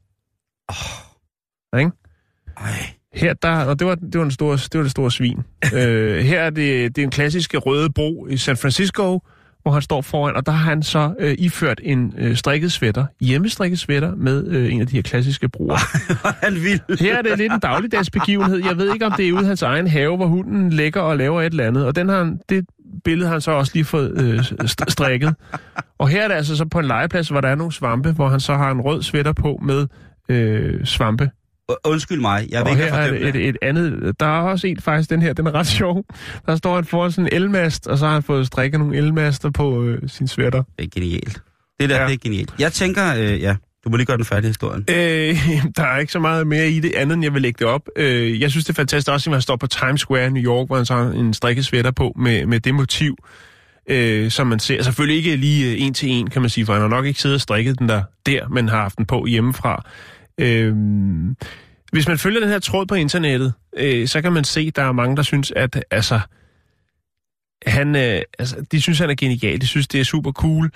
Oh. 0.68 1.80
Ikke? 1.80 1.92
Ej. 2.56 2.94
Her, 3.14 3.34
der, 3.34 3.64
og 3.64 3.78
det 3.78 3.86
var, 3.86 3.94
det 3.94 4.18
var, 4.18 4.24
den 4.24 4.30
store, 4.30 4.56
det 4.56 4.74
var 4.74 4.82
det 4.82 4.90
store 4.90 5.11
svin. 5.11 5.38
øh, 5.74 6.24
her 6.24 6.40
er 6.40 6.50
det, 6.50 6.96
det 6.96 7.02
er 7.02 7.06
en 7.06 7.11
klassiske 7.11 7.59
røde 7.59 7.92
bro 7.92 8.26
i 8.26 8.36
San 8.36 8.56
Francisco, 8.56 9.20
hvor 9.68 9.72
han 9.74 9.82
står 9.82 10.00
foran, 10.02 10.36
og 10.36 10.46
der 10.46 10.52
har 10.52 10.70
han 10.70 10.82
så 10.82 11.14
øh, 11.20 11.34
iført 11.38 11.80
en 11.82 12.14
øh, 12.18 12.36
strikket 12.36 12.72
sweater, 12.72 13.06
hjemmestrikket 13.20 13.78
sweater, 13.78 14.14
med 14.14 14.46
øh, 14.46 14.72
en 14.74 14.80
af 14.80 14.86
de 14.86 14.96
her 14.96 15.02
klassiske 15.02 15.48
broer. 15.48 15.76
han 16.44 16.54
vil. 16.54 16.80
Her 17.00 17.16
er 17.18 17.22
det 17.22 17.38
lidt 17.38 17.52
en 17.52 17.60
dagligdags 17.60 18.10
begivenhed. 18.10 18.58
Jeg 18.66 18.76
ved 18.76 18.92
ikke, 18.92 19.06
om 19.06 19.12
det 19.12 19.28
er 19.28 19.32
ude 19.32 19.42
i 19.42 19.46
hans 19.46 19.62
egen 19.62 19.86
have, 19.86 20.16
hvor 20.16 20.26
hunden 20.26 20.70
ligger 20.70 21.00
og 21.00 21.16
laver 21.16 21.42
et 21.42 21.46
eller 21.50 21.66
andet. 21.66 21.86
Og 21.86 21.96
den 21.96 22.08
har, 22.08 22.18
han- 22.18 22.38
det 22.48 22.64
billede 23.04 23.26
har 23.26 23.34
han 23.34 23.40
så 23.40 23.50
også 23.50 23.72
lige 23.74 23.84
fået 23.84 24.20
øh, 24.22 24.38
st- 24.38 24.84
strikket. 24.88 25.34
Og 25.98 26.08
her 26.08 26.24
er 26.24 26.28
det 26.28 26.34
altså 26.34 26.56
så 26.56 26.64
på 26.64 26.78
en 26.78 26.84
legeplads, 26.86 27.28
hvor 27.28 27.40
der 27.40 27.48
er 27.48 27.54
nogle 27.54 27.72
svampe, 27.72 28.12
hvor 28.12 28.28
han 28.28 28.40
så 28.40 28.54
har 28.54 28.70
en 28.70 28.80
rød 28.80 29.02
sweater 29.02 29.32
på 29.32 29.58
med 29.62 29.86
øh, 30.28 30.84
svampe. 30.84 31.30
Undskyld 31.84 32.20
mig, 32.20 32.46
jeg 32.50 32.60
vil 32.60 32.66
Og 32.66 32.70
ikke 32.78 32.84
her 32.84 32.94
er 32.94 33.28
et, 33.28 33.36
et 33.36 33.56
andet... 33.62 34.14
Der 34.20 34.26
er 34.26 34.40
også 34.42 34.66
en 34.66 34.80
faktisk, 34.80 35.10
den 35.10 35.22
her, 35.22 35.32
den 35.32 35.46
er 35.46 35.54
ret 35.54 35.66
sjov. 35.66 36.04
Der 36.46 36.56
står 36.56 36.74
han 36.74 36.84
foran 36.84 37.12
sådan 37.12 37.26
en 37.32 37.32
elmast, 37.42 37.86
og 37.86 37.98
så 37.98 38.06
har 38.06 38.12
han 38.12 38.22
fået 38.22 38.46
strikket 38.46 38.80
nogle 38.80 38.96
elmaster 38.96 39.50
på 39.50 39.82
øh, 39.84 40.02
sin 40.06 40.28
sweater. 40.28 40.62
Det 40.78 40.84
er 40.84 40.88
genialt. 40.94 41.42
Det 41.80 41.90
der, 41.90 42.00
Ja. 42.00 42.06
det 42.06 42.12
er 42.12 42.18
genialt. 42.18 42.54
Jeg 42.58 42.72
tænker, 42.72 43.14
øh, 43.16 43.40
ja, 43.40 43.56
Du 43.84 43.90
må 43.90 43.96
lige 43.96 44.06
gøre 44.06 44.16
den 44.16 44.24
færdig 44.24 44.48
historien. 44.48 44.84
Øh, 44.90 44.96
der 45.76 45.84
er 45.84 45.98
ikke 45.98 46.12
så 46.12 46.18
meget 46.18 46.46
mere 46.46 46.70
i 46.70 46.80
det, 46.80 46.92
andet 46.94 47.14
end 47.14 47.24
jeg 47.24 47.34
vil 47.34 47.42
lægge 47.42 47.58
det 47.58 47.66
op. 47.66 47.82
Øh, 47.96 48.40
jeg 48.40 48.50
synes, 48.50 48.64
det 48.64 48.70
er 48.72 48.74
fantastisk 48.74 49.12
også, 49.12 49.30
at 49.30 49.34
han 49.34 49.42
står 49.42 49.56
på 49.56 49.66
Times 49.66 50.00
Square 50.00 50.26
i 50.26 50.30
New 50.30 50.42
York, 50.42 50.66
hvor 50.66 50.76
han 50.76 50.86
så 50.86 50.94
har 50.94 51.10
en 51.10 51.34
strikket 51.34 51.64
sweater 51.64 51.90
på 51.90 52.12
med, 52.16 52.46
med 52.46 52.60
det 52.60 52.74
motiv, 52.74 53.16
øh, 53.90 54.30
som 54.30 54.46
man 54.46 54.58
ser. 54.58 54.82
Selvfølgelig 54.82 55.16
ikke 55.16 55.36
lige 55.36 55.72
øh, 55.72 55.82
en 55.82 55.94
til 55.94 56.08
en, 56.08 56.30
kan 56.30 56.42
man 56.42 56.50
sige, 56.50 56.66
for 56.66 56.72
han 56.72 56.82
har 56.82 56.88
nok 56.88 57.06
ikke 57.06 57.20
siddet 57.20 57.34
og 57.34 57.40
strikket 57.40 57.78
den 57.78 57.88
der, 57.88 58.02
der 58.26 58.48
men 58.48 58.68
har 58.68 58.80
haft 58.80 58.98
den 58.98 59.06
på 59.06 59.26
hjemmefra. 59.26 59.84
Øh, 60.39 60.76
hvis 61.93 62.09
man 62.09 62.18
følger 62.18 62.41
den 62.41 62.49
her 62.49 62.59
tråd 62.59 62.86
på 62.86 62.95
internettet, 62.95 63.53
øh, 63.76 64.09
så 64.09 64.22
kan 64.22 64.32
man 64.32 64.45
se, 64.45 64.61
at 64.61 64.76
der 64.76 64.82
er 64.82 64.93
mange, 64.93 65.16
der 65.16 65.22
synes, 65.22 65.53
at 65.57 65.84
altså, 65.91 66.20
han, 67.66 67.97
øh, 67.97 68.22
altså, 68.39 68.64
de 68.72 68.80
synes, 68.80 68.99
han 68.99 69.11
er 69.11 69.14
genial. 69.14 69.61
De 69.61 69.66
synes, 69.66 69.89
det 69.89 70.01
er 70.01 70.05
super 70.05 70.32
cool 70.32 70.70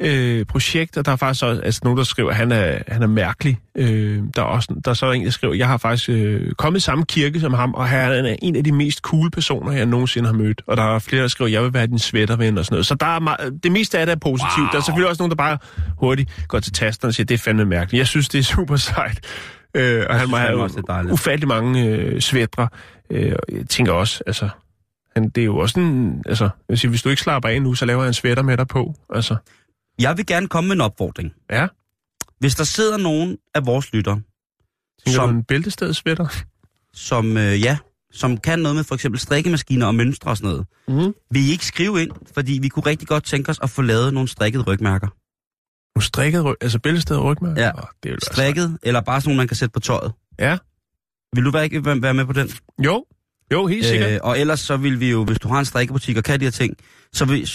øh, 0.00 0.46
projekt, 0.46 0.96
og 0.96 1.04
der 1.04 1.12
er 1.12 1.16
faktisk 1.16 1.44
også 1.44 1.62
altså, 1.62 1.80
nogen, 1.84 1.98
der 1.98 2.04
skriver, 2.04 2.30
at 2.30 2.36
han 2.36 2.52
er, 2.52 2.78
han 2.88 3.02
er 3.02 3.06
mærkelig. 3.06 3.58
Øh, 3.74 4.22
der, 4.36 4.42
er 4.42 4.46
også, 4.46 4.74
der 4.84 4.90
er 4.90 4.94
så 4.94 5.10
en, 5.10 5.24
der 5.24 5.30
skriver, 5.30 5.54
jeg 5.54 5.68
har 5.68 5.76
faktisk 5.76 6.08
øh, 6.08 6.52
kommet 6.52 6.80
i 6.80 6.82
samme 6.82 7.04
kirke 7.04 7.40
som 7.40 7.54
ham, 7.54 7.74
og 7.74 7.88
han 7.88 8.26
er 8.26 8.36
en 8.42 8.56
af 8.56 8.64
de 8.64 8.72
mest 8.72 9.00
cool 9.00 9.30
personer, 9.30 9.72
jeg 9.72 9.86
nogensinde 9.86 10.26
har 10.28 10.34
mødt. 10.34 10.62
Og 10.66 10.76
der 10.76 10.94
er 10.94 10.98
flere, 10.98 11.22
der 11.22 11.28
skriver, 11.28 11.50
jeg 11.50 11.62
vil 11.62 11.74
være 11.74 11.86
din 11.86 11.98
svætterven 11.98 12.58
og 12.58 12.64
sådan 12.64 12.74
noget. 12.74 12.86
Så 12.86 12.94
der 12.94 13.06
er 13.06 13.20
meget, 13.20 13.58
det 13.62 13.72
meste 13.72 13.98
af 13.98 14.06
det 14.06 14.12
er 14.12 14.16
positivt. 14.16 14.58
Wow. 14.58 14.68
Der 14.72 14.78
er 14.78 14.82
selvfølgelig 14.82 15.08
også 15.08 15.22
nogen, 15.22 15.30
der 15.30 15.36
bare 15.36 15.58
hurtigt 15.98 16.44
går 16.48 16.60
til 16.60 16.72
tasterne 16.72 17.10
og 17.10 17.14
siger, 17.14 17.24
det 17.24 17.34
er 17.34 17.38
fandme 17.38 17.64
mærkeligt. 17.64 17.98
Jeg 17.98 18.06
synes, 18.06 18.28
det 18.28 18.38
er 18.38 18.42
super 18.56 18.76
sejt. 18.76 19.20
Øh, 19.74 20.06
og 20.08 20.20
han 20.20 20.30
må 20.30 20.36
have 20.36 20.70
er 20.88 21.12
ufattelig 21.12 21.48
mange 21.48 21.84
øh, 21.84 22.20
svætre. 22.20 22.68
Øh, 23.10 23.32
jeg 23.52 23.66
tænker 23.68 23.92
også, 23.92 24.22
altså, 24.26 24.48
han, 25.14 25.28
det 25.28 25.40
er 25.40 25.44
jo 25.44 25.56
også 25.56 25.80
en, 25.80 26.22
altså, 26.26 26.44
jeg 26.44 26.50
vil 26.68 26.78
sige, 26.78 26.88
hvis 26.88 27.02
du 27.02 27.08
ikke 27.08 27.22
slapper 27.22 27.48
af 27.48 27.62
nu, 27.62 27.74
så 27.74 27.86
laver 27.86 28.02
jeg 28.02 28.08
en 28.08 28.14
svætter 28.14 28.42
med 28.42 28.56
dig 28.56 28.68
på. 28.68 28.94
Altså, 29.14 29.36
Jeg 29.98 30.16
vil 30.16 30.26
gerne 30.26 30.48
komme 30.48 30.68
med 30.68 30.76
en 30.76 30.80
opfordring. 30.80 31.32
ja. 31.50 31.66
Hvis 32.38 32.54
der 32.54 32.64
sidder 32.64 32.96
nogen 32.96 33.36
af 33.54 33.66
vores 33.66 33.92
Tænker 35.06 35.20
Som- 35.20 35.30
en 35.36 35.44
bæltestedsvætter? 35.44 36.28
som, 36.94 37.36
øh, 37.36 37.60
ja, 37.62 37.78
som 38.12 38.36
kan 38.38 38.58
noget 38.58 38.76
med 38.76 38.84
for 38.84 38.94
eksempel 38.94 39.20
strikkemaskiner 39.20 39.86
og 39.86 39.94
mønstre 39.94 40.30
og 40.30 40.36
sådan 40.36 40.50
noget, 40.50 40.66
Mm. 41.06 41.14
vil 41.30 41.48
I 41.48 41.50
ikke 41.50 41.66
skrive 41.66 42.02
ind, 42.02 42.10
fordi 42.34 42.58
vi 42.62 42.68
kunne 42.68 42.86
rigtig 42.86 43.08
godt 43.08 43.24
tænke 43.24 43.50
os 43.50 43.58
at 43.62 43.70
få 43.70 43.82
lavet 43.82 44.14
nogle 44.14 44.28
strikkede 44.28 44.62
rygmærker. 44.64 45.08
Nu 45.98 46.00
strikket 46.00 46.44
ryg, 46.44 46.56
altså 46.60 46.78
bæltested 46.78 47.18
rygmærker? 47.18 47.62
Ja. 47.62 47.68
Åh, 47.78 47.82
det 48.02 48.10
være 48.12 48.18
Strikket, 48.32 48.78
eller 48.82 49.00
bare 49.00 49.20
sådan 49.20 49.28
nogle, 49.28 49.36
man 49.36 49.48
kan 49.48 49.56
sætte 49.56 49.72
på 49.72 49.80
tøjet. 49.80 50.12
Ja. 50.38 50.58
Vil 51.34 51.44
du 51.44 51.50
være, 51.50 51.64
ikke 51.64 51.84
være 51.84 52.02
være 52.02 52.14
med 52.14 52.24
på 52.24 52.32
den? 52.32 52.50
Jo. 52.84 53.04
Jo, 53.52 53.66
helt 53.66 53.86
sikkert. 53.86 54.10
Øh, 54.10 54.20
og 54.22 54.40
ellers 54.40 54.60
så 54.60 54.76
vil 54.76 55.00
vi 55.00 55.10
jo, 55.10 55.24
hvis 55.24 55.38
du 55.38 55.48
har 55.48 55.58
en 55.58 55.64
strikkebutik 55.64 56.16
og 56.16 56.24
kan 56.24 56.40
de 56.40 56.44
her 56.44 56.50
ting, 56.50 56.74
så 57.12 57.24
vil, 57.24 57.50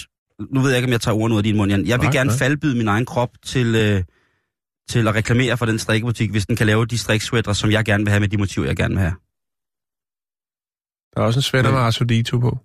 nu 0.49 0.59
ved 0.61 0.69
jeg 0.69 0.77
ikke, 0.77 0.85
om 0.87 0.91
jeg 0.91 1.01
tager 1.01 1.15
ordene 1.15 1.33
ud 1.33 1.39
af 1.39 1.43
din 1.43 1.57
mund, 1.57 1.71
Jan. 1.71 1.85
Jeg 1.85 1.99
vil 1.99 2.05
Nej, 2.05 2.13
gerne 2.13 2.27
nej. 2.27 2.37
faldbyde 2.37 2.77
min 2.77 2.87
egen 2.87 3.05
krop 3.05 3.29
til, 3.45 3.75
øh, 3.75 4.03
til 4.89 5.07
at 5.07 5.15
reklamere 5.15 5.57
for 5.57 5.65
den 5.65 5.79
strikkebutik, 5.79 6.31
hvis 6.31 6.45
den 6.45 6.55
kan 6.55 6.67
lave 6.67 6.85
de 6.85 6.97
striksweatre, 6.97 7.55
som 7.55 7.71
jeg 7.71 7.85
gerne 7.85 8.03
vil 8.03 8.11
have 8.11 8.19
med 8.19 8.27
de 8.27 8.37
motiver, 8.37 8.65
jeg 8.65 8.75
gerne 8.75 8.93
vil 8.93 9.01
have. 9.01 9.15
Der 11.15 11.21
er 11.21 11.25
også 11.25 11.37
en 11.37 11.41
svætter 11.41 11.71
med 11.71 11.79
Arsodito 11.79 12.39
på. 12.39 12.57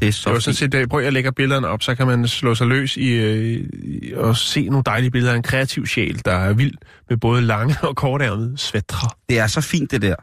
Det 0.00 0.08
er 0.08 0.12
så 0.12 0.28
Det 0.28 0.34
var 0.34 0.40
sådan 0.40 0.72
set, 0.72 0.88
prøv 0.88 1.00
at 1.00 1.12
lægge 1.12 1.32
billederne 1.32 1.68
op, 1.68 1.82
så 1.82 1.94
kan 1.94 2.06
man 2.06 2.28
slå 2.28 2.54
sig 2.54 2.66
løs 2.66 2.96
i, 2.96 3.12
øh, 3.12 3.68
i 3.72 4.12
og 4.12 4.36
se 4.36 4.68
nogle 4.68 4.82
dejlige 4.86 5.10
billeder 5.10 5.32
af 5.32 5.36
en 5.36 5.42
kreativ 5.42 5.86
sjæl, 5.86 6.24
der 6.24 6.32
er 6.32 6.52
vild 6.52 6.74
med 7.08 7.16
både 7.16 7.42
lange 7.42 7.76
og 7.88 7.96
kortærmede 7.96 8.58
svætre. 8.58 9.08
Det 9.28 9.38
er 9.38 9.46
så 9.46 9.60
fint, 9.60 9.90
det 9.90 10.02
der. 10.02 10.16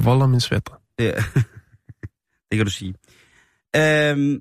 Volder 0.00 0.26
min 0.26 0.40
svætre. 0.40 0.74
Det, 0.98 1.08
er, 1.08 1.22
det 2.50 2.56
kan 2.56 2.64
du 2.64 2.70
sige. 2.70 2.94
Øhm, 3.78 4.38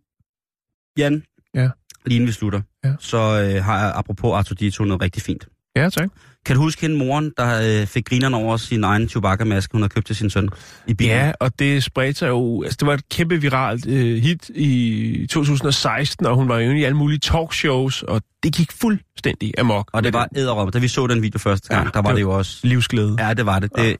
Jan, 0.97 1.23
Ja. 1.55 1.69
lige 2.05 2.15
inden 2.15 2.27
vi 2.27 2.31
slutter, 2.31 2.61
Ja. 2.83 2.93
så 2.99 3.17
øh, 3.17 3.63
har 3.63 3.79
jeg 3.79 3.91
apropos 3.95 4.33
Arthur 4.35 4.55
Dito 4.55 4.83
noget 4.83 5.01
rigtig 5.01 5.21
fint. 5.23 5.47
Ja, 5.75 5.89
tak. 5.89 6.09
Kan 6.45 6.55
du 6.55 6.61
huske 6.61 6.81
hende 6.81 6.97
moren, 6.97 7.31
der 7.37 7.81
øh, 7.81 7.87
fik 7.87 8.05
grinerne 8.05 8.37
over 8.37 8.57
sin 8.57 8.83
egen 8.83 9.09
Chewbacca-maske, 9.09 9.71
hun 9.71 9.81
havde 9.81 9.89
købt 9.93 10.05
til 10.07 10.15
sin 10.15 10.29
søn 10.29 10.49
i 10.87 10.93
bilen? 10.93 11.15
Ja, 11.15 11.31
og 11.39 11.59
det 11.59 11.83
spredte 11.83 12.19
sig 12.19 12.27
jo... 12.29 12.63
Altså, 12.63 12.77
det 12.79 12.87
var 12.87 12.93
et 12.93 13.09
kæmpe 13.09 13.41
viralt 13.41 13.87
øh, 13.87 14.17
hit 14.23 14.49
i 14.55 15.27
2016, 15.31 16.25
og 16.25 16.35
hun 16.35 16.47
var 16.49 16.59
jo 16.59 16.71
i 16.71 16.83
alle 16.83 16.97
mulige 16.97 17.19
talkshows, 17.19 18.03
og 18.03 18.21
det 18.43 18.53
gik 18.55 18.71
fuldstændig 18.71 19.53
amok. 19.59 19.89
Og 19.93 20.03
det 20.03 20.13
var 20.13 20.27
æderrøm. 20.35 20.71
Da 20.71 20.79
vi 20.79 20.87
så 20.87 21.07
den 21.07 21.21
video 21.21 21.39
første 21.39 21.67
gang, 21.69 21.85
Ja, 21.85 21.91
der 21.93 22.01
var 22.01 22.09
det 22.09 22.15
det 22.15 22.21
jo 22.21 22.31
også... 22.37 22.59
livsglæde. 22.67 23.15
Ja, 23.19 23.33
det 23.33 23.45
var 23.45 23.59
det. 23.59 23.71
det 23.77 23.95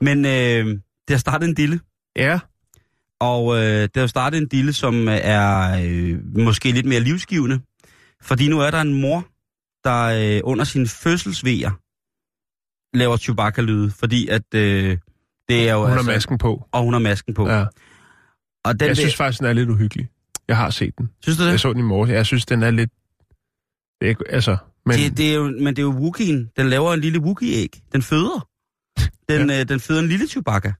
men 0.00 0.24
øh, 0.24 0.30
det 0.66 0.80
har 1.10 1.16
startet 1.18 1.48
en 1.48 1.54
dille, 1.54 1.80
Ja, 2.16 2.38
og 3.20 3.56
øh, 3.56 3.62
det 3.82 3.96
har 3.96 4.06
startet 4.06 4.38
en 4.38 4.48
dille, 4.48 4.72
som 4.72 5.08
er 5.10 5.80
øh, 5.84 6.18
måske 6.38 6.72
lidt 6.72 6.86
mere 6.86 7.00
livsgivende. 7.00 7.60
Fordi 8.22 8.48
nu 8.48 8.60
er 8.60 8.70
der 8.70 8.80
en 8.80 9.00
mor, 9.00 9.26
der 9.84 10.02
øh, 10.36 10.40
under 10.44 10.64
sin 10.64 10.86
fødselsvejer 10.88 11.70
laver 12.96 13.16
Chewbacca-lyde, 13.16 13.90
fordi 13.90 14.28
at 14.28 14.54
øh, 14.54 14.98
det 15.48 15.68
er 15.68 15.72
jo... 15.74 15.80
hun 15.86 15.96
har 15.96 16.02
masken 16.02 16.38
på. 16.38 16.68
Og 16.72 16.82
hun 16.82 16.92
har 16.92 17.00
masken 17.00 17.34
på. 17.34 17.48
Ja. 17.48 17.64
Og 18.64 18.80
den 18.80 18.88
Jeg 18.88 18.96
synes 18.96 19.16
faktisk, 19.16 19.38
den 19.40 19.46
er 19.48 19.52
lidt 19.52 19.70
uhyggelig. 19.70 20.08
Jeg 20.48 20.56
har 20.56 20.70
set 20.70 20.98
den. 20.98 21.10
synes 21.22 21.38
du 21.38 21.44
det? 21.44 21.50
Jeg 21.50 21.60
så 21.60 21.72
den 21.72 21.80
i 21.80 21.82
morges. 21.82 22.10
Jeg 22.12 22.26
synes, 22.26 22.46
den 22.46 22.62
er 22.62 22.70
lidt... 22.70 22.90
Det 24.00 24.06
er, 24.06 24.08
ikke- 24.08 24.24
altså, 24.30 24.56
men... 24.86 24.98
Det, 24.98 25.16
det 25.16 25.30
er 25.30 25.34
jo, 25.34 25.44
men 25.44 25.66
det 25.66 25.78
er 25.78 25.82
jo 25.82 25.92
Wookie'en. 25.92 26.52
Den 26.56 26.68
laver 26.68 26.94
en 26.94 27.00
lille 27.00 27.18
Wookiee-æg. 27.20 27.80
Den 27.92 28.02
føder. 28.02 28.48
Den, 29.28 29.50
ja. 29.50 29.60
øh, 29.60 29.68
den 29.68 29.80
føder 29.80 30.00
en 30.00 30.08
lille 30.08 30.26
Chewbacca. 30.26 30.72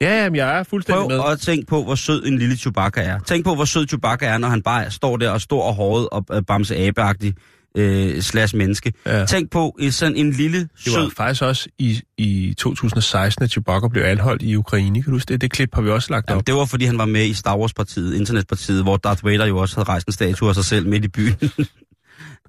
Ja, 0.00 0.22
jamen, 0.22 0.36
jeg 0.36 0.58
er 0.58 0.62
fuldstændig 0.62 1.00
Prøv 1.08 1.08
med. 1.24 1.32
at 1.32 1.40
tænke 1.40 1.66
på, 1.66 1.84
hvor 1.84 1.94
sød 1.94 2.26
en 2.26 2.38
lille 2.38 2.56
Chewbacca 2.56 3.00
er. 3.02 3.18
Tænk 3.18 3.44
på, 3.44 3.54
hvor 3.54 3.64
sød 3.64 3.86
Chewbacca 3.88 4.26
er, 4.26 4.38
når 4.38 4.48
han 4.48 4.62
bare 4.62 4.90
står 4.90 5.16
der 5.16 5.30
og 5.30 5.40
står 5.40 5.62
og 5.62 5.74
håret 5.74 6.08
og 6.12 6.24
øh, 6.32 6.42
bamse 6.46 6.76
abeagtig 6.76 7.34
øh, 7.76 8.20
slash 8.22 8.56
menneske. 8.56 8.92
Ja. 9.06 9.26
Tænk 9.26 9.50
på 9.50 9.76
en, 9.80 9.92
sådan 9.92 10.16
en 10.16 10.30
lille, 10.32 10.58
Det 10.60 10.68
var 10.86 10.92
sød... 10.92 11.10
faktisk 11.16 11.42
også 11.42 11.68
i, 11.78 12.00
i 12.18 12.54
2016, 12.58 13.44
at 13.44 13.50
Chewbacca 13.50 13.88
blev 13.88 14.02
anholdt 14.02 14.42
i 14.42 14.56
Ukraine. 14.56 15.02
Kan 15.02 15.10
du 15.10 15.16
huske 15.16 15.28
det? 15.32 15.40
Det 15.40 15.50
klip 15.50 15.74
har 15.74 15.82
vi 15.82 15.90
også 15.90 16.10
lagt 16.10 16.28
Jamen, 16.30 16.38
op. 16.38 16.46
det 16.46 16.54
var, 16.54 16.64
fordi 16.64 16.84
han 16.84 16.98
var 16.98 17.04
med 17.04 17.26
i 17.26 17.34
Star 17.34 17.56
Wars-partiet, 17.56 18.14
Internetpartiet, 18.14 18.82
hvor 18.82 18.96
Darth 18.96 19.24
Vader 19.24 19.46
jo 19.46 19.58
også 19.58 19.76
havde 19.76 19.88
rejst 19.88 20.06
en 20.06 20.12
statue 20.12 20.48
af 20.48 20.54
sig 20.54 20.64
selv 20.64 20.88
midt 20.88 21.04
i 21.04 21.08
byen. 21.08 21.34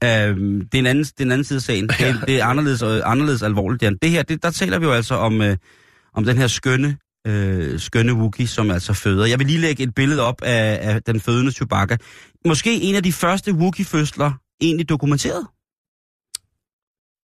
øhm, 0.04 0.60
det, 0.70 0.74
er 0.76 0.80
en 0.80 0.86
anden, 0.86 1.04
det 1.04 1.20
er 1.20 1.24
en 1.24 1.32
anden 1.32 1.46
side 1.46 1.58
af 1.58 1.62
sagen. 1.62 1.88
Det, 1.88 2.02
er, 2.02 2.26
det 2.26 2.40
er 2.40 2.46
anderledes, 2.46 2.82
øh, 2.82 3.02
anderledes 3.06 3.42
alvorligt. 3.44 3.84
Jan. 3.84 3.98
Det 4.02 4.10
her, 4.10 4.24
det, 4.24 4.44
der 4.44 4.52
taler 4.52 4.80
vi 4.80 4.86
jo 4.86 4.92
altså 4.92 5.16
om, 5.16 5.42
øh, 5.42 5.58
om 6.14 6.24
den 6.26 6.38
her 6.38 6.48
skønne, 6.48 6.98
øh, 7.28 7.80
skønne 7.80 8.14
Wookiee, 8.14 8.48
som 8.48 8.72
altså 8.72 8.94
føder. 8.94 9.26
Jeg 9.26 9.40
vil 9.40 9.48
lige 9.48 9.60
lægge 9.60 9.84
et 9.84 9.96
billede 9.96 10.22
op 10.22 10.42
af, 10.42 10.80
af 10.82 11.04
den 11.04 11.20
fødende 11.20 11.52
Chewbacca. 11.52 11.98
Måske 12.46 12.82
en 12.82 12.96
af 12.96 13.04
de 13.04 13.14
første 13.14 13.54
Wookiee-fødsler 13.54 14.32
egentlig 14.62 14.90
dokumenteret. 14.90 15.48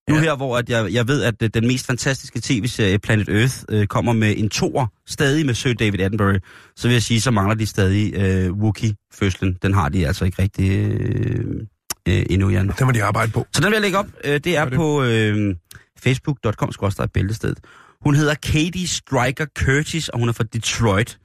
Nu 0.10 0.16
her, 0.16 0.36
hvor 0.36 0.58
at 0.58 0.70
jeg, 0.70 0.94
jeg 0.94 1.08
ved, 1.08 1.24
at 1.24 1.36
øh, 1.44 1.50
den 1.54 1.68
mest 1.68 1.86
fantastiske 1.86 2.42
tv-serie 2.44 3.00
Planet 3.00 3.30
Earth 3.30 3.56
øh, 3.70 3.88
kommer 3.88 4.14
med 4.14 4.34
en 4.38 4.50
toer, 4.50 4.88
stadig 5.08 5.46
med 5.46 5.54
Sir 5.54 5.74
David 5.74 6.00
Attenborough, 6.00 6.40
så 6.76 6.88
vil 6.88 6.94
jeg 6.94 7.04
sige, 7.04 7.22
så 7.22 7.32
mangler 7.32 7.56
de 7.56 7.66
stadig 7.66 8.14
øh, 8.16 8.52
Wookiee-fødslen. 8.52 9.58
Den 9.62 9.74
har 9.74 9.90
de 9.90 10.08
altså 10.08 10.26
ikke 10.26 10.42
rigtig 10.42 10.72
øh, 10.72 11.68
øh, 12.08 12.26
endnu, 12.30 12.50
Jan. 12.50 12.68
Det 12.68 12.86
må 12.86 12.92
de 12.92 13.04
arbejde 13.04 13.32
på. 13.32 13.48
Så 13.54 13.62
den 13.62 13.66
vil 13.66 13.74
jeg 13.74 13.82
lægge 13.82 13.98
op. 13.98 14.08
Øh, 14.24 14.40
det 14.40 14.58
er 14.58 14.66
det. 14.66 14.74
på 14.74 15.04
øh, 15.04 15.56
facebook.com-bæltestedet. 16.04 17.60
Hun 18.04 18.16
hedder 18.16 18.34
Katie 18.36 18.88
Striker 18.88 19.46
Curtis, 19.58 20.10
og 20.10 20.20
hun 20.20 20.30
er 20.30 20.34
fra 20.34 20.44
Detroit. 20.44 21.20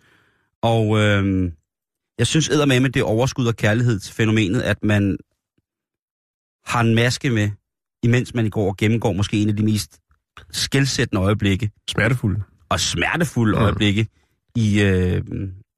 Og 0.62 0.98
øh, 0.98 1.50
jeg 2.18 2.26
synes 2.26 2.48
eddermame, 2.48 2.88
det 2.88 3.00
er 3.00 3.04
overskud 3.04 3.46
og 3.46 3.56
kærlighed 3.56 3.98
til 3.98 4.14
fænomenet, 4.14 4.60
at 4.62 4.84
man 4.84 5.16
har 6.66 6.80
en 6.80 6.94
maske 6.94 7.30
med, 7.30 7.50
imens 8.02 8.34
man 8.34 8.50
går 8.50 8.68
og 8.68 8.76
gennemgår 8.76 9.12
måske 9.12 9.36
en 9.42 9.48
af 9.48 9.56
de 9.56 9.62
mest 9.64 10.00
skældsættende 10.52 11.22
øjeblikke, 11.22 11.70
Smertefulde. 11.90 12.42
og 12.68 12.80
smertefulde 12.80 13.56
Mm. 13.58 13.62
øjeblikke 13.62 14.06
i... 14.56 14.82
Øh, 14.82 15.22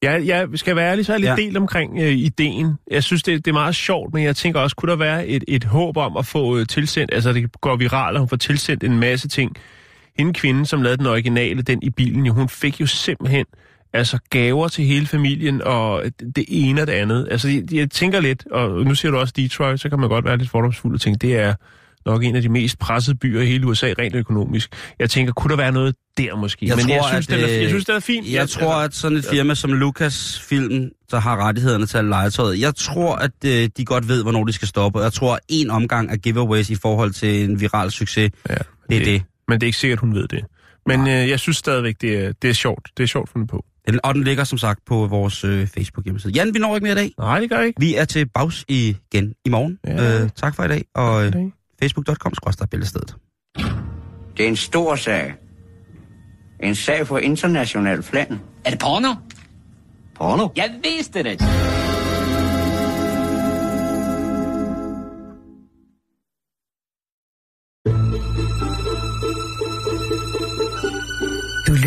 Jeg, 0.03 0.26
jeg 0.26 0.49
skal 0.55 0.76
være 0.76 0.90
ærlig, 0.90 1.07
så 1.07 1.12
er 1.12 1.14
jeg 1.14 1.20
lidt 1.20 1.28
Ja. 1.28 1.34
ja. 1.36 1.42
delt 1.42 1.57
omkring 1.57 1.99
øh, 1.99 2.12
ideen. 2.12 2.74
Jeg 2.90 3.05
synes, 3.05 3.22
det, 3.22 3.44
det 3.44 3.51
er 3.51 3.55
meget 3.55 3.74
sjovt, 3.74 4.14
men 4.14 4.24
jeg 4.24 4.36
tænker 4.36 4.61
også, 4.61 4.76
kunne 4.76 4.90
der 4.90 4.97
være 4.99 5.26
et, 5.26 5.44
et 5.49 5.64
håb 5.64 5.97
om 5.97 6.16
at 6.16 6.26
få 6.26 6.59
øh, 6.59 6.66
tilsendt, 6.66 7.14
altså 7.14 7.32
det 7.32 7.61
går 7.61 7.76
viralt, 7.76 8.14
og 8.16 8.20
hun 8.20 8.28
får 8.28 8.36
tilsendt 8.36 8.84
en 8.84 8.99
masse 9.01 9.28
ting. 9.28 9.57
Hende 10.18 10.32
kvinde, 10.32 10.66
som 10.66 10.82
lavede 10.82 10.98
den 10.98 11.06
originale, 11.06 11.62
den 11.62 11.78
i 11.82 11.90
bilen, 11.90 12.26
jo, 12.26 12.32
hun 12.32 12.48
fik 12.48 12.80
jo 12.80 12.86
simpelthen 12.86 13.44
altså 13.92 14.18
gaver 14.30 14.68
til 14.68 14.84
hele 14.84 15.06
familien, 15.06 15.62
og 15.62 16.02
det 16.36 16.44
ene 16.48 16.80
og 16.80 16.86
det 16.86 16.92
andet. 16.92 17.28
Altså, 17.30 17.48
jeg, 17.48 17.72
jeg 17.72 17.90
tænker 17.90 18.20
lidt, 18.20 18.46
og 18.50 18.84
nu 18.84 18.94
siger 18.94 19.12
du 19.12 19.18
også 19.18 19.34
Detroit, 19.36 19.80
så 19.80 19.88
kan 19.88 20.00
man 20.00 20.08
godt 20.08 20.24
være 20.24 20.36
lidt 20.36 20.50
fordomsfuld 20.50 20.94
og 20.94 21.00
tænke, 21.00 21.18
det 21.18 21.36
er 21.36 21.54
nok 22.06 22.24
en 22.24 22.36
af 22.36 22.42
de 22.42 22.48
mest 22.48 22.78
pressede 22.78 23.16
byer 23.16 23.40
i 23.40 23.46
hele 23.46 23.66
USA, 23.66 23.94
rent 23.98 24.14
økonomisk. 24.14 24.72
Jeg 24.98 25.10
tænker, 25.10 25.32
kunne 25.32 25.50
der 25.50 25.56
være 25.56 25.72
noget 25.72 25.94
der 26.18 26.36
måske? 26.36 26.66
Jeg 26.66 26.76
men 26.76 26.88
jeg 26.88 27.00
tror, 27.00 27.08
synes, 27.08 27.26
at, 27.26 27.34
den 27.34 27.44
er, 27.44 27.50
øh, 27.50 27.62
jeg 27.62 27.68
synes, 27.68 27.84
det 27.84 27.94
er 27.94 28.00
fint. 28.00 28.32
Jeg 28.32 28.48
tror, 28.48 28.74
at 28.74 28.94
sådan 28.94 29.18
et 29.18 29.26
firma 29.30 29.54
som 29.54 29.72
Lucas 29.72 30.40
Film, 30.48 30.90
der 31.10 31.20
har 31.20 31.36
rettighederne 31.36 31.86
til 31.86 31.98
at 31.98 32.04
legetøjet, 32.04 32.60
jeg 32.60 32.74
tror, 32.74 33.16
at 33.16 33.30
øh, 33.44 33.68
de 33.76 33.84
godt 33.84 34.08
ved, 34.08 34.22
hvornår 34.22 34.44
de 34.44 34.52
skal 34.52 34.68
stoppe. 34.68 35.00
Jeg 35.00 35.12
tror, 35.12 35.34
at 35.34 35.40
en 35.48 35.70
omgang 35.70 36.10
af 36.10 36.20
giveaways 36.20 36.70
i 36.70 36.74
forhold 36.74 37.12
til 37.12 37.44
en 37.44 37.60
viral 37.60 37.90
succes, 37.90 38.30
Ja, 38.48 38.54
det 38.90 39.00
er 39.00 39.04
det. 39.04 39.22
Men 39.49 39.61
det 39.61 39.66
er 39.66 39.68
ikke 39.68 39.78
sikkert, 39.78 39.99
hun 40.01 40.14
ved 40.14 40.28
det. 40.28 40.44
Men 40.86 41.01
øh, 41.01 41.28
jeg 41.28 41.40
synes 41.40 41.57
stadigvæk, 41.57 41.94
det 42.01 42.24
er, 42.24 42.32
det 42.42 42.51
er 42.51 42.55
sjovt. 42.55 42.88
Det 42.97 43.03
er 43.03 43.07
sjovt 43.07 43.28
fundet 43.30 43.51
på. 43.51 43.64
Den- 43.88 44.01
Og 44.05 44.14
den 44.14 44.24
ligger 44.24 44.44
som 44.44 44.59
sagt 44.59 44.80
på 44.86 45.07
vores 45.07 45.44
øh, 45.44 45.66
Facebook-hjemmeside. 45.66 46.32
Jan, 46.32 46.55
vi 46.55 46.59
når 46.59 46.74
ikke 46.76 46.84
mere 46.84 46.92
i 46.92 46.97
dag. 46.97 47.12
Nej, 47.18 47.40
det 47.40 47.51
gør 47.51 47.61
ikke. 47.61 47.80
Vi 47.80 47.94
er 47.94 48.05
til 48.05 48.28
bags 48.28 48.64
igen 48.68 49.34
i 49.44 49.49
morgen. 49.49 49.78
Ja. 49.86 50.22
Øh, 50.22 50.30
tak 50.36 50.57
for 50.57 50.64
i 50.64 50.68
dag, 50.68 50.84
og 50.94 51.22
øh, 51.22 51.28
Okay. 51.28 51.51
facebook.com 51.82 52.32
bæltestedet. 52.70 53.16
Det 54.36 54.44
er 54.44 54.49
en 54.49 54.57
stor 54.57 54.97
sag. 54.97 55.34
En 56.62 56.74
sag 56.74 57.07
for 57.07 57.18
international 57.18 58.03
plan. 58.03 58.40
Er 58.64 58.70
det 58.70 58.78
porno? 58.78 59.14
Porno? 60.14 60.49
Jeg 60.57 60.70
vidste 60.84 61.22
det. 61.22 61.42